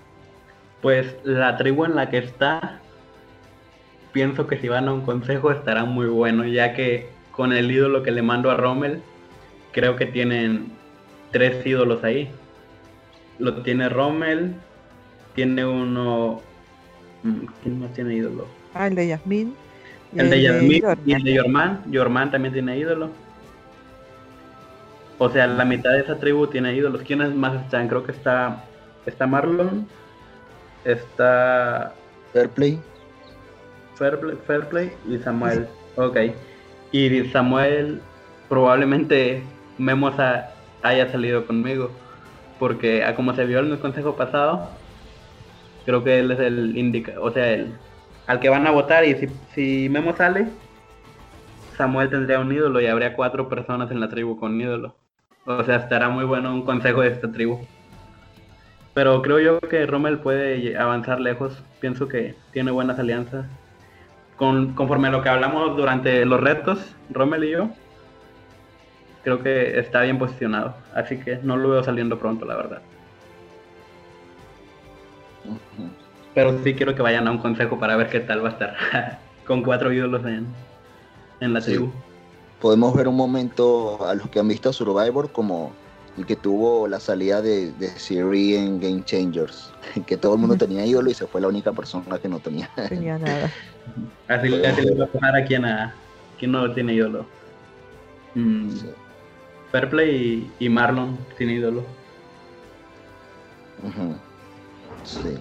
Pues 0.82 1.15
la 1.24 1.55
tribu 1.57 1.86
en 1.86 1.95
la 1.95 2.09
que 2.09 2.17
está 2.17 2.82
pienso 4.11 4.47
que 4.47 4.57
si 4.57 4.67
van 4.69 4.88
a 4.88 4.93
un 4.93 5.01
consejo 5.01 5.51
estará 5.51 5.86
muy 5.86 6.07
bueno, 6.07 6.45
ya 6.45 6.74
que 6.74 7.07
con 7.32 7.51
el 7.51 7.71
ídolo 7.71 8.03
que 8.03 8.11
le 8.11 8.21
mando 8.21 8.51
a 8.51 8.57
Rommel, 8.57 9.01
creo 9.71 9.95
que 9.95 10.05
tienen 10.05 10.71
tres 11.32 11.65
ídolos 11.65 12.03
ahí. 12.03 12.30
Lo 13.39 13.61
tiene 13.63 13.89
Rommel, 13.89 14.55
tiene 15.36 15.65
uno... 15.65 16.41
Mm, 17.23 17.45
¿Quién 17.61 17.79
más 17.79 17.93
tiene 17.93 18.15
ídolo? 18.15 18.47
Ah, 18.73 18.88
el 18.88 18.95
de 18.95 19.07
Yasmin. 19.07 19.55
El, 20.15 20.29
de 20.29 20.41
Yasmin 20.41 20.84
y 21.05 21.13
el 21.13 21.23
de 21.23 21.34
Yorman. 21.34 21.84
Yorman 21.91 22.31
también 22.31 22.53
tiene 22.53 22.77
ídolo. 22.77 23.09
O 25.17 25.29
sea, 25.29 25.47
la 25.47 25.65
mitad 25.65 25.91
de 25.91 26.01
esa 26.01 26.19
tribu 26.19 26.47
tiene 26.47 26.75
ídolos. 26.75 27.01
¿Quiénes 27.01 27.34
más 27.34 27.61
están? 27.63 27.88
Creo 27.88 28.03
que 28.03 28.11
está, 28.11 28.63
está 29.05 29.27
Marlon, 29.27 29.88
está... 30.84 31.93
Fairplay. 32.34 32.79
Fairplay, 33.95 34.91
y 35.07 35.17
Samuel. 35.19 35.67
Ok. 35.95 36.17
Y 36.91 37.25
Samuel 37.29 38.01
probablemente 38.49 39.43
Memos 39.77 40.15
haya 40.81 41.11
salido 41.11 41.45
conmigo. 41.45 41.91
Porque 42.59 43.03
a 43.03 43.15
como 43.15 43.34
se 43.34 43.45
vio 43.45 43.59
en 43.59 43.71
el 43.71 43.79
consejo 43.79 44.15
pasado, 44.15 44.69
creo 45.86 46.03
que 46.03 46.19
él 46.19 46.31
es 46.31 46.39
el 46.39 46.77
indica, 46.77 47.13
o 47.19 47.31
sea, 47.31 47.51
el 47.51 47.73
al 48.27 48.39
que 48.39 48.49
van 48.49 48.65
a 48.67 48.71
votar 48.71 49.03
y 49.05 49.15
si, 49.15 49.27
si 49.53 49.89
Memo 49.89 50.15
sale, 50.15 50.47
Samuel 51.77 52.09
tendría 52.09 52.39
un 52.39 52.51
ídolo 52.51 52.79
y 52.79 52.88
habría 52.88 53.15
cuatro 53.15 53.49
personas 53.49 53.91
en 53.91 53.99
la 53.99 54.07
tribu 54.07 54.39
con 54.39 54.59
ídolo. 54.59 54.95
O 55.45 55.63
sea, 55.63 55.75
estará 55.75 56.07
muy 56.07 56.23
bueno 56.23 56.53
un 56.53 56.63
consejo 56.63 57.01
de 57.01 57.09
esta 57.09 57.31
tribu. 57.31 57.59
Pero 58.93 59.21
creo 59.21 59.39
yo 59.39 59.59
que 59.59 59.86
Rommel 59.86 60.19
puede 60.19 60.77
avanzar 60.77 61.19
lejos. 61.19 61.61
Pienso 61.81 62.07
que 62.07 62.36
tiene 62.53 62.71
buenas 62.71 62.97
alianzas 62.97 63.45
conforme 64.38 65.07
a 65.07 65.11
lo 65.11 65.21
que 65.21 65.29
hablamos 65.29 65.75
durante 65.77 66.25
los 66.25 66.41
retos, 66.41 66.95
Rommel 67.09 67.43
y 67.43 67.51
yo, 67.51 67.69
creo 69.23 69.41
que 69.41 69.79
está 69.79 70.01
bien 70.01 70.17
posicionado. 70.17 70.75
Así 70.93 71.17
que 71.17 71.38
no 71.43 71.57
lo 71.57 71.69
veo 71.69 71.84
saliendo 71.84 72.19
pronto, 72.19 72.45
la 72.45 72.55
verdad. 72.55 72.81
Pero 76.34 76.64
sí 76.64 76.74
quiero 76.74 76.96
que 76.96 77.02
vayan 77.02 77.28
a 77.28 77.32
un 77.32 77.38
consejo 77.38 77.80
para 77.80 77.96
ver 77.96 78.10
qué 78.10 78.20
tal 78.20 78.44
va 78.44 78.50
a 78.50 78.52
estar 78.54 79.20
con 79.48 79.64
cuatro 79.64 79.91
ídolos 79.91 80.26
en, 80.26 80.48
en 81.39 81.54
la 81.54 81.62
tribu. 81.62 81.91
Podemos 82.60 82.96
ver 82.96 83.08
un 83.08 83.16
momento 83.16 84.06
a 84.06 84.16
los 84.16 84.30
que 84.30 84.39
han 84.39 84.48
visto 84.48 84.72
Survivor 84.72 85.32
como 85.32 85.74
el 86.18 86.26
que 86.26 86.36
tuvo 86.36 86.88
la 86.88 87.00
salida 87.00 87.41
de, 87.41 87.72
de 87.74 87.88
Siri 87.89 88.56
en 88.56 88.80
Game 88.80 89.04
Changers, 89.04 89.72
que 90.06 90.18
todo 90.18 90.36
el 90.36 90.39
mundo 90.39 90.56
tenía 90.56 90.86
ídolo 90.86 91.10
y 91.10 91.14
se 91.14 91.28
fue 91.28 91.41
la 91.41 91.48
única 91.48 91.72
persona 91.72 92.18
que 92.20 92.30
no 92.30 92.39
tenía. 92.39 92.70
Tenía 92.88 93.18
nada. 93.20 93.52
Así, 94.28 94.50
le 94.50 94.96
va 94.96 95.06
a 95.06 95.08
pasar 95.08 95.36
a 95.36 95.46
quien, 95.46 95.66
a 95.66 95.94
quien 96.39 96.52
no 96.52 96.72
tiene 96.72 96.94
ídolo. 96.94 97.26
Mm. 98.36 98.70
Fairplay 99.72 100.52
y, 100.60 100.70
Marlon 100.70 101.18
sin 101.38 101.50
ídolo. 101.50 101.84
Sí. 105.04 105.38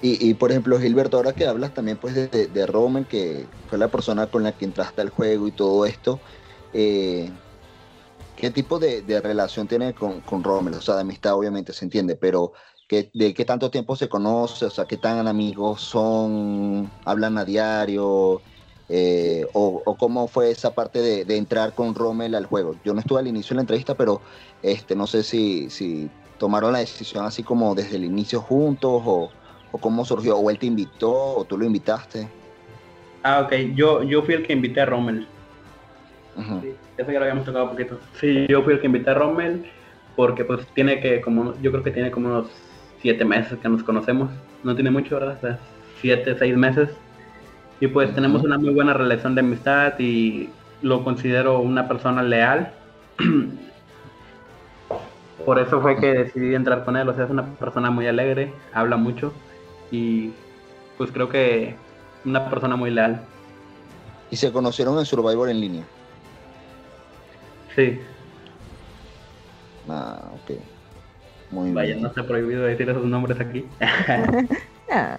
Y, 0.00 0.34
por 0.34 0.52
ejemplo, 0.52 0.78
Gilberto, 0.78 1.16
ahora 1.16 1.32
que 1.32 1.46
hablas 1.46 1.74
también 1.74 1.96
pues 1.96 2.14
de, 2.14 2.28
de, 2.28 3.06
que 3.08 3.46
fue 3.68 3.78
la 3.78 3.88
persona 3.88 4.28
con 4.28 4.44
la 4.44 4.52
que 4.52 4.64
entraste 4.64 5.00
al 5.00 5.10
juego 5.10 5.48
y 5.48 5.50
todo 5.52 5.84
esto, 5.86 6.20
eh, 6.72 7.28
¿qué 8.36 8.50
tipo 8.52 8.78
de, 8.78 9.02
relación 9.20 9.66
tiene 9.66 9.94
con, 9.94 10.20
con 10.20 10.44
Rommel? 10.44 10.74
O 10.74 10.80
sea, 10.80 10.94
de 10.94 11.00
amistad 11.00 11.34
obviamente 11.34 11.72
se 11.72 11.84
entiende, 11.84 12.14
pero 12.14 12.52
¿de 12.88 13.34
qué 13.34 13.44
tanto 13.44 13.70
tiempo 13.70 13.96
se 13.96 14.08
conoce? 14.08 14.66
O 14.66 14.70
sea, 14.70 14.86
¿qué 14.86 14.96
tan 14.96 15.26
amigos 15.26 15.82
son? 15.82 16.90
¿Hablan 17.04 17.36
a 17.36 17.44
diario? 17.44 18.40
Eh, 18.88 19.46
o, 19.52 19.96
cómo 19.98 20.28
fue 20.28 20.50
esa 20.50 20.74
parte 20.74 21.00
de, 21.00 21.36
entrar 21.36 21.74
con 21.74 21.94
Rommel 21.94 22.34
al 22.34 22.46
juego? 22.46 22.76
Yo 22.84 22.94
no 22.94 23.00
estuve 23.00 23.20
al 23.20 23.26
inicio 23.26 23.50
de 23.50 23.56
la 23.56 23.62
entrevista, 23.62 23.96
pero 23.96 24.22
este, 24.62 24.96
no 24.96 25.06
sé 25.06 25.22
si, 25.22 25.70
si 25.70 26.10
tomaron 26.38 26.72
la 26.72 26.78
decisión 26.78 27.24
así 27.24 27.42
como 27.42 27.74
desde 27.74 27.96
el 27.96 28.04
inicio 28.04 28.40
juntos 28.40 29.02
o, 29.04 29.30
cómo 29.80 30.04
surgió, 30.04 30.36
o 30.36 30.50
él 30.50 30.58
te 30.58 30.66
invitó 30.66 31.12
o 31.12 31.44
tú 31.44 31.58
lo 31.58 31.64
invitaste. 31.64 32.28
Ah, 33.22 33.40
ok, 33.40 33.52
yo, 33.74 34.02
yo 34.02 34.22
fui 34.22 34.34
el 34.34 34.46
que 34.46 34.52
invité 34.52 34.80
a 34.80 34.86
Rommel. 34.86 35.26
Eso 36.96 37.10
ya 37.12 37.18
lo 37.18 37.24
habíamos 37.24 37.44
tocado 37.44 37.64
un 37.64 37.70
poquito. 37.72 37.98
Sí, 38.20 38.46
yo 38.48 38.62
fui 38.62 38.74
el 38.74 38.80
que 38.80 38.86
invité 38.86 39.10
a 39.10 39.14
Rommel 39.14 39.66
porque 40.16 40.44
pues 40.44 40.66
tiene 40.74 41.00
que, 41.00 41.20
como 41.20 41.54
yo 41.60 41.70
creo 41.70 41.82
que 41.82 41.90
tiene 41.90 42.10
como 42.10 42.28
unos 42.28 42.48
siete 43.00 43.24
meses 43.24 43.58
que 43.58 43.68
nos 43.68 43.82
conocemos. 43.82 44.30
No 44.64 44.74
tiene 44.74 44.90
mucho, 44.90 45.18
¿verdad? 45.18 45.38
O 45.44 45.56
siete, 46.00 46.36
seis 46.38 46.56
meses. 46.56 46.90
Y 47.80 47.86
pues 47.88 48.12
tenemos 48.14 48.42
una 48.42 48.58
muy 48.58 48.70
buena 48.70 48.94
relación 48.94 49.34
de 49.34 49.40
amistad 49.40 49.98
y 49.98 50.48
lo 50.82 51.04
considero 51.04 51.60
una 51.60 51.86
persona 51.86 52.22
leal 52.22 52.72
por 55.44 55.58
eso 55.58 55.80
fue 55.80 55.96
que 55.96 56.06
decidí 56.12 56.54
entrar 56.54 56.84
con 56.84 56.96
él. 56.96 57.08
O 57.08 57.14
sea, 57.14 57.24
es 57.24 57.30
una 57.30 57.44
persona 57.56 57.90
muy 57.90 58.06
alegre, 58.06 58.52
habla 58.72 58.96
mucho 58.96 59.32
y 59.90 60.30
pues 60.96 61.10
creo 61.12 61.28
que 61.28 61.74
una 62.24 62.48
persona 62.50 62.76
muy 62.76 62.90
leal. 62.90 63.20
¿Y 64.30 64.36
se 64.36 64.52
conocieron 64.52 64.98
en 64.98 65.06
Survivor 65.06 65.48
en 65.48 65.60
línea? 65.60 65.84
Sí. 67.74 67.98
Ah, 69.88 70.20
ok. 70.34 70.58
Muy 71.50 71.72
Vaya, 71.72 71.90
bien. 71.92 72.02
no 72.02 72.08
está 72.08 72.24
prohibido 72.26 72.64
decir 72.64 72.88
esos 72.90 73.04
nombres 73.04 73.40
aquí. 73.40 73.64
Ah. 74.90 75.18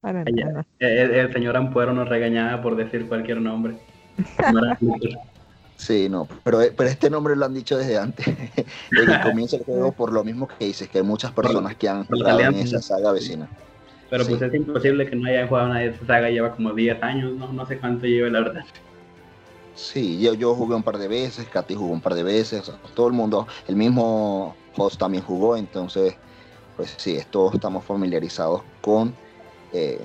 Para 0.00 0.22
Allá. 0.22 0.46
nada. 0.46 0.66
el, 0.80 1.10
el 1.14 1.32
señor 1.32 1.56
Ampuero 1.56 1.92
nos 1.92 2.08
regañaba 2.08 2.60
por 2.60 2.74
decir 2.74 3.06
cualquier 3.08 3.40
nombre. 3.40 3.76
Sí, 5.76 6.08
no, 6.08 6.28
pero, 6.42 6.60
pero 6.76 6.88
este 6.88 7.10
nombre 7.10 7.36
lo 7.36 7.44
han 7.44 7.54
dicho 7.54 7.76
desde 7.76 7.98
antes. 7.98 8.24
Desde 8.90 9.16
que 9.16 9.20
comienza 9.22 9.56
el 9.56 9.64
juego, 9.64 9.92
por 9.92 10.12
lo 10.12 10.22
mismo 10.24 10.46
que 10.46 10.66
dices, 10.66 10.88
que 10.88 10.98
hay 10.98 11.04
muchas 11.04 11.32
personas 11.32 11.74
que 11.76 11.88
han 11.88 12.04
jugado 12.06 12.40
en 12.40 12.54
esa 12.54 12.80
saga 12.80 13.12
vecina. 13.12 13.48
Pero 14.08 14.26
pues 14.26 14.42
es 14.42 14.54
imposible 14.54 15.08
que 15.08 15.16
no 15.16 15.28
hayan 15.28 15.48
jugado 15.48 15.68
nadie 15.68 15.90
de 15.90 15.96
esa 15.96 16.06
saga, 16.06 16.30
lleva 16.30 16.54
como 16.54 16.72
10 16.72 17.02
años, 17.02 17.32
no, 17.32 17.52
no 17.52 17.66
sé 17.66 17.78
cuánto 17.78 18.06
lleva 18.06 18.28
la 18.28 18.40
verdad. 18.40 18.64
Sí, 19.74 20.20
yo, 20.20 20.34
yo 20.34 20.54
jugué 20.54 20.76
un 20.76 20.84
par 20.84 20.98
de 20.98 21.08
veces, 21.08 21.48
Katy 21.48 21.74
jugó 21.74 21.92
un 21.92 22.00
par 22.00 22.14
de 22.14 22.22
veces, 22.22 22.70
todo 22.94 23.08
el 23.08 23.12
mundo, 23.12 23.48
el 23.66 23.74
mismo 23.74 24.54
host 24.76 24.98
también 24.98 25.24
jugó, 25.24 25.56
entonces, 25.56 26.14
pues 26.76 26.94
sí, 26.96 27.18
todos 27.30 27.54
estamos 27.54 27.84
familiarizados 27.84 28.62
con, 28.80 29.12
eh, 29.72 30.00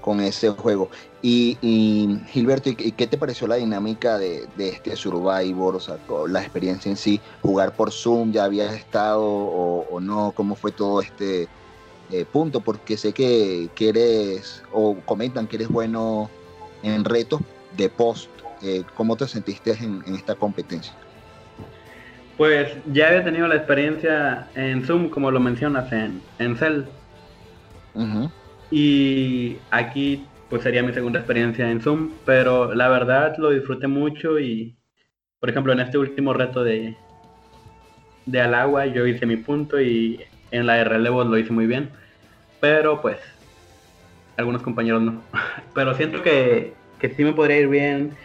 con 0.00 0.20
ese 0.20 0.48
juego. 0.50 0.90
Y, 1.22 1.58
y, 1.60 2.18
Gilberto, 2.28 2.70
¿y 2.70 2.92
qué 2.92 3.06
te 3.06 3.18
pareció 3.18 3.46
la 3.46 3.56
dinámica 3.56 4.16
de, 4.16 4.48
de 4.56 4.70
este 4.70 4.96
Survivor? 4.96 5.76
O 5.76 5.80
sea, 5.80 5.98
la 6.28 6.40
experiencia 6.40 6.90
en 6.90 6.96
sí, 6.96 7.20
jugar 7.42 7.74
por 7.74 7.92
Zoom, 7.92 8.32
¿ya 8.32 8.44
habías 8.44 8.72
estado 8.72 9.22
o, 9.22 9.86
o 9.90 10.00
no? 10.00 10.32
¿Cómo 10.34 10.54
fue 10.54 10.72
todo 10.72 11.02
este 11.02 11.46
eh, 12.10 12.24
punto? 12.32 12.60
Porque 12.60 12.96
sé 12.96 13.12
que, 13.12 13.68
que 13.74 13.90
eres, 13.90 14.62
o 14.72 14.96
comentan 15.04 15.46
que 15.46 15.56
eres 15.56 15.68
bueno 15.68 16.30
en 16.82 17.04
retos 17.04 17.42
de 17.76 17.90
post. 17.90 18.30
Eh, 18.62 18.82
¿Cómo 18.96 19.16
te 19.16 19.28
sentiste 19.28 19.72
en, 19.72 20.02
en 20.06 20.14
esta 20.14 20.34
competencia? 20.34 20.94
Pues 22.38 22.72
ya 22.90 23.08
había 23.08 23.24
tenido 23.24 23.46
la 23.46 23.56
experiencia 23.56 24.48
en 24.54 24.82
Zoom, 24.86 25.10
como 25.10 25.30
lo 25.30 25.40
mencionas, 25.40 25.92
en, 25.92 26.22
en 26.38 26.56
Cell. 26.56 26.84
Y 28.70 29.58
aquí 29.70 30.24
pues 30.50 30.64
sería 30.64 30.82
mi 30.82 30.92
segunda 30.92 31.20
experiencia 31.20 31.70
en 31.70 31.80
Zoom, 31.80 32.10
pero 32.26 32.74
la 32.74 32.88
verdad 32.88 33.36
lo 33.38 33.50
disfruté 33.50 33.86
mucho 33.86 34.40
y, 34.40 34.76
por 35.38 35.48
ejemplo, 35.48 35.72
en 35.72 35.80
este 35.80 35.96
último 35.96 36.34
reto 36.34 36.64
de, 36.64 36.96
de 38.26 38.40
al 38.40 38.54
agua 38.54 38.86
yo 38.86 39.06
hice 39.06 39.26
mi 39.26 39.36
punto 39.36 39.80
y 39.80 40.20
en 40.50 40.66
la 40.66 40.74
de 40.74 40.84
relevos 40.84 41.26
lo 41.28 41.38
hice 41.38 41.52
muy 41.52 41.66
bien, 41.66 41.92
pero 42.60 43.00
pues 43.00 43.20
algunos 44.36 44.62
compañeros 44.62 45.02
no. 45.02 45.22
Pero 45.74 45.94
siento 45.94 46.22
que, 46.22 46.74
que 46.98 47.10
sí 47.10 47.22
me 47.22 47.32
podría 47.32 47.58
ir 47.58 47.68
bien, 47.68 48.16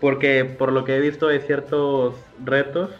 porque 0.00 0.44
por 0.44 0.72
lo 0.72 0.84
que 0.84 0.96
he 0.96 1.00
visto 1.00 1.28
de 1.28 1.40
ciertos 1.40 2.16
retos 2.44 2.90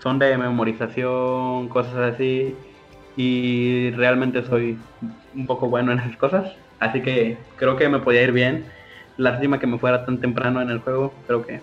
son 0.00 0.18
de 0.18 0.36
memorización, 0.36 1.68
cosas 1.68 2.14
así, 2.14 2.56
y 3.18 3.90
realmente 3.96 4.44
soy 4.44 4.78
un 5.34 5.46
poco 5.46 5.68
bueno 5.68 5.90
en 5.90 5.98
esas 5.98 6.16
cosas, 6.16 6.52
así 6.78 7.02
que 7.02 7.36
creo 7.56 7.76
que 7.76 7.88
me 7.88 7.98
podía 7.98 8.22
ir 8.22 8.30
bien. 8.30 8.64
Lástima 9.16 9.58
que 9.58 9.66
me 9.66 9.76
fuera 9.76 10.06
tan 10.06 10.18
temprano 10.18 10.62
en 10.62 10.70
el 10.70 10.78
juego, 10.78 11.12
creo 11.26 11.44
que 11.44 11.60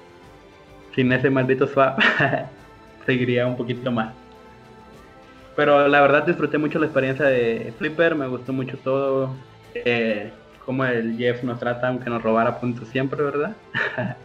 sin 0.94 1.14
ese 1.14 1.30
maldito 1.30 1.66
swap 1.66 1.98
seguiría 3.06 3.48
un 3.48 3.56
poquito 3.56 3.90
más. 3.90 4.14
Pero 5.56 5.88
la 5.88 6.02
verdad 6.02 6.26
disfruté 6.26 6.58
mucho 6.58 6.78
la 6.78 6.88
experiencia 6.88 7.26
de 7.26 7.74
Flipper, 7.78 8.16
me 8.16 8.28
gustó 8.28 8.52
mucho 8.52 8.78
todo, 8.78 9.34
eh, 9.74 10.34
como 10.66 10.84
el 10.84 11.16
Jeff 11.18 11.42
nos 11.42 11.58
trata, 11.58 11.88
aunque 11.88 12.10
nos 12.10 12.22
robara 12.22 12.60
puntos 12.60 12.90
siempre, 12.90 13.24
¿verdad? 13.24 13.56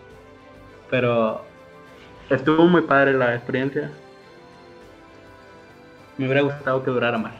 Pero 0.90 1.44
estuvo 2.28 2.66
muy 2.66 2.82
padre 2.82 3.12
la 3.12 3.36
experiencia. 3.36 3.92
Me 6.20 6.26
hubiera 6.26 6.42
gustado 6.42 6.82
que 6.82 6.90
durara 6.90 7.16
más. 7.16 7.32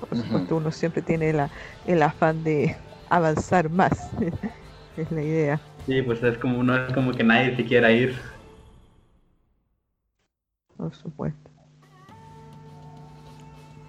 Por 0.00 0.18
supuesto, 0.18 0.56
uno 0.56 0.72
siempre 0.72 1.02
tiene 1.02 1.32
la, 1.32 1.48
el 1.86 2.02
afán 2.02 2.42
de 2.42 2.76
avanzar 3.08 3.70
más. 3.70 3.92
es 4.96 5.08
la 5.12 5.22
idea. 5.22 5.60
Sí, 5.86 6.02
pues 6.02 6.20
es 6.24 6.36
como 6.38 6.64
no 6.64 6.74
es 6.74 6.92
como 6.92 7.12
que 7.12 7.22
nadie 7.22 7.54
se 7.54 7.64
quiera 7.64 7.92
ir. 7.92 8.18
Por 10.76 10.92
supuesto. 10.92 11.48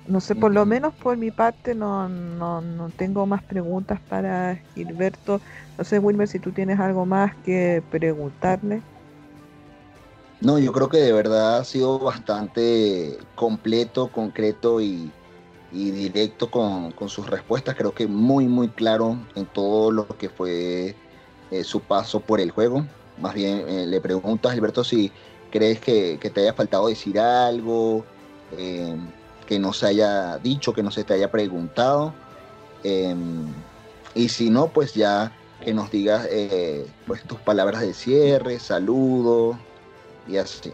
No 0.08 0.20
sé, 0.20 0.36
por 0.36 0.53
lo 0.53 0.64
menos 0.68 0.93
por 0.93 1.18
mi 1.18 1.32
parte 1.32 1.74
no, 1.74 2.08
no, 2.08 2.62
no 2.62 2.89
tengo 2.89 3.26
más 3.26 3.41
preguntas 3.41 3.99
para 4.01 4.58
Gilberto. 4.76 5.41
No 5.76 5.84
sé, 5.84 5.97
Wilmer, 5.97 6.28
si 6.28 6.38
tú 6.38 6.51
tienes 6.51 6.80
algo 6.80 7.08
más 7.08 7.34
que 7.38 7.82
preguntarle. 7.89 8.84
No, 10.40 10.60
yo 10.60 10.72
creo 10.72 10.88
que 10.88 10.98
de 10.98 11.14
verdad 11.14 11.58
ha 11.58 11.64
sido 11.64 11.98
bastante 11.98 13.18
completo, 13.36 14.10
concreto 14.10 14.80
y, 14.82 15.12
directo 15.72 16.52
con, 16.52 16.94
sus 17.10 17.28
respuestas. 17.28 17.76
Creo 17.76 17.94
que 17.94 18.08
muy, 18.08 18.48
muy 18.48 18.70
claro 18.70 19.18
en 19.36 19.46
todo 19.48 19.92
lo 19.92 20.08
que 20.08 20.30
fue 20.30 20.96
eh, 21.52 21.64
su 21.64 21.82
paso 21.82 22.20
por 22.20 22.40
el 22.40 22.52
juego. 22.52 22.86
Más 23.20 23.34
bien 23.34 23.64
eh, 23.68 23.86
le 23.88 24.00
pregunto 24.00 24.48
a 24.48 24.54
Gilberto 24.54 24.84
si 24.84 25.12
crees 25.52 25.80
que, 25.80 26.20
te 26.34 26.42
haya 26.42 26.54
faltado 26.54 26.88
decir 26.88 27.20
algo, 27.20 28.06
eh, 28.58 28.96
que 29.48 29.58
no 29.58 29.74
se 29.74 29.88
haya 29.88 30.38
dicho, 30.38 30.74
que 30.74 30.84
no 30.84 30.92
se 30.92 31.04
te 31.04 31.16
haya 31.16 31.32
preguntado. 31.32 32.14
Eh, 32.84 33.16
y 34.14 34.30
si 34.30 34.52
no, 34.52 34.68
pues 34.68 34.94
ya 34.94 35.36
que 35.64 35.74
nos 35.74 35.90
digas 35.90 36.28
eh, 36.30 36.86
pues 37.08 37.24
tus 37.24 37.40
palabras 37.40 37.82
de 37.82 37.94
cierre, 37.96 38.60
saludos 38.60 39.58
y 40.28 40.38
así. 40.38 40.74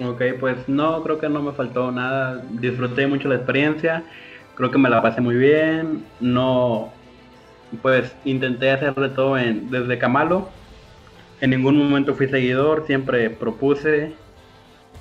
Ok, 0.00 0.22
pues 0.40 0.68
no, 0.68 1.02
creo 1.04 1.18
que 1.18 1.28
no 1.28 1.42
me 1.42 1.54
faltó 1.54 1.92
nada. 1.92 2.44
Disfruté 2.50 3.06
mucho 3.06 3.28
la 3.28 3.36
experiencia. 3.36 4.06
Creo 4.54 4.70
que 4.70 4.78
me 4.78 4.90
la 4.90 5.02
pasé 5.02 5.20
muy 5.20 5.36
bien. 5.36 6.12
No, 6.18 7.04
pues 7.82 8.18
intenté 8.24 8.70
hacerle 8.70 9.10
todo 9.10 9.38
en, 9.38 9.70
desde 9.70 9.98
Camalo. 9.98 10.52
En 11.40 11.50
ningún 11.50 11.76
momento 11.78 12.14
fui 12.14 12.28
seguidor, 12.28 12.86
siempre 12.86 13.30
propuse 13.30 14.18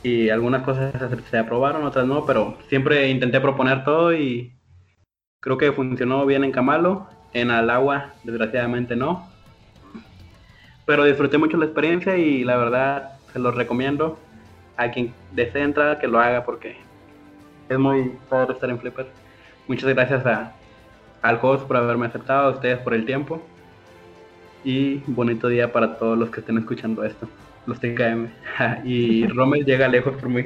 y 0.04 0.30
algunas 0.30 0.64
cosas 0.64 0.94
se- 1.00 1.24
se 1.30 1.38
aprobaron, 1.40 1.84
otras 1.86 2.08
no, 2.08 2.26
pero 2.26 2.60
siempre 2.70 3.10
intenté 3.10 3.42
proponer 3.42 3.84
todo 3.86 4.14
y 4.14 4.54
creo 5.42 5.58
que 5.58 5.72
funcionó 5.74 6.26
bien 6.26 6.44
en 6.46 6.52
Camalo. 6.54 7.10
En 7.34 7.52
Alagua, 7.52 8.20
desgraciadamente 8.24 8.96
no. 8.96 9.34
Pero 10.86 11.06
disfruté 11.06 11.38
mucho 11.38 11.58
la 11.58 11.66
experiencia 11.66 12.18
y 12.18 12.44
la 12.44 12.58
verdad 12.58 13.13
se 13.34 13.40
los 13.40 13.56
recomiendo 13.56 14.18
a 14.78 14.92
quien 14.92 15.14
desee 15.34 15.64
entrar 15.64 16.00
que 16.00 16.08
lo 16.08 16.20
haga 16.20 16.46
porque 16.46 16.78
es 17.70 17.80
muy 17.80 18.16
padre 18.30 18.54
estar 18.54 18.70
en 18.70 18.80
Flipper. 18.80 19.08
Muchas 19.68 19.90
gracias 19.90 20.26
a, 20.26 20.54
al 21.22 21.40
host 21.42 21.66
por 21.66 21.78
haberme 21.78 22.06
aceptado, 22.06 22.48
a 22.48 22.52
ustedes 22.52 22.80
por 22.80 22.94
el 22.94 23.06
tiempo. 23.06 23.42
Y 24.64 24.98
bonito 25.08 25.48
día 25.48 25.72
para 25.72 25.98
todos 25.98 26.18
los 26.18 26.30
que 26.30 26.40
estén 26.40 26.58
escuchando 26.58 27.04
esto, 27.04 27.28
los 27.66 27.80
TKM. 27.80 28.30
y 28.86 29.28
Rommel 29.28 29.66
llega 29.66 29.88
lejos 29.88 30.16
por 30.16 30.30
mí. 30.30 30.46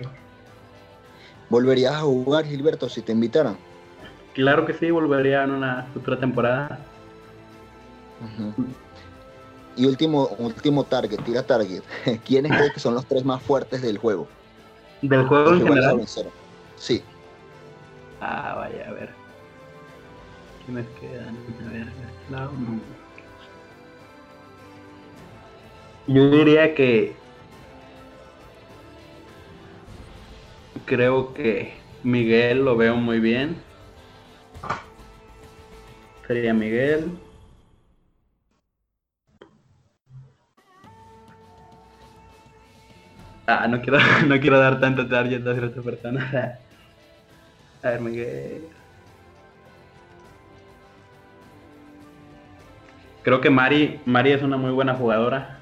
¿Volverías 1.50 1.94
a 1.94 2.00
jugar, 2.00 2.46
Gilberto, 2.46 2.90
si 2.90 3.02
te 3.02 3.12
invitaran? 3.12 3.58
Claro 4.34 4.66
que 4.66 4.74
sí, 4.74 4.92
volvería 4.92 5.44
en 5.44 5.52
una 5.52 5.88
futura 5.94 6.20
temporada. 6.20 6.80
Y 9.78 9.86
último, 9.86 10.28
último 10.40 10.84
target, 10.84 11.20
tira 11.24 11.44
target. 11.44 11.84
¿Quiénes 12.26 12.52
crees 12.52 12.74
que 12.74 12.80
son 12.80 12.96
los 12.96 13.06
tres 13.06 13.24
más 13.24 13.42
fuertes 13.44 13.82
del 13.82 14.00
juego? 14.00 14.28
Del 15.04 15.26
juego 15.26 15.54
en 15.54 15.68
general. 15.68 16.02
Sí, 16.76 17.04
Ah, 18.20 18.56
vaya, 18.58 18.90
a 18.90 18.94
ver. 18.94 19.10
¿Quiénes 20.66 20.88
quedan? 21.00 21.38
A 21.68 21.72
ver, 21.72 21.88
Cloud, 22.28 22.52
no. 22.58 22.82
Yo 26.08 26.30
diría 26.32 26.74
que. 26.74 27.16
Creo 30.86 31.34
que 31.34 31.74
Miguel 32.04 32.66
lo 32.66 32.76
veo 32.76 32.96
muy 32.96 33.20
bien. 33.20 33.62
Sería 36.26 36.54
Miguel. 36.54 37.12
Ah, 43.48 43.68
no 43.68 43.82
quiero, 43.82 43.98
no 44.28 44.40
quiero 44.40 44.60
dar 44.60 44.80
tanto 44.80 45.08
target 45.08 45.48
a 45.48 45.54
ciertas 45.54 45.84
personas. 45.84 46.34
A 47.84 47.90
ver, 47.92 48.02
Miguel. 48.02 48.78
creo 53.28 53.42
que 53.42 53.50
Mari, 53.50 54.00
Mari 54.06 54.32
es 54.32 54.42
una 54.42 54.56
muy 54.56 54.72
buena 54.72 54.96
jugadora. 54.96 55.60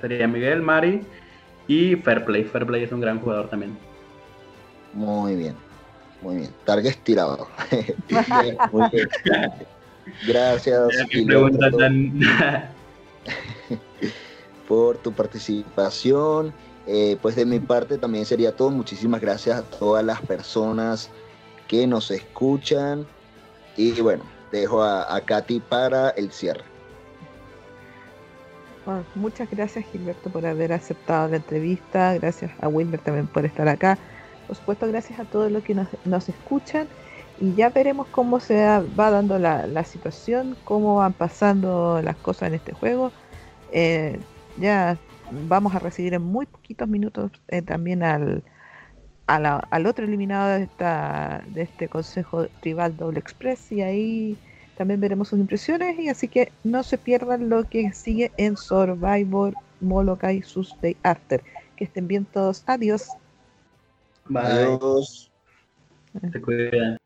Sería 0.00 0.26
Miguel, 0.26 0.62
Mari 0.62 1.02
y 1.68 1.94
Fairplay. 1.94 2.42
Fairplay 2.42 2.82
es 2.82 2.90
un 2.90 3.00
gran 3.00 3.20
jugador 3.20 3.48
también. 3.48 3.78
Muy 4.92 5.36
bien, 5.36 5.54
muy 6.20 6.38
bien. 6.38 6.50
Target 6.64 6.96
tirado. 7.04 7.46
muy 8.72 8.90
bien. 8.90 9.08
Gracias. 10.26 10.88
por 14.66 14.98
tu 14.98 15.12
participación. 15.12 16.52
Eh, 16.90 17.18
pues 17.20 17.36
de 17.36 17.44
mi 17.44 17.60
parte 17.60 17.98
también 17.98 18.24
sería 18.24 18.56
todo. 18.56 18.70
Muchísimas 18.70 19.20
gracias 19.20 19.58
a 19.58 19.62
todas 19.62 20.02
las 20.02 20.22
personas 20.22 21.10
que 21.68 21.86
nos 21.86 22.10
escuchan. 22.10 23.06
Y 23.76 24.00
bueno, 24.00 24.24
dejo 24.50 24.82
a, 24.82 25.20
Katy 25.20 25.60
para 25.60 26.08
el 26.10 26.32
cierre. 26.32 26.64
muchas 29.14 29.50
gracias 29.50 29.84
Gilberto 29.92 30.30
por 30.30 30.46
haber 30.46 30.72
aceptado 30.72 31.28
la 31.28 31.36
entrevista. 31.36 32.14
Gracias 32.14 32.50
a 32.62 32.68
Wilmer 32.68 33.00
también 33.00 33.26
por 33.26 33.44
estar 33.44 33.68
acá. 33.68 33.98
Por 34.46 34.56
supuesto, 34.56 34.88
gracias 34.88 35.20
a 35.20 35.24
todos 35.24 35.52
los 35.52 35.62
que 35.62 35.74
nos, 35.74 36.28
escuchan. 36.30 36.88
Y 37.38 37.54
ya 37.54 37.68
veremos 37.68 38.06
cómo 38.10 38.40
se 38.40 38.64
va 38.98 39.10
dando 39.10 39.38
la, 39.38 39.84
situación, 39.84 40.56
cómo 40.64 40.96
van 40.96 41.12
pasando 41.12 42.00
las 42.02 42.16
cosas 42.16 42.48
en 42.48 42.54
este 42.54 42.72
juego. 42.72 43.12
Eh, 43.72 44.18
ya 44.56 44.96
vamos 45.30 45.74
a 45.74 45.78
recibir 45.78 46.14
en 46.14 46.22
muy 46.22 46.46
poquitos 46.46 46.88
minutos 46.88 47.30
eh, 47.48 47.62
también 47.62 48.02
al, 48.02 48.42
al 49.26 49.86
otro 49.86 50.04
eliminado 50.04 50.50
de, 50.50 50.64
esta, 50.64 51.42
de 51.48 51.62
este 51.62 51.88
Consejo 51.88 52.46
Tribal 52.60 52.96
Doble 52.96 53.18
Express 53.18 53.72
y 53.72 53.82
ahí 53.82 54.38
también 54.76 55.00
veremos 55.00 55.28
sus 55.28 55.40
impresiones 55.40 55.98
y 55.98 56.08
así 56.08 56.28
que 56.28 56.52
no 56.62 56.82
se 56.82 56.98
pierdan 56.98 57.48
lo 57.48 57.64
que 57.64 57.92
sigue 57.92 58.30
en 58.36 58.56
Survivor 58.56 59.52
Molokai 59.80 60.42
Day 60.80 60.96
After. 61.02 61.42
Que 61.76 61.84
estén 61.84 62.06
bien 62.06 62.24
todos. 62.24 62.62
Adiós. 62.66 63.08
Bye. 64.28 64.42
Adiós. 64.42 65.30
Se 66.32 66.40
cuidan. 66.40 66.98